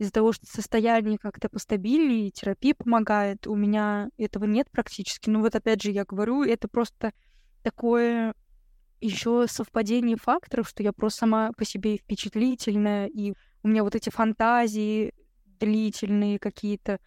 из-за 0.00 0.12
того, 0.12 0.32
что 0.32 0.46
состояние 0.46 1.18
как-то 1.18 1.50
постабильнее, 1.50 2.30
терапия 2.30 2.74
помогает, 2.74 3.46
у 3.46 3.54
меня 3.54 4.08
этого 4.16 4.44
нет 4.44 4.70
практически. 4.70 5.28
Ну 5.28 5.40
вот 5.42 5.54
опять 5.54 5.82
же 5.82 5.90
я 5.90 6.06
говорю, 6.06 6.42
это 6.42 6.68
просто 6.68 7.12
такое 7.62 8.34
еще 9.02 9.44
совпадение 9.46 10.16
факторов, 10.16 10.70
что 10.70 10.82
я 10.82 10.94
просто 10.94 11.20
сама 11.20 11.52
по 11.52 11.66
себе 11.66 11.98
впечатлительная, 11.98 13.08
и 13.08 13.34
у 13.62 13.68
меня 13.68 13.84
вот 13.84 13.94
эти 13.94 14.08
фантазии 14.08 15.12
длительные 15.58 16.38
какие-то. 16.38 16.98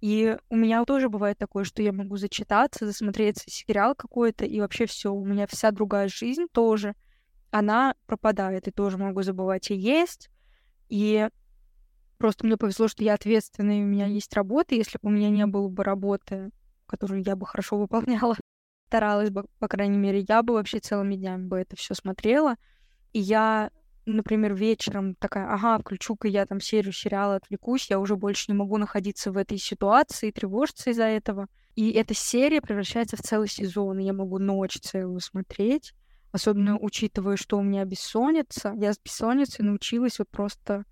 И 0.00 0.36
у 0.48 0.56
меня 0.56 0.84
тоже 0.84 1.08
бывает 1.08 1.38
такое, 1.38 1.64
что 1.64 1.82
я 1.82 1.92
могу 1.92 2.16
зачитаться, 2.16 2.86
засмотреться 2.86 3.50
сериал 3.50 3.96
какой-то, 3.96 4.44
и 4.44 4.60
вообще 4.60 4.86
все, 4.86 5.12
у 5.12 5.24
меня 5.24 5.48
вся 5.48 5.72
другая 5.72 6.06
жизнь 6.06 6.46
тоже, 6.52 6.94
она 7.50 7.96
пропадает, 8.06 8.68
и 8.68 8.70
тоже 8.70 8.98
могу 8.98 9.22
забывать 9.22 9.72
и 9.72 9.74
есть. 9.74 10.28
И 10.88 11.28
просто 12.18 12.46
мне 12.46 12.56
повезло, 12.56 12.88
что 12.88 13.04
я 13.04 13.14
ответственная, 13.14 13.82
у 13.82 13.86
меня 13.86 14.06
есть 14.06 14.32
работа. 14.34 14.74
Если 14.74 14.98
бы 15.00 15.08
у 15.08 15.12
меня 15.12 15.30
не 15.30 15.46
было 15.46 15.68
бы 15.68 15.84
работы, 15.84 16.50
которую 16.86 17.22
я 17.22 17.36
бы 17.36 17.46
хорошо 17.46 17.78
выполняла, 17.78 18.36
старалась 18.88 19.30
бы, 19.30 19.44
по 19.58 19.68
крайней 19.68 19.98
мере, 19.98 20.24
я 20.28 20.42
бы 20.42 20.54
вообще 20.54 20.78
целыми 20.78 21.16
днями 21.16 21.46
бы 21.46 21.58
это 21.58 21.76
все 21.76 21.94
смотрела. 21.94 22.56
И 23.12 23.20
я 23.20 23.70
например, 24.06 24.54
вечером 24.54 25.14
такая, 25.16 25.52
ага, 25.52 25.78
включу-ка 25.78 26.28
я 26.28 26.46
там 26.46 26.60
серию 26.60 26.92
сериала, 26.92 27.36
отвлекусь, 27.36 27.90
я 27.90 27.98
уже 27.98 28.16
больше 28.16 28.44
не 28.48 28.56
могу 28.56 28.78
находиться 28.78 29.32
в 29.32 29.36
этой 29.36 29.58
ситуации, 29.58 30.30
тревожиться 30.30 30.90
из-за 30.90 31.04
этого. 31.04 31.48
И 31.74 31.90
эта 31.90 32.14
серия 32.14 32.62
превращается 32.62 33.16
в 33.16 33.20
целый 33.20 33.48
сезон, 33.48 33.98
и 33.98 34.04
я 34.04 34.12
могу 34.12 34.38
ночь 34.38 34.78
целую 34.80 35.20
смотреть, 35.20 35.92
особенно 36.32 36.78
учитывая, 36.78 37.36
что 37.36 37.58
у 37.58 37.62
меня 37.62 37.84
бессонница. 37.84 38.72
Я 38.76 38.92
с 38.92 38.98
бессонницей 38.98 39.64
научилась 39.64 40.18
вот 40.18 40.28
просто... 40.30 40.84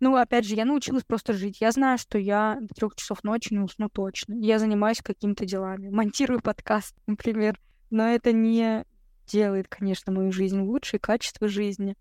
Ну, 0.00 0.16
опять 0.16 0.46
же, 0.46 0.54
я 0.54 0.64
научилась 0.64 1.04
просто 1.04 1.34
жить. 1.34 1.60
Я 1.60 1.72
знаю, 1.72 1.98
что 1.98 2.18
я 2.18 2.56
до 2.58 2.74
трех 2.74 2.96
часов 2.96 3.22
ночи 3.22 3.52
не 3.52 3.60
усну 3.60 3.90
точно. 3.90 4.34
Я 4.34 4.58
занимаюсь 4.58 5.02
какими-то 5.02 5.44
делами. 5.44 5.90
Монтирую 5.90 6.40
подкаст, 6.40 6.96
например. 7.06 7.60
Но 7.90 8.08
это 8.08 8.32
не 8.32 8.86
делает, 9.26 9.68
конечно, 9.68 10.10
мою 10.12 10.32
жизнь 10.32 10.60
лучше 10.60 10.96
и 10.96 11.00
качество 11.00 11.48
жизни. 11.48 11.96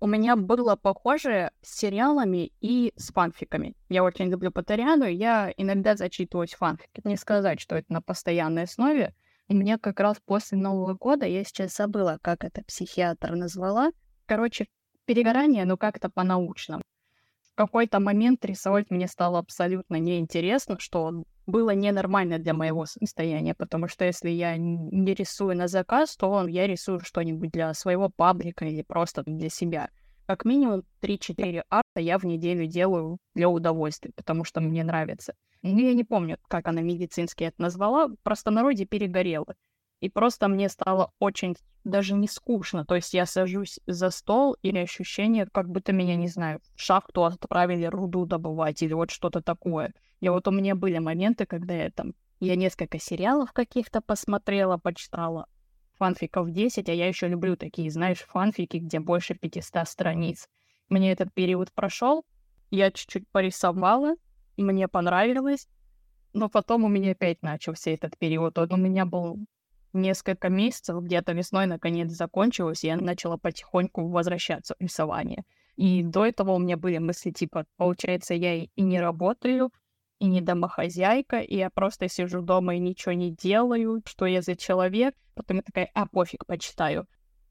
У 0.00 0.06
меня 0.06 0.36
было 0.36 0.74
похоже 0.74 1.52
с 1.60 1.76
сериалами 1.78 2.50
и 2.60 2.92
с 2.96 3.12
фанфиками. 3.12 3.76
Я 3.88 4.02
очень 4.02 4.30
люблю 4.30 4.50
Патариану, 4.50 5.06
я 5.06 5.52
иногда 5.56 5.94
зачитываюсь 5.96 6.54
фанфики. 6.54 7.02
Не 7.04 7.16
сказать, 7.16 7.60
что 7.60 7.76
это 7.76 7.92
на 7.92 8.00
постоянной 8.00 8.64
основе. 8.64 9.14
И 9.48 9.54
мне 9.54 9.78
как 9.78 10.00
раз 10.00 10.16
после 10.24 10.56
Нового 10.58 10.94
года, 10.94 11.26
я 11.26 11.44
сейчас 11.44 11.76
забыла, 11.76 12.18
как 12.22 12.42
это 12.42 12.64
психиатр 12.64 13.36
назвала. 13.36 13.92
Короче, 14.26 14.66
перегорание, 15.04 15.66
но 15.66 15.76
как-то 15.76 16.08
по-научному. 16.08 16.82
В 17.52 17.56
какой-то 17.56 18.00
момент 18.00 18.44
рисовать 18.46 18.90
мне 18.90 19.06
стало 19.06 19.38
абсолютно 19.38 19.96
неинтересно, 19.96 20.78
что 20.78 21.24
было 21.46 21.70
ненормально 21.70 22.38
для 22.38 22.54
моего 22.54 22.86
состояния, 22.86 23.54
потому 23.54 23.88
что 23.88 24.06
если 24.06 24.30
я 24.30 24.56
не 24.56 25.12
рисую 25.12 25.56
на 25.56 25.68
заказ, 25.68 26.16
то 26.16 26.46
я 26.46 26.66
рисую 26.66 27.00
что-нибудь 27.00 27.50
для 27.50 27.74
своего 27.74 28.08
паблика 28.08 28.64
или 28.64 28.80
просто 28.80 29.22
для 29.26 29.50
себя. 29.50 29.90
Как 30.26 30.46
минимум 30.46 30.84
3-4 31.02 31.64
арта 31.68 32.00
я 32.00 32.16
в 32.16 32.24
неделю 32.24 32.66
делаю 32.66 33.18
для 33.34 33.50
удовольствия, 33.50 34.12
потому 34.16 34.44
что 34.44 34.62
мне 34.62 34.82
нравится. 34.82 35.34
Ну, 35.60 35.78
я 35.78 35.92
не 35.92 36.04
помню, 36.04 36.38
как 36.48 36.68
она 36.68 36.80
медицински 36.80 37.44
это 37.44 37.60
назвала, 37.60 38.08
просто 38.22 38.50
народе 38.50 38.86
перегорела. 38.86 39.54
И 40.02 40.08
просто 40.08 40.48
мне 40.48 40.68
стало 40.68 41.12
очень 41.20 41.54
даже 41.84 42.14
не 42.14 42.26
скучно. 42.26 42.84
То 42.84 42.96
есть 42.96 43.14
я 43.14 43.24
сажусь 43.24 43.78
за 43.86 44.10
стол, 44.10 44.56
или 44.60 44.78
ощущение, 44.78 45.46
как 45.46 45.68
будто 45.68 45.92
меня, 45.92 46.16
не 46.16 46.26
знаю, 46.26 46.60
в 46.74 46.80
шахту 46.80 47.24
отправили 47.24 47.84
руду 47.84 48.26
добывать, 48.26 48.82
или 48.82 48.94
вот 48.94 49.12
что-то 49.12 49.40
такое. 49.40 49.94
И 50.18 50.28
вот 50.28 50.48
у 50.48 50.50
меня 50.50 50.74
были 50.74 50.98
моменты, 50.98 51.46
когда 51.46 51.74
я 51.74 51.90
там, 51.92 52.14
я 52.40 52.56
несколько 52.56 52.98
сериалов 52.98 53.52
каких-то 53.52 54.00
посмотрела, 54.00 54.76
почитала, 54.76 55.46
фанфиков 55.98 56.50
10, 56.50 56.88
а 56.88 56.92
я 56.92 57.06
еще 57.06 57.28
люблю 57.28 57.56
такие, 57.56 57.88
знаешь, 57.88 58.26
фанфики, 58.26 58.78
где 58.78 58.98
больше 58.98 59.34
500 59.36 59.86
страниц. 59.86 60.48
Мне 60.88 61.12
этот 61.12 61.32
период 61.32 61.72
прошел, 61.72 62.24
я 62.72 62.90
чуть-чуть 62.90 63.28
порисовала, 63.30 64.16
мне 64.56 64.88
понравилось, 64.88 65.68
но 66.32 66.48
потом 66.48 66.82
у 66.82 66.88
меня 66.88 67.12
опять 67.12 67.40
начался 67.42 67.92
этот 67.92 68.18
период. 68.18 68.58
Он 68.58 68.72
у 68.72 68.76
меня 68.76 69.06
был 69.06 69.38
несколько 69.92 70.48
месяцев, 70.48 71.02
где-то 71.02 71.32
весной 71.32 71.66
наконец 71.66 72.10
закончилось, 72.10 72.84
и 72.84 72.88
я 72.88 72.96
начала 72.96 73.36
потихоньку 73.36 74.08
возвращаться 74.08 74.74
в 74.78 74.82
рисование. 74.82 75.44
И 75.76 76.02
до 76.02 76.26
этого 76.26 76.52
у 76.52 76.58
меня 76.58 76.76
были 76.76 76.98
мысли 76.98 77.30
типа, 77.30 77.66
получается, 77.76 78.34
я 78.34 78.54
и 78.56 78.70
не 78.76 79.00
работаю, 79.00 79.70
и 80.18 80.26
не 80.26 80.40
домохозяйка, 80.40 81.40
и 81.40 81.56
я 81.56 81.70
просто 81.70 82.08
сижу 82.08 82.42
дома 82.42 82.76
и 82.76 82.78
ничего 82.78 83.12
не 83.12 83.32
делаю, 83.32 84.02
что 84.06 84.26
я 84.26 84.40
за 84.40 84.54
человек. 84.54 85.14
Потом 85.34 85.56
я 85.56 85.62
такая, 85.62 85.90
а, 85.94 86.06
пофиг, 86.06 86.46
почитаю. 86.46 87.06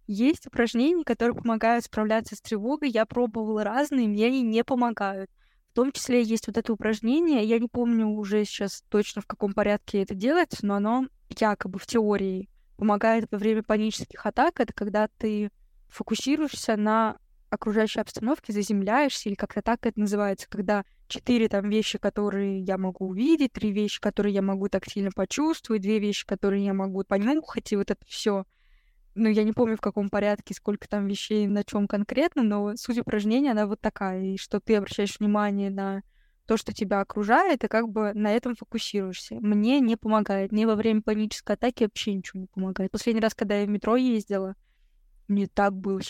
Есть 0.08 0.48
упражнения, 0.48 1.04
которые 1.04 1.36
помогают 1.36 1.86
справляться 1.86 2.36
с 2.36 2.42
тревогой. 2.42 2.90
Я 2.90 3.06
пробовала 3.06 3.64
разные, 3.64 4.08
мне 4.08 4.28
они 4.28 4.42
не 4.42 4.64
помогают. 4.64 5.30
В 5.72 5.74
том 5.74 5.92
числе 5.92 6.22
есть 6.22 6.48
вот 6.48 6.58
это 6.58 6.74
упражнение, 6.74 7.46
я 7.46 7.58
не 7.58 7.70
помню 7.70 8.08
уже 8.08 8.44
сейчас 8.44 8.84
точно 8.90 9.22
в 9.22 9.26
каком 9.26 9.54
порядке 9.54 10.02
это 10.02 10.16
делается, 10.16 10.66
но 10.66 10.76
оно 10.76 11.08
якобы 11.40 11.80
в 11.80 11.86
теории 11.86 12.50
помогает 12.78 13.28
во 13.32 13.38
время 13.38 13.64
панических 13.64 14.26
атак. 14.26 14.60
Это 14.60 14.74
когда 14.74 15.08
ты 15.18 15.52
фокусируешься 15.88 16.76
на 16.78 17.18
окружающей 17.52 18.00
обстановке, 18.00 18.54
заземляешься, 18.54 19.30
или 19.30 19.36
как-то 19.36 19.62
так 19.62 19.86
это 19.86 20.00
называется, 20.00 20.48
когда 20.50 20.86
четыре 21.08 21.50
там 21.50 21.70
вещи, 21.70 21.98
которые 21.98 22.62
я 22.62 22.78
могу 22.78 23.10
увидеть, 23.10 23.52
три 23.52 23.72
вещи, 23.72 24.00
которые 24.00 24.34
я 24.34 24.42
могу 24.42 24.70
тактильно 24.70 25.12
почувствовать, 25.14 25.82
две 25.82 26.00
вещи, 26.00 26.26
которые 26.26 26.64
я 26.64 26.74
могу 26.74 27.04
понюхать, 27.04 27.72
и 27.72 27.76
вот 27.76 27.92
это 27.92 28.04
все. 28.08 28.46
Ну, 29.14 29.28
я 29.28 29.44
не 29.44 29.52
помню, 29.52 29.76
в 29.76 29.82
каком 29.82 30.10
порядке, 30.10 30.54
сколько 30.54 30.88
там 30.88 31.08
вещей, 31.08 31.46
на 31.48 31.66
чем 31.66 31.88
конкретно, 31.88 32.44
но 32.44 32.78
суть 32.78 33.00
упражнения, 33.00 33.52
она 33.52 33.68
вот 33.68 33.82
такая, 33.82 34.24
и 34.24 34.38
что 34.38 34.62
ты 34.62 34.78
обращаешь 34.78 35.20
внимание 35.20 35.70
на 35.70 36.02
то, 36.52 36.58
что 36.58 36.74
тебя 36.74 37.00
окружает, 37.00 37.64
и 37.64 37.70
как 37.70 37.88
бы 37.88 38.12
на 38.14 38.36
этом 38.36 38.58
фокусируешься. 38.58 39.36
Мне 39.36 39.80
не 39.80 39.96
помогает. 39.96 40.52
Мне 40.52 40.68
во 40.68 40.76
время 40.76 41.02
панической 41.02 41.56
атаки 41.56 41.84
вообще 41.86 42.14
ничего 42.14 42.42
не 42.42 42.48
помогает. 42.48 42.92
Последний 42.92 43.22
раз, 43.22 43.34
когда 43.34 43.56
я 43.56 43.66
в 43.66 43.70
метро 43.70 43.96
ездила, 43.96 44.56
мне 45.30 45.48
так 45.48 45.74
было 45.74 46.02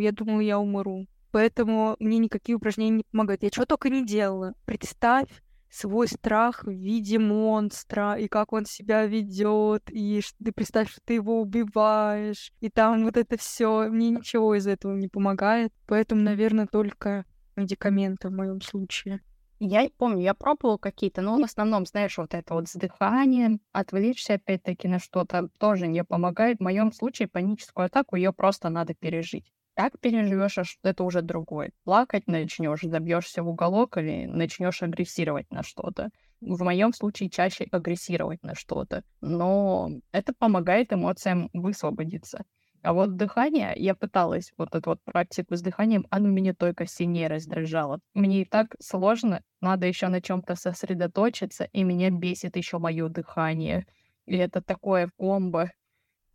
я 0.00 0.10
думала, 0.10 0.40
я 0.40 0.58
умру. 0.58 1.06
Поэтому 1.30 1.94
мне 2.00 2.18
никакие 2.18 2.56
упражнения 2.56 2.96
не 2.96 3.04
помогают. 3.08 3.44
Я 3.44 3.50
чего 3.50 3.64
только 3.64 3.88
не 3.88 4.04
делала. 4.04 4.54
Представь 4.64 5.28
свой 5.70 6.08
страх 6.08 6.64
в 6.64 6.70
виде 6.72 7.20
монстра, 7.20 8.14
и 8.14 8.26
как 8.26 8.52
он 8.52 8.64
себя 8.66 9.06
ведет, 9.06 9.84
и 9.88 10.20
ты 10.44 10.50
представь, 10.50 10.90
что 10.90 11.00
ты 11.04 11.14
его 11.14 11.40
убиваешь, 11.40 12.50
и 12.58 12.70
там 12.70 13.04
вот 13.04 13.16
это 13.16 13.38
все. 13.38 13.88
Мне 13.88 14.10
ничего 14.10 14.56
из 14.56 14.66
этого 14.66 14.96
не 14.96 15.06
помогает. 15.06 15.72
Поэтому, 15.86 16.22
наверное, 16.22 16.66
только 16.66 17.24
медикаменты 17.54 18.30
в 18.30 18.32
моем 18.32 18.60
случае. 18.60 19.20
Я 19.58 19.88
помню, 19.96 20.20
я 20.22 20.34
пробовала 20.34 20.76
какие-то, 20.76 21.22
но 21.22 21.38
в 21.38 21.42
основном, 21.44 21.86
знаешь, 21.86 22.18
вот 22.18 22.34
это 22.34 22.54
вот 22.54 22.68
с 22.68 22.74
отвлечься 23.72 24.34
опять-таки 24.34 24.86
на 24.86 24.98
что-то 24.98 25.48
тоже 25.58 25.86
не 25.86 26.04
помогает. 26.04 26.58
В 26.58 26.62
моем 26.62 26.92
случае 26.92 27.28
паническую 27.28 27.86
атаку 27.86 28.16
ее 28.16 28.32
просто 28.32 28.68
надо 28.68 28.94
пережить. 28.94 29.50
Как 29.74 29.98
переживешь, 30.00 30.78
это 30.82 31.04
уже 31.04 31.22
другое. 31.22 31.72
Плакать 31.84 32.26
начнешь, 32.26 32.82
забьешься 32.82 33.42
в 33.42 33.48
уголок 33.48 33.96
или 33.96 34.26
начнешь 34.26 34.82
агрессировать 34.82 35.50
на 35.50 35.62
что-то. 35.62 36.10
В 36.40 36.62
моем 36.62 36.92
случае 36.92 37.30
чаще 37.30 37.66
агрессировать 37.70 38.42
на 38.42 38.54
что-то. 38.54 39.04
Но 39.22 39.90
это 40.12 40.34
помогает 40.34 40.92
эмоциям 40.92 41.48
высвободиться. 41.54 42.44
А 42.86 42.92
вот 42.92 43.16
дыхание, 43.16 43.72
я 43.74 43.96
пыталась 43.96 44.52
вот 44.56 44.76
эту 44.76 44.90
вот 44.90 45.00
практику 45.02 45.56
с 45.56 45.60
дыханием, 45.60 46.06
оно 46.08 46.28
меня 46.28 46.54
только 46.54 46.86
сильнее 46.86 47.26
раздражало. 47.26 47.98
Мне 48.14 48.42
и 48.42 48.44
так 48.44 48.76
сложно, 48.80 49.42
надо 49.60 49.86
еще 49.88 50.06
на 50.06 50.20
чем-то 50.22 50.54
сосредоточиться, 50.54 51.64
и 51.72 51.82
меня 51.82 52.10
бесит 52.10 52.56
еще 52.56 52.78
мое 52.78 53.08
дыхание. 53.08 53.86
И 54.26 54.36
это 54.36 54.62
такое 54.62 55.10
комбо. 55.16 55.72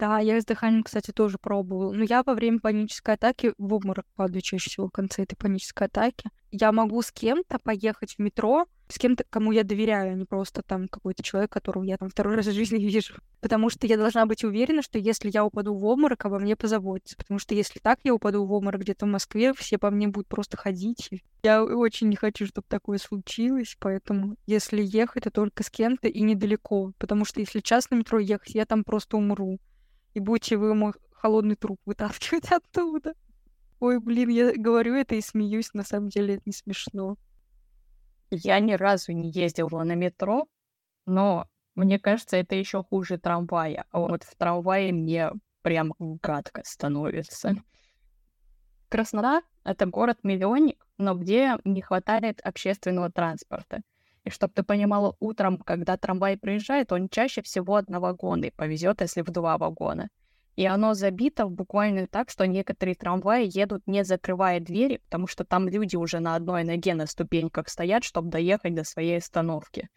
Да, 0.02 0.18
я 0.18 0.42
с 0.42 0.46
дыханием, 0.46 0.82
кстати, 0.82 1.12
тоже 1.12 1.38
пробовала. 1.38 1.94
Но 1.94 2.04
я 2.04 2.24
во 2.24 2.34
время 2.34 2.60
панической 2.60 3.14
атаки 3.14 3.54
в 3.60 3.72
обморок 3.72 4.08
падаю 4.16 4.42
чаще 4.42 4.68
всего 4.68 4.88
в 4.88 4.92
конце 4.92 5.22
этой 5.22 5.36
панической 5.36 5.86
атаки. 5.86 6.32
Я 6.50 6.72
могу 6.72 7.00
с 7.04 7.12
кем-то 7.12 7.60
поехать 7.60 8.16
в 8.16 8.20
метро, 8.20 8.66
с 8.88 8.98
кем-то, 8.98 9.24
кому 9.30 9.52
я 9.52 9.64
доверяю, 9.64 10.14
а 10.14 10.16
не 10.16 10.26
просто 10.26 10.64
там 10.64 10.88
какой-то 10.88 11.22
человек, 11.22 11.52
которого 11.52 11.84
я 11.84 11.98
там 11.98 12.10
второй 12.10 12.36
раз 12.36 12.48
в 12.48 12.52
жизни 12.52 12.78
вижу. 12.84 13.14
Потому 13.42 13.70
что 13.70 13.86
я 13.86 13.96
должна 13.96 14.26
быть 14.26 14.44
уверена, 14.44 14.82
что 14.82 14.98
если 14.98 15.30
я 15.32 15.46
упаду 15.46 15.76
в 15.76 15.86
обморок, 15.86 16.26
обо 16.26 16.40
мне 16.40 16.56
позаботятся. 16.56 17.16
Потому 17.16 17.38
что 17.38 17.54
если 17.54 17.78
так 17.78 18.00
я 18.04 18.16
упаду 18.16 18.44
в 18.44 18.52
обморок 18.52 18.82
где-то 18.82 19.06
в 19.06 19.10
Москве, 19.10 19.54
все 19.54 19.78
по 19.78 19.92
мне 19.92 20.08
будут 20.08 20.28
просто 20.28 20.58
ходить. 20.58 21.12
Я 21.44 21.64
очень 21.64 22.10
не 22.10 22.16
хочу, 22.16 22.48
чтобы 22.48 22.66
такое 22.68 22.98
случилось, 22.98 23.78
поэтому 23.80 24.36
если 24.48 24.82
ехать, 24.82 25.26
то 25.26 25.30
только 25.30 25.62
с 25.62 25.70
кем-то 25.70 26.08
и 26.08 26.22
недалеко. 26.24 26.92
Потому 26.98 27.24
что 27.24 27.40
если 27.40 27.60
час 27.60 27.92
на 27.92 27.98
метро 27.98 28.18
ехать, 28.18 28.56
я 28.56 28.66
там 28.66 28.84
просто 28.84 29.18
умру 29.18 29.60
и 30.14 30.20
будете 30.20 30.58
вы 30.58 30.74
мой 30.74 30.94
холодный 31.12 31.56
труп 31.56 31.80
вытаскивать 31.86 32.52
оттуда. 32.52 33.14
Ой, 33.80 34.00
блин, 34.00 34.30
я 34.30 34.54
говорю 34.56 34.96
это 34.96 35.16
и 35.16 35.22
смеюсь, 35.22 35.74
на 35.74 35.84
самом 35.84 36.10
деле 36.10 36.36
это 36.36 36.44
не 36.46 36.54
смешно. 36.54 37.18
Я 38.30 38.60
ни 38.60 38.74
разу 38.74 39.12
не 39.12 39.30
ездила 39.32 39.84
на 39.84 39.96
метро, 39.96 40.48
но 41.06 41.48
мне 41.76 42.00
кажется, 42.00 42.38
это 42.38 42.56
еще 42.56 42.84
хуже 42.84 43.18
трамвая. 43.18 43.86
А 43.92 44.00
вот 44.00 44.24
в 44.24 44.36
трамвае 44.36 44.94
мне 44.94 45.32
прям 45.62 45.94
гадко 45.98 46.62
становится. 46.64 47.56
Краснодар— 48.90 49.44
это 49.64 49.86
город-миллионник, 49.86 50.86
но 50.98 51.16
где 51.16 51.58
не 51.64 51.82
хватает 51.82 52.42
общественного 52.42 53.12
транспорта. 53.12 53.82
И 54.24 54.30
чтобы 54.30 54.54
ты 54.54 54.64
понимала, 54.64 55.16
утром, 55.20 55.58
когда 55.58 55.98
трамвай 55.98 56.38
приезжает, 56.38 56.92
он 56.92 57.10
чаще 57.10 57.42
всего 57.42 57.76
одновагонный, 57.76 58.52
повезет, 58.52 59.02
если 59.02 59.22
в 59.22 59.32
два 59.32 59.58
вагона. 59.58 60.10
И 60.56 60.66
оно 60.66 60.94
забито 60.94 61.48
буквально 61.48 62.08
так, 62.08 62.30
что 62.30 62.46
некоторые 62.46 62.96
трамваи 62.96 63.50
едут, 63.52 63.88
не 63.88 64.04
закрывая 64.04 64.60
двери, 64.60 64.98
потому 64.98 65.26
что 65.26 65.44
там 65.44 65.68
люди 65.68 65.96
уже 65.96 66.20
на 66.20 66.36
одной 66.36 66.64
ноге 66.64 66.94
на 66.94 67.08
ступеньках 67.08 67.68
стоят, 67.70 68.04
чтобы 68.04 68.30
доехать 68.30 68.76
до 68.76 68.84
своей 68.84 69.18
остановки. 69.18 69.90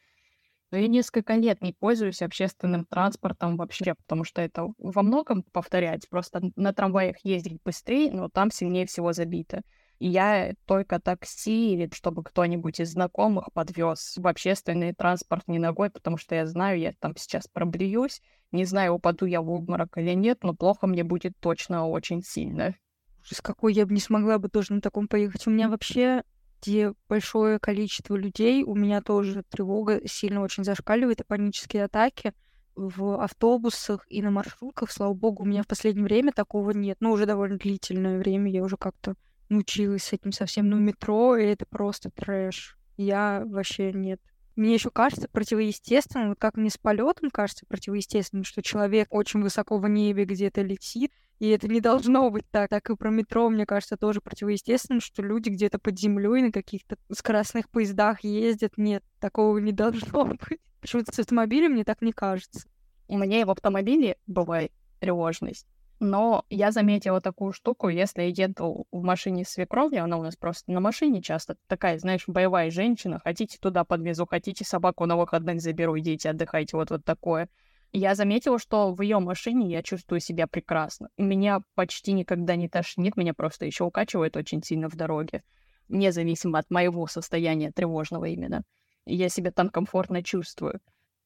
Но 0.70 0.78
я 0.78 0.88
несколько 0.88 1.34
лет 1.34 1.60
не 1.60 1.72
пользуюсь 1.72 2.22
общественным 2.22 2.86
транспортом 2.86 3.56
вообще, 3.56 3.94
потому 3.94 4.24
что 4.24 4.40
это 4.40 4.68
во 4.78 5.02
многом 5.02 5.42
повторять. 5.42 6.08
Просто 6.08 6.40
на 6.56 6.72
трамваях 6.72 7.16
ездить 7.24 7.60
быстрее, 7.62 8.10
но 8.10 8.28
там 8.28 8.50
сильнее 8.50 8.86
всего 8.86 9.12
забито 9.12 9.62
я 10.08 10.54
только 10.66 11.00
такси 11.00 11.72
или 11.72 11.88
чтобы 11.92 12.22
кто-нибудь 12.22 12.80
из 12.80 12.92
знакомых 12.92 13.52
подвез 13.52 14.14
в 14.16 14.26
общественный 14.26 14.92
транспорт 14.92 15.48
не 15.48 15.58
ногой, 15.58 15.90
потому 15.90 16.16
что 16.16 16.34
я 16.34 16.46
знаю, 16.46 16.78
я 16.78 16.92
там 16.98 17.16
сейчас 17.16 17.46
проблююсь, 17.46 18.20
не 18.52 18.64
знаю, 18.64 18.94
упаду 18.94 19.26
я 19.26 19.40
в 19.40 19.50
обморок 19.50 19.96
или 19.98 20.12
нет, 20.12 20.42
но 20.42 20.54
плохо 20.54 20.86
мне 20.86 21.04
будет 21.04 21.32
точно 21.40 21.86
очень 21.86 22.22
сильно. 22.22 22.74
С 23.22 23.40
какой 23.40 23.72
я 23.72 23.86
бы 23.86 23.94
не 23.94 24.00
смогла 24.00 24.38
бы 24.38 24.48
тоже 24.48 24.74
на 24.74 24.80
таком 24.80 25.08
поехать. 25.08 25.46
У 25.46 25.50
меня 25.50 25.68
вообще 25.68 26.22
где 26.60 26.94
большое 27.08 27.58
количество 27.58 28.14
людей, 28.14 28.62
у 28.62 28.74
меня 28.74 29.02
тоже 29.02 29.42
тревога 29.42 30.00
сильно 30.06 30.40
очень 30.40 30.64
зашкаливает, 30.64 31.20
и 31.20 31.24
панические 31.24 31.84
атаки 31.84 32.32
в 32.74 33.22
автобусах 33.22 34.04
и 34.08 34.22
на 34.22 34.30
маршрутках, 34.30 34.90
слава 34.90 35.14
богу, 35.14 35.42
у 35.42 35.46
меня 35.46 35.62
в 35.62 35.66
последнее 35.66 36.04
время 36.04 36.32
такого 36.32 36.70
нет. 36.70 36.96
Ну, 37.00 37.12
уже 37.12 37.26
довольно 37.26 37.58
длительное 37.58 38.18
время 38.18 38.50
я 38.50 38.62
уже 38.62 38.76
как-то 38.76 39.14
научилась 39.48 40.04
с 40.04 40.12
этим 40.12 40.32
совсем, 40.32 40.68
ну, 40.68 40.78
метро, 40.78 41.36
и 41.36 41.44
это 41.44 41.66
просто 41.66 42.10
трэш. 42.10 42.76
Я 42.96 43.42
вообще 43.46 43.92
нет. 43.92 44.20
Мне 44.56 44.74
еще 44.74 44.90
кажется 44.90 45.28
противоестественным, 45.28 46.28
вот 46.28 46.38
как 46.38 46.56
мне 46.56 46.70
с 46.70 46.78
полетом 46.78 47.30
кажется 47.30 47.66
противоестественным, 47.66 48.44
что 48.44 48.62
человек 48.62 49.08
очень 49.10 49.42
высоко 49.42 49.78
в 49.78 49.88
небе 49.88 50.24
где-то 50.24 50.62
летит, 50.62 51.10
и 51.40 51.48
это 51.48 51.66
не 51.66 51.80
должно 51.80 52.30
быть 52.30 52.48
так. 52.50 52.70
Так 52.70 52.88
и 52.88 52.94
про 52.94 53.10
метро, 53.10 53.50
мне 53.50 53.66
кажется, 53.66 53.96
тоже 53.96 54.20
противоестественным, 54.20 55.00
что 55.00 55.22
люди 55.22 55.48
где-то 55.48 55.80
под 55.80 55.98
землей 55.98 56.42
на 56.42 56.52
каких-то 56.52 56.96
скоростных 57.12 57.68
поездах 57.68 58.22
ездят. 58.22 58.74
Нет, 58.76 59.02
такого 59.18 59.58
не 59.58 59.72
должно 59.72 60.26
быть. 60.26 60.60
Почему-то 60.80 61.12
с 61.12 61.18
автомобилем 61.18 61.72
мне 61.72 61.84
так 61.84 62.00
не 62.02 62.12
кажется. 62.12 62.68
У 63.08 63.18
меня 63.18 63.40
и 63.40 63.44
в 63.44 63.50
автомобиле 63.50 64.16
бывает 64.26 64.72
тревожность. 65.00 65.66
Но 66.04 66.44
я 66.50 66.70
заметила 66.70 67.22
такую 67.22 67.54
штуку, 67.54 67.88
если 67.88 68.24
я 68.24 68.44
еду 68.44 68.86
в 68.92 69.02
машине 69.02 69.42
с 69.42 69.48
свекровью, 69.48 70.04
она 70.04 70.18
у 70.18 70.22
нас 70.22 70.36
просто 70.36 70.70
на 70.70 70.80
машине 70.80 71.22
часто 71.22 71.56
такая, 71.66 71.98
знаешь, 71.98 72.24
боевая 72.26 72.70
женщина, 72.70 73.22
хотите 73.24 73.56
туда 73.58 73.84
подвезу, 73.84 74.26
хотите 74.26 74.66
собаку 74.66 75.06
на 75.06 75.16
выходных 75.16 75.62
заберу, 75.62 75.98
идите 75.98 76.28
отдыхайте, 76.28 76.76
вот 76.76 76.90
вот 76.90 77.06
такое. 77.06 77.48
Я 77.90 78.14
заметила, 78.14 78.58
что 78.58 78.92
в 78.92 79.00
ее 79.00 79.18
машине 79.18 79.70
я 79.70 79.82
чувствую 79.82 80.20
себя 80.20 80.46
прекрасно. 80.46 81.08
Меня 81.16 81.60
почти 81.74 82.12
никогда 82.12 82.54
не 82.54 82.68
тошнит, 82.68 83.16
меня 83.16 83.32
просто 83.32 83.64
еще 83.64 83.84
укачивает 83.84 84.36
очень 84.36 84.62
сильно 84.62 84.90
в 84.90 84.96
дороге, 84.96 85.42
независимо 85.88 86.58
от 86.58 86.70
моего 86.70 87.06
состояния 87.06 87.72
тревожного 87.72 88.26
именно. 88.26 88.62
Я 89.06 89.30
себя 89.30 89.52
там 89.52 89.70
комфортно 89.70 90.22
чувствую. 90.22 90.80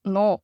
Но 0.05 0.41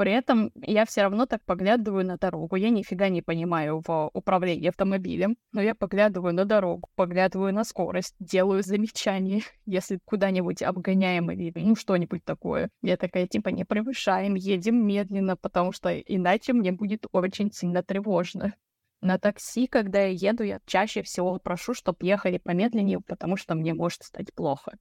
при 0.00 0.12
этом 0.12 0.50
я 0.54 0.86
все 0.86 1.02
равно 1.02 1.26
так 1.26 1.44
поглядываю 1.44 2.06
на 2.06 2.16
дорогу. 2.16 2.56
Я 2.56 2.70
нифига 2.70 3.10
не 3.10 3.20
понимаю 3.20 3.82
в 3.86 4.10
управлении 4.14 4.70
автомобилем, 4.70 5.36
но 5.52 5.60
я 5.60 5.74
поглядываю 5.74 6.32
на 6.32 6.46
дорогу, 6.46 6.88
поглядываю 6.94 7.52
на 7.52 7.64
скорость, 7.64 8.14
делаю 8.18 8.62
замечания, 8.62 9.42
если 9.66 9.98
куда-нибудь 10.06 10.62
обгоняем 10.62 11.30
или 11.30 11.52
ну 11.54 11.76
что-нибудь 11.76 12.24
такое. 12.24 12.70
Я 12.80 12.96
такая, 12.96 13.26
типа, 13.26 13.50
не 13.50 13.66
превышаем, 13.66 14.36
едем 14.36 14.86
медленно, 14.86 15.36
потому 15.36 15.70
что 15.70 15.94
иначе 15.94 16.54
мне 16.54 16.72
будет 16.72 17.04
очень 17.12 17.52
сильно 17.52 17.82
тревожно. 17.82 18.54
На 19.02 19.18
такси, 19.18 19.66
когда 19.66 20.00
я 20.06 20.30
еду, 20.30 20.44
я 20.44 20.60
чаще 20.64 21.02
всего 21.02 21.38
прошу, 21.38 21.74
чтобы 21.74 21.98
ехали 22.06 22.38
помедленнее, 22.38 23.00
потому 23.00 23.36
что 23.36 23.54
мне 23.54 23.74
может 23.74 24.04
стать 24.04 24.32
плохо. 24.32 24.78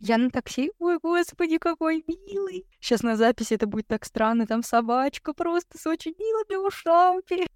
Я 0.00 0.16
на 0.16 0.30
такси, 0.30 0.72
ой, 0.78 0.98
господи, 0.98 1.58
какой 1.58 2.02
милый. 2.06 2.66
Сейчас 2.80 3.02
на 3.02 3.16
записи 3.16 3.52
это 3.52 3.66
будет 3.66 3.86
так 3.86 4.06
странно, 4.06 4.46
там 4.46 4.62
собачка 4.62 5.34
просто 5.34 5.76
с 5.78 5.86
очень 5.86 6.14
милыми 6.18 6.66
ушами. 6.66 7.46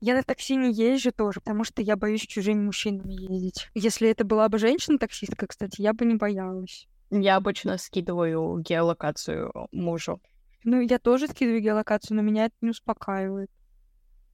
Я 0.00 0.16
на 0.16 0.24
такси 0.24 0.56
не 0.56 0.72
езжу 0.72 1.12
тоже, 1.12 1.38
потому 1.38 1.62
что 1.62 1.80
я 1.80 1.94
боюсь 1.94 2.22
чужими 2.22 2.60
мужчинами 2.60 3.12
ездить. 3.12 3.68
Если 3.74 4.08
это 4.08 4.24
была 4.24 4.48
бы 4.48 4.58
женщина-таксистка, 4.58 5.46
кстати, 5.46 5.80
я 5.80 5.92
бы 5.92 6.04
не 6.04 6.16
боялась. 6.16 6.88
Я 7.10 7.36
обычно 7.36 7.78
скидываю 7.78 8.58
геолокацию 8.58 9.52
мужу. 9.70 10.20
Ну, 10.64 10.80
я 10.80 10.98
тоже 10.98 11.28
скидываю 11.28 11.60
геолокацию, 11.60 12.16
но 12.16 12.22
меня 12.22 12.46
это 12.46 12.56
не 12.62 12.70
успокаивает. 12.70 13.50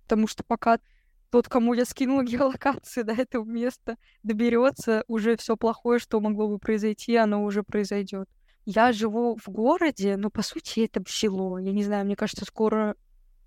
Потому 0.05 0.27
что 0.27 0.43
пока 0.43 0.79
тот, 1.31 1.49
кому 1.49 1.75
я 1.75 1.85
скинула 1.85 2.23
геолокацию 2.25 3.05
до 3.05 3.13
этого 3.13 3.45
места, 3.45 3.97
доберется, 4.23 5.05
уже 5.09 5.37
все 5.37 5.57
плохое, 5.57 5.99
что 5.99 6.21
могло 6.21 6.49
бы 6.49 6.59
произойти, 6.59 7.17
оно 7.17 7.45
уже 7.45 7.63
произойдет. 7.63 8.29
Я 8.65 8.93
живу 8.93 9.37
в 9.37 9.49
городе, 9.49 10.17
но 10.17 10.31
по 10.31 10.43
сути 10.43 10.81
это 10.81 11.03
село. 11.09 11.59
Я 11.59 11.73
не 11.73 11.85
знаю, 11.85 12.05
мне 12.05 12.17
кажется, 12.17 12.45
скоро 12.45 12.97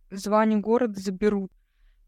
звание 0.10 0.60
города 0.60 1.00
заберут. 1.00 1.52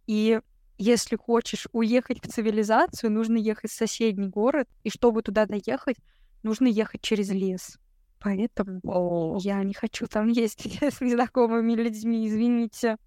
И 0.07 0.41
если 0.79 1.15
хочешь 1.15 1.67
уехать 1.71 2.23
в 2.23 2.27
цивилизацию, 2.27 3.11
нужно 3.11 3.37
ехать 3.37 3.71
в 3.71 3.75
соседний 3.75 4.27
город, 4.27 4.67
и 4.83 4.89
чтобы 4.89 5.21
туда 5.21 5.45
доехать, 5.45 5.97
нужно 6.41 6.67
ехать 6.67 7.01
через 7.01 7.29
лес. 7.29 7.77
Поэтому 8.19 9.37
я 9.41 9.61
не 9.63 9.73
хочу 9.73 10.07
там 10.07 10.29
ездить 10.29 10.79
с 10.81 10.99
незнакомыми 11.01 11.73
людьми, 11.73 12.27
извините 12.27 12.97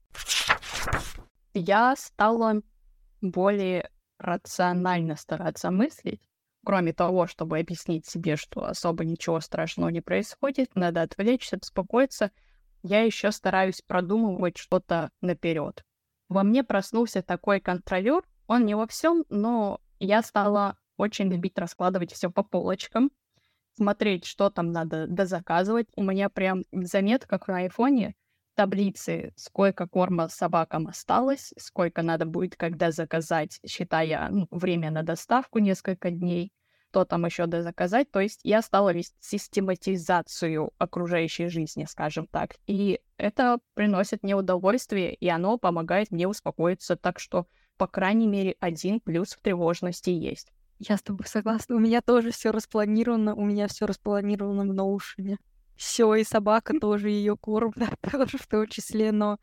я 1.59 1.96
стала 1.96 2.62
более 3.20 3.90
рационально 4.18 5.16
стараться 5.16 5.70
мыслить. 5.70 6.20
Кроме 6.64 6.92
того, 6.92 7.26
чтобы 7.26 7.59
объяснить 7.59 8.07
себе, 8.07 8.36
что 8.36 8.64
особо 8.64 9.04
ничего 9.04 9.40
страшного 9.40 9.88
не 9.88 10.00
происходит, 10.00 10.74
надо 10.74 11.02
отвлечься, 11.02 11.59
успокоиться, 11.61 12.32
я 12.82 13.02
еще 13.02 13.30
стараюсь 13.30 13.82
продумывать 13.82 14.57
что-то 14.57 15.11
наперед. 15.20 15.84
Во 16.28 16.42
мне 16.42 16.64
проснулся 16.64 17.22
такой 17.22 17.61
контролер, 17.61 18.22
он 18.48 18.64
не 18.64 18.74
во 18.74 18.86
всем, 18.86 19.24
но 19.28 19.80
я 19.98 20.22
стала 20.22 20.76
очень 20.96 21.30
любить 21.30 21.59
раскладывать 21.59 22.12
все 22.12 22.30
по 22.30 22.42
полочкам, 22.42 23.11
смотреть, 23.76 24.24
что 24.24 24.50
там 24.50 24.72
надо 24.72 25.07
дозаказывать. 25.07 25.88
У 25.94 26.02
меня 26.02 26.28
прям 26.28 26.64
заметка 26.72 27.40
на 27.46 27.59
айфоне 27.59 28.14
таблицы, 28.57 29.32
сколько 29.36 29.86
корма 29.86 30.28
собакам 30.28 30.88
осталось, 30.88 31.54
сколько 31.57 32.02
надо 32.02 32.26
будет, 32.26 32.57
когда 32.57 32.90
заказать, 32.90 33.61
считая 33.64 34.28
ну, 34.30 34.48
время 34.50 34.90
на 34.90 35.04
доставку 35.04 35.61
несколько 35.61 36.11
дней, 36.11 36.52
что 36.96 37.04
там 37.04 37.26
еще 37.26 37.46
дозаказать. 37.46 38.11
То 38.11 38.20
есть 38.20 38.40
я 38.42 38.62
стала 38.62 38.90
вести 38.90 39.14
систематизацию 39.20 40.70
окружающей 40.78 41.48
жизни, 41.48 41.84
скажем 41.84 42.26
так. 42.26 42.57
И 42.66 43.00
это 43.18 43.59
приносит 43.74 44.22
мне 44.22 44.34
удовольствие, 44.34 45.14
и 45.14 45.28
оно 45.28 45.59
помогает 45.59 46.11
мне 46.11 46.26
успокоиться. 46.26 46.96
Так 46.96 47.18
что, 47.18 47.46
по 47.76 47.86
крайней 47.86 48.26
мере, 48.26 48.57
один 48.61 49.00
плюс 49.00 49.34
в 49.34 49.42
тревожности 49.42 50.09
есть. 50.09 50.50
Я 50.78 50.96
с 50.96 51.02
тобой 51.02 51.26
согласна. 51.26 51.76
У 51.76 51.80
меня 51.80 52.00
тоже 52.00 52.30
все 52.30 52.50
распланировано. 52.50 53.34
У 53.34 53.44
меня 53.44 53.68
все 53.68 53.84
распланировано 53.84 54.64
в 54.64 54.72
Notion. 54.74 55.36
Все, 55.77 56.14
и 56.14 56.24
собака 56.24 56.79
тоже 56.81 57.11
ее 57.11 57.37
корм, 57.37 57.72
да, 57.77 57.91
тоже 58.11 58.39
в 58.39 58.47
том 58.47 58.66
числе. 58.66 59.12
Но 59.12 59.39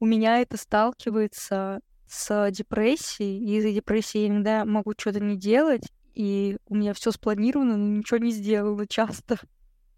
у 0.00 0.06
меня 0.06 0.40
это 0.40 0.56
сталкивается 0.56 1.80
с 2.08 2.50
депрессией, 2.50 3.38
и 3.44 3.58
из-за 3.58 3.72
депрессии 3.72 4.18
я 4.18 4.28
иногда 4.28 4.64
могу 4.64 4.92
что-то 4.96 5.20
не 5.20 5.36
делать, 5.36 5.92
и 6.14 6.56
у 6.66 6.76
меня 6.76 6.94
все 6.94 7.10
спланировано, 7.10 7.76
но 7.76 7.96
ничего 7.98 8.18
не 8.18 8.30
сделала 8.30 8.86
часто. 8.88 9.38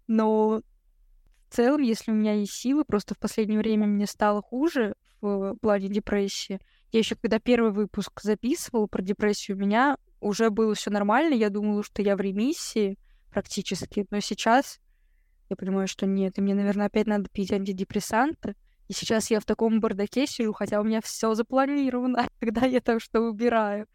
Но 0.07 0.61
в 1.49 1.55
целом, 1.55 1.81
если 1.81 2.11
у 2.11 2.15
меня 2.15 2.33
есть 2.33 2.53
силы, 2.53 2.83
просто 2.83 3.15
в 3.15 3.19
последнее 3.19 3.59
время 3.59 3.87
мне 3.87 4.05
стало 4.05 4.41
хуже 4.41 4.95
в 5.21 5.55
плане 5.61 5.87
депрессии. 5.87 6.59
Я 6.91 6.99
еще 6.99 7.15
когда 7.15 7.39
первый 7.39 7.71
выпуск 7.71 8.21
записывала 8.21 8.87
про 8.87 9.01
депрессию, 9.01 9.57
у 9.57 9.59
меня 9.59 9.97
уже 10.19 10.49
было 10.49 10.73
все 10.75 10.89
нормально, 10.89 11.33
я 11.33 11.49
думала, 11.49 11.83
что 11.83 12.01
я 12.01 12.15
в 12.15 12.21
ремиссии 12.21 12.97
практически, 13.29 14.05
но 14.09 14.19
сейчас 14.19 14.79
я 15.49 15.55
понимаю, 15.55 15.87
что 15.87 16.05
нет, 16.05 16.37
и 16.37 16.41
мне, 16.41 16.53
наверное, 16.53 16.87
опять 16.87 17.07
надо 17.07 17.29
пить 17.29 17.51
антидепрессанты. 17.51 18.55
И 18.87 18.93
сейчас 18.93 19.29
я 19.29 19.39
в 19.39 19.45
таком 19.45 19.79
бардаке 19.79 20.25
сижу, 20.25 20.51
хотя 20.53 20.81
у 20.81 20.83
меня 20.83 21.01
все 21.01 21.35
запланировано, 21.35 22.27
когда 22.39 22.65
я 22.65 22.81
там 22.81 22.99
что 22.99 23.21
убираю. 23.21 23.87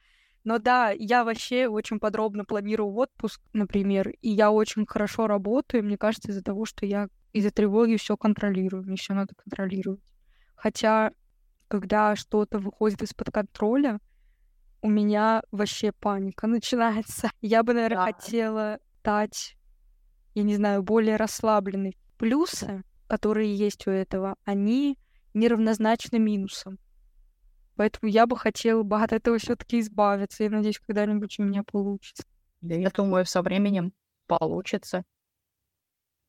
Но 0.45 0.59
да, 0.59 0.91
я 0.91 1.25
вообще 1.25 1.69
очень 1.69 1.99
подробно 1.99 2.45
планирую 2.45 2.95
отпуск, 2.95 3.41
например, 3.55 4.11
и 4.21 4.29
я 4.29 4.51
очень 4.51 4.87
хорошо 4.87 5.27
работаю, 5.27 5.83
мне 5.83 5.97
кажется, 5.97 6.31
из-за 6.31 6.43
того, 6.43 6.67
что 6.67 6.85
я 6.85 7.09
из-за 7.33 7.51
тревоги 7.51 7.97
все 7.97 8.17
контролирую, 8.17 8.85
мне 8.85 8.97
все 8.97 9.15
надо 9.15 9.35
контролировать. 9.35 10.05
Хотя, 10.55 11.13
когда 11.69 12.15
что-то 12.15 12.59
выходит 12.59 13.03
из-под 13.03 13.31
контроля, 13.33 13.99
у 14.83 14.89
меня 14.89 15.43
вообще 15.51 15.93
паника 15.93 16.47
начинается. 16.47 17.31
Я 17.41 17.63
бы, 17.63 17.73
наверное, 17.73 17.97
да. 17.97 18.05
хотела 18.05 18.79
стать, 19.01 19.57
я 20.35 20.43
не 20.43 20.57
знаю, 20.57 20.83
более 20.83 21.17
расслабленной. 21.17 21.97
Плюсы, 22.19 22.83
которые 23.07 23.55
есть 23.55 23.87
у 23.87 23.91
этого, 23.91 24.37
они 24.45 24.99
неравнозначны 25.33 26.19
минусам. 26.19 26.79
Поэтому 27.77 28.11
я 28.11 28.27
бы 28.27 28.37
хотела 28.37 28.83
бы 28.83 29.01
от 29.01 29.13
этого 29.13 29.39
все-таки 29.39 29.81
избавиться. 29.81 30.45
Я 30.45 30.51
надеюсь, 30.51 30.79
когда-нибудь 30.79 31.39
у 31.39 31.43
меня 31.43 31.65
получится. 31.65 32.25
Да, 32.61 32.75
я 32.75 32.91
думаю, 32.91 33.27
со 33.27 33.43
временем 33.43 33.93
получится 34.27 35.05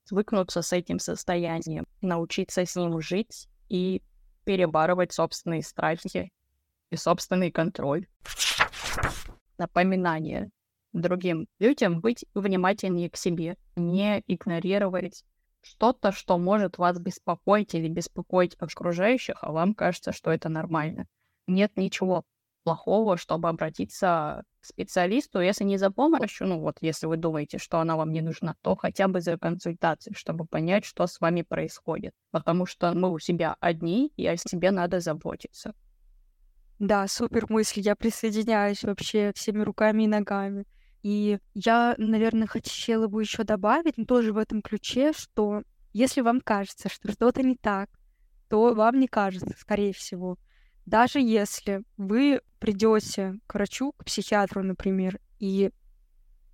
свыкнуться 0.05 0.61
с 0.61 0.73
этим 0.73 0.99
состоянием, 0.99 1.87
научиться 2.01 2.65
с 2.65 2.75
ним 2.75 2.99
жить 3.01 3.47
и 3.69 4.01
перебарывать 4.43 5.13
собственные 5.13 5.63
страхи 5.63 6.31
и 6.89 6.95
собственный 6.95 7.51
контроль. 7.51 8.07
Напоминание 9.57 10.51
другим 11.01 11.47
людям 11.59 11.99
быть 12.01 12.25
внимательнее 12.33 13.09
к 13.09 13.17
себе, 13.17 13.57
не 13.75 14.23
игнорировать 14.27 15.23
что-то, 15.61 16.11
что 16.11 16.37
может 16.37 16.77
вас 16.77 16.99
беспокоить 16.99 17.73
или 17.75 17.87
беспокоить 17.87 18.55
окружающих, 18.59 19.37
а 19.41 19.51
вам 19.51 19.73
кажется, 19.73 20.11
что 20.11 20.31
это 20.31 20.47
нормально. 20.47 21.07
Нет 21.47 21.73
ничего 21.75 22.23
плохого, 22.63 23.17
чтобы 23.17 23.49
обратиться 23.49 24.43
к 24.59 24.65
специалисту, 24.65 25.39
если 25.39 25.63
не 25.63 25.77
за 25.77 25.91
помощью, 25.91 26.47
ну 26.47 26.59
вот, 26.59 26.77
если 26.81 27.05
вы 27.05 27.17
думаете, 27.17 27.57
что 27.57 27.79
она 27.79 27.95
вам 27.95 28.11
не 28.11 28.21
нужна, 28.21 28.55
то 28.61 28.75
хотя 28.75 29.07
бы 29.07 29.21
за 29.21 29.37
консультацией, 29.37 30.15
чтобы 30.15 30.45
понять, 30.45 30.85
что 30.85 31.05
с 31.05 31.19
вами 31.19 31.43
происходит. 31.43 32.13
Потому 32.31 32.65
что 32.65 32.93
мы 32.93 33.11
у 33.11 33.19
себя 33.19 33.55
одни, 33.59 34.11
и 34.17 34.25
о 34.25 34.37
себе 34.37 34.71
надо 34.71 34.99
заботиться. 34.99 35.73
Да, 36.79 37.07
супер 37.07 37.45
мысль. 37.49 37.81
Я 37.81 37.95
присоединяюсь 37.95 38.83
вообще 38.83 39.31
всеми 39.35 39.61
руками 39.61 40.03
и 40.03 40.07
ногами. 40.07 40.65
И 41.05 41.37
я, 41.53 41.93
наверное, 41.99 42.47
хотела 42.47 43.05
бы 43.07 43.21
еще 43.21 43.43
добавить, 43.43 43.95
но 43.95 44.05
тоже 44.05 44.33
в 44.33 44.39
этом 44.39 44.63
ключе, 44.63 45.13
что 45.13 45.61
если 45.93 46.21
вам 46.21 46.41
кажется, 46.41 46.89
что 46.89 47.11
что-то 47.11 47.43
не 47.43 47.55
так, 47.55 47.91
то 48.49 48.73
вам 48.73 48.99
не 48.99 49.07
кажется, 49.07 49.53
скорее 49.55 49.93
всего. 49.93 50.39
Даже 50.87 51.19
если 51.19 51.83
вы 51.95 52.41
придете 52.57 53.35
к 53.45 53.53
врачу, 53.53 53.91
к 53.91 54.05
психиатру, 54.05 54.63
например, 54.63 55.19
и 55.37 55.69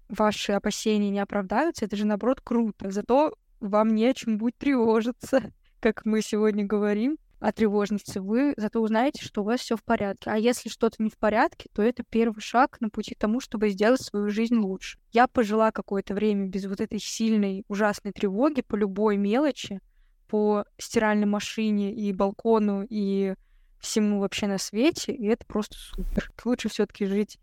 ваши 0.09 0.51
опасения 0.51 1.11
не 1.11 1.19
оправдаются, 1.19 1.85
это 1.85 1.95
же 1.95 2.05
наоборот 2.05 2.41
круто. 2.41 2.91
Зато 2.91 3.33
вам 3.61 3.95
не 3.95 4.05
о 4.05 4.13
чем 4.13 4.37
будет 4.37 4.57
тревожиться, 4.57 5.53
как 5.79 6.03
мы 6.03 6.21
сегодня 6.21 6.65
говорим 6.65 7.17
о 7.41 7.51
тревожности, 7.51 8.19
вы 8.19 8.53
зато 8.55 8.79
узнаете, 8.79 9.23
что 9.23 9.41
у 9.41 9.43
вас 9.43 9.61
все 9.61 9.75
в 9.75 9.83
порядке. 9.83 10.29
А 10.29 10.37
если 10.37 10.69
что-то 10.69 11.01
не 11.01 11.09
в 11.09 11.17
порядке, 11.17 11.69
то 11.73 11.81
это 11.81 12.03
первый 12.03 12.39
шаг 12.39 12.79
на 12.79 12.89
пути 12.89 13.15
к 13.15 13.17
тому, 13.17 13.39
чтобы 13.39 13.69
сделать 13.69 14.01
свою 14.01 14.29
жизнь 14.29 14.55
лучше. 14.55 14.99
Я 15.11 15.27
пожила 15.27 15.71
какое-то 15.71 16.13
время 16.13 16.47
без 16.47 16.67
вот 16.67 16.79
этой 16.79 16.99
сильной, 16.99 17.65
ужасной 17.67 18.11
тревоги 18.11 18.61
по 18.61 18.75
любой 18.75 19.17
мелочи, 19.17 19.81
по 20.27 20.65
стиральной 20.77 21.25
машине 21.25 21.93
и 21.93 22.13
балкону, 22.13 22.85
и 22.87 23.33
всему 23.79 24.19
вообще 24.19 24.45
на 24.45 24.59
свете, 24.59 25.11
и 25.11 25.25
это 25.25 25.43
просто 25.47 25.75
супер. 25.77 26.31
Лучше 26.45 26.69
все 26.69 26.85
таки 26.85 27.05
жить 27.07 27.39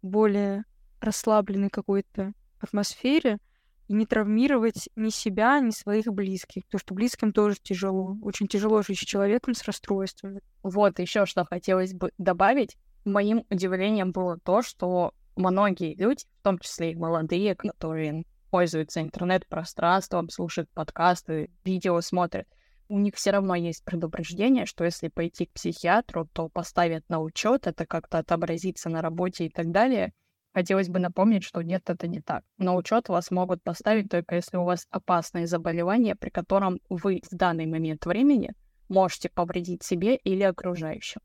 более 0.00 0.64
расслабленной 1.00 1.68
какой-то 1.68 2.32
атмосфере, 2.60 3.38
и 3.88 3.94
не 3.94 4.06
травмировать 4.06 4.88
ни 4.96 5.08
себя, 5.08 5.58
ни 5.60 5.70
своих 5.70 6.06
близких. 6.06 6.64
Потому 6.66 6.80
что 6.80 6.94
близким 6.94 7.32
тоже 7.32 7.56
тяжело. 7.62 8.16
Очень 8.22 8.46
тяжело 8.46 8.82
жить 8.82 8.98
с 8.98 9.04
человеком 9.04 9.54
с 9.54 9.64
расстройствами. 9.64 10.40
Вот 10.62 10.98
еще 10.98 11.26
что 11.26 11.44
хотелось 11.44 11.94
бы 11.94 12.12
добавить. 12.18 12.76
Моим 13.04 13.44
удивлением 13.50 14.12
было 14.12 14.38
то, 14.38 14.62
что 14.62 15.14
многие 15.36 15.94
люди, 15.94 16.24
в 16.40 16.44
том 16.44 16.58
числе 16.58 16.92
и 16.92 16.96
молодые, 16.96 17.54
которые 17.54 18.24
пользуются 18.50 19.00
интернет-пространством, 19.00 20.28
слушают 20.28 20.70
подкасты, 20.70 21.50
видео 21.64 22.00
смотрят, 22.00 22.46
у 22.88 22.98
них 22.98 23.14
все 23.16 23.30
равно 23.30 23.54
есть 23.54 23.84
предупреждение, 23.84 24.64
что 24.64 24.84
если 24.84 25.08
пойти 25.08 25.46
к 25.46 25.52
психиатру, 25.52 26.26
то 26.32 26.48
поставят 26.48 27.04
на 27.08 27.20
учет, 27.20 27.66
это 27.66 27.86
как-то 27.86 28.18
отобразится 28.18 28.88
на 28.88 29.02
работе 29.02 29.46
и 29.46 29.50
так 29.50 29.70
далее. 29.70 30.12
Хотелось 30.54 30.88
бы 30.88 30.98
напомнить, 30.98 31.44
что 31.44 31.62
нет, 31.62 31.88
это 31.88 32.08
не 32.08 32.20
так. 32.20 32.42
На 32.56 32.74
учет 32.74 33.08
вас 33.08 33.30
могут 33.30 33.62
поставить 33.62 34.08
только 34.08 34.36
если 34.36 34.56
у 34.56 34.64
вас 34.64 34.86
опасное 34.90 35.46
заболевание, 35.46 36.14
при 36.14 36.30
котором 36.30 36.80
вы 36.88 37.20
в 37.30 37.36
данный 37.36 37.66
момент 37.66 38.06
времени 38.06 38.52
можете 38.88 39.28
повредить 39.28 39.82
себе 39.82 40.16
или 40.16 40.42
окружающим. 40.42 41.20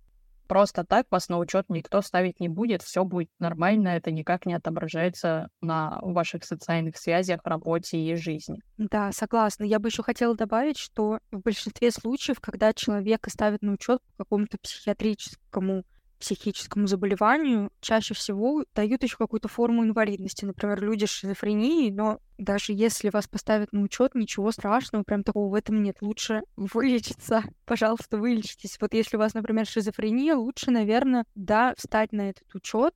Просто 0.48 0.84
так 0.84 1.08
вас 1.10 1.30
на 1.30 1.40
учет 1.40 1.66
никто 1.70 2.02
ставить 2.02 2.40
не 2.40 2.50
будет, 2.50 2.82
все 2.84 3.06
будет 3.06 3.30
нормально, 3.40 3.90
это 3.90 4.12
никак 4.12 4.46
не 4.46 4.54
отображается 4.54 5.48
на 5.62 6.00
ваших 6.02 6.44
социальных 6.44 6.98
связях, 6.98 7.40
работе 7.46 7.98
и 7.98 8.16
жизни. 8.16 8.60
Да, 8.78 9.12
согласна. 9.14 9.64
Я 9.64 9.80
бы 9.80 9.88
еще 9.88 10.04
хотела 10.04 10.36
добавить, 10.36 10.78
что 10.78 11.20
в 11.32 11.40
большинстве 11.40 11.92
случаев, 11.92 12.40
когда 12.42 12.74
человека 12.74 13.30
ставят 13.30 13.62
на 13.62 13.74
учет 13.74 14.02
по 14.18 14.26
какому-то 14.26 14.58
психиатрическому 14.62 15.86
психическому 16.24 16.88
заболеванию 16.88 17.70
чаще 17.82 18.14
всего 18.14 18.64
дают 18.74 19.04
еще 19.04 19.18
какую-то 19.18 19.50
форму 19.50 19.84
инвалидности. 19.84 20.46
Например, 20.46 20.82
люди 20.82 21.04
с 21.04 21.10
шизофренией, 21.10 21.92
но 21.92 22.20
даже 22.38 22.72
если 22.72 23.10
вас 23.10 23.28
поставят 23.28 23.74
на 23.74 23.82
учет, 23.82 24.16
ничего 24.16 24.54
страшного, 24.54 25.04
прям 25.04 25.24
такого 25.24 25.50
в 25.50 25.54
этом 25.54 25.84
нет. 25.84 25.98
Лучше 26.00 26.44
вылечиться. 26.56 27.44
Пожалуйста, 27.66 28.18
вылечитесь. 28.18 28.78
Вот 28.80 28.94
если 28.94 29.18
у 29.18 29.20
вас, 29.20 29.34
например, 29.34 29.66
шизофрения, 29.66 30.34
лучше, 30.34 30.72
наверное, 30.72 31.26
да, 31.36 31.74
встать 31.78 32.14
на 32.14 32.30
этот 32.30 32.56
учет, 32.56 32.94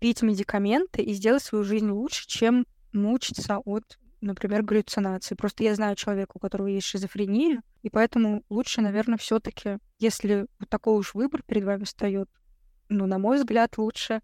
пить 0.00 0.22
медикаменты 0.22 1.02
и 1.02 1.12
сделать 1.12 1.42
свою 1.42 1.64
жизнь 1.64 1.90
лучше, 1.90 2.26
чем 2.26 2.66
мучиться 2.92 3.58
от 3.58 3.98
например, 4.22 4.62
галлюцинации. 4.62 5.34
Просто 5.34 5.64
я 5.64 5.74
знаю 5.74 5.96
человека, 5.96 6.30
у 6.34 6.38
которого 6.38 6.68
есть 6.68 6.86
шизофрения, 6.86 7.60
и 7.82 7.90
поэтому 7.90 8.44
лучше, 8.48 8.80
наверное, 8.80 9.18
все-таки, 9.18 9.78
если 9.98 10.46
вот 10.60 10.68
такой 10.68 10.96
уж 10.96 11.14
выбор 11.14 11.42
перед 11.42 11.64
вами 11.64 11.82
встает, 11.82 12.28
ну, 12.92 13.06
на 13.06 13.18
мой 13.18 13.38
взгляд, 13.38 13.78
лучше 13.78 14.20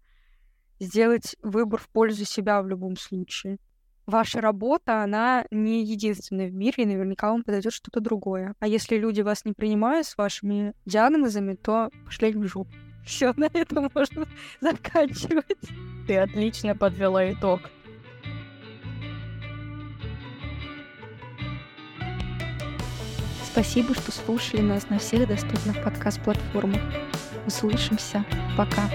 сделать 0.79 1.35
выбор 1.41 1.79
в 1.79 1.89
пользу 1.89 2.25
себя 2.25 2.61
в 2.61 2.67
любом 2.67 2.95
случае. 2.95 3.57
Ваша 4.05 4.41
работа, 4.41 5.03
она 5.03 5.45
не 5.51 5.83
единственная 5.83 6.47
в 6.47 6.53
мире, 6.53 6.83
и 6.83 6.85
наверняка 6.85 7.29
вам 7.31 7.43
подойдет 7.43 7.73
что-то 7.73 7.99
другое. 7.99 8.55
А 8.59 8.67
если 8.67 8.97
люди 8.97 9.21
вас 9.21 9.45
не 9.45 9.53
принимают 9.53 10.07
с 10.07 10.17
вашими 10.17 10.73
диагнозами, 10.85 11.53
то 11.53 11.91
пошли 12.05 12.33
в 12.33 12.47
жопу. 12.47 12.71
Все, 13.05 13.33
на 13.35 13.49
этом 13.53 13.89
можно 13.93 14.25
заканчивать. 14.61 15.57
Ты 16.07 16.17
отлично 16.17 16.75
подвела 16.75 17.31
итог. 17.31 17.61
Спасибо, 23.43 23.93
что 23.93 24.11
слушали 24.11 24.61
нас 24.61 24.89
на 24.89 24.99
всех 24.99 25.27
доступных 25.27 25.83
подкаст-платформах. 25.83 26.81
Услышимся. 27.49 28.23
Пока. 28.55 28.87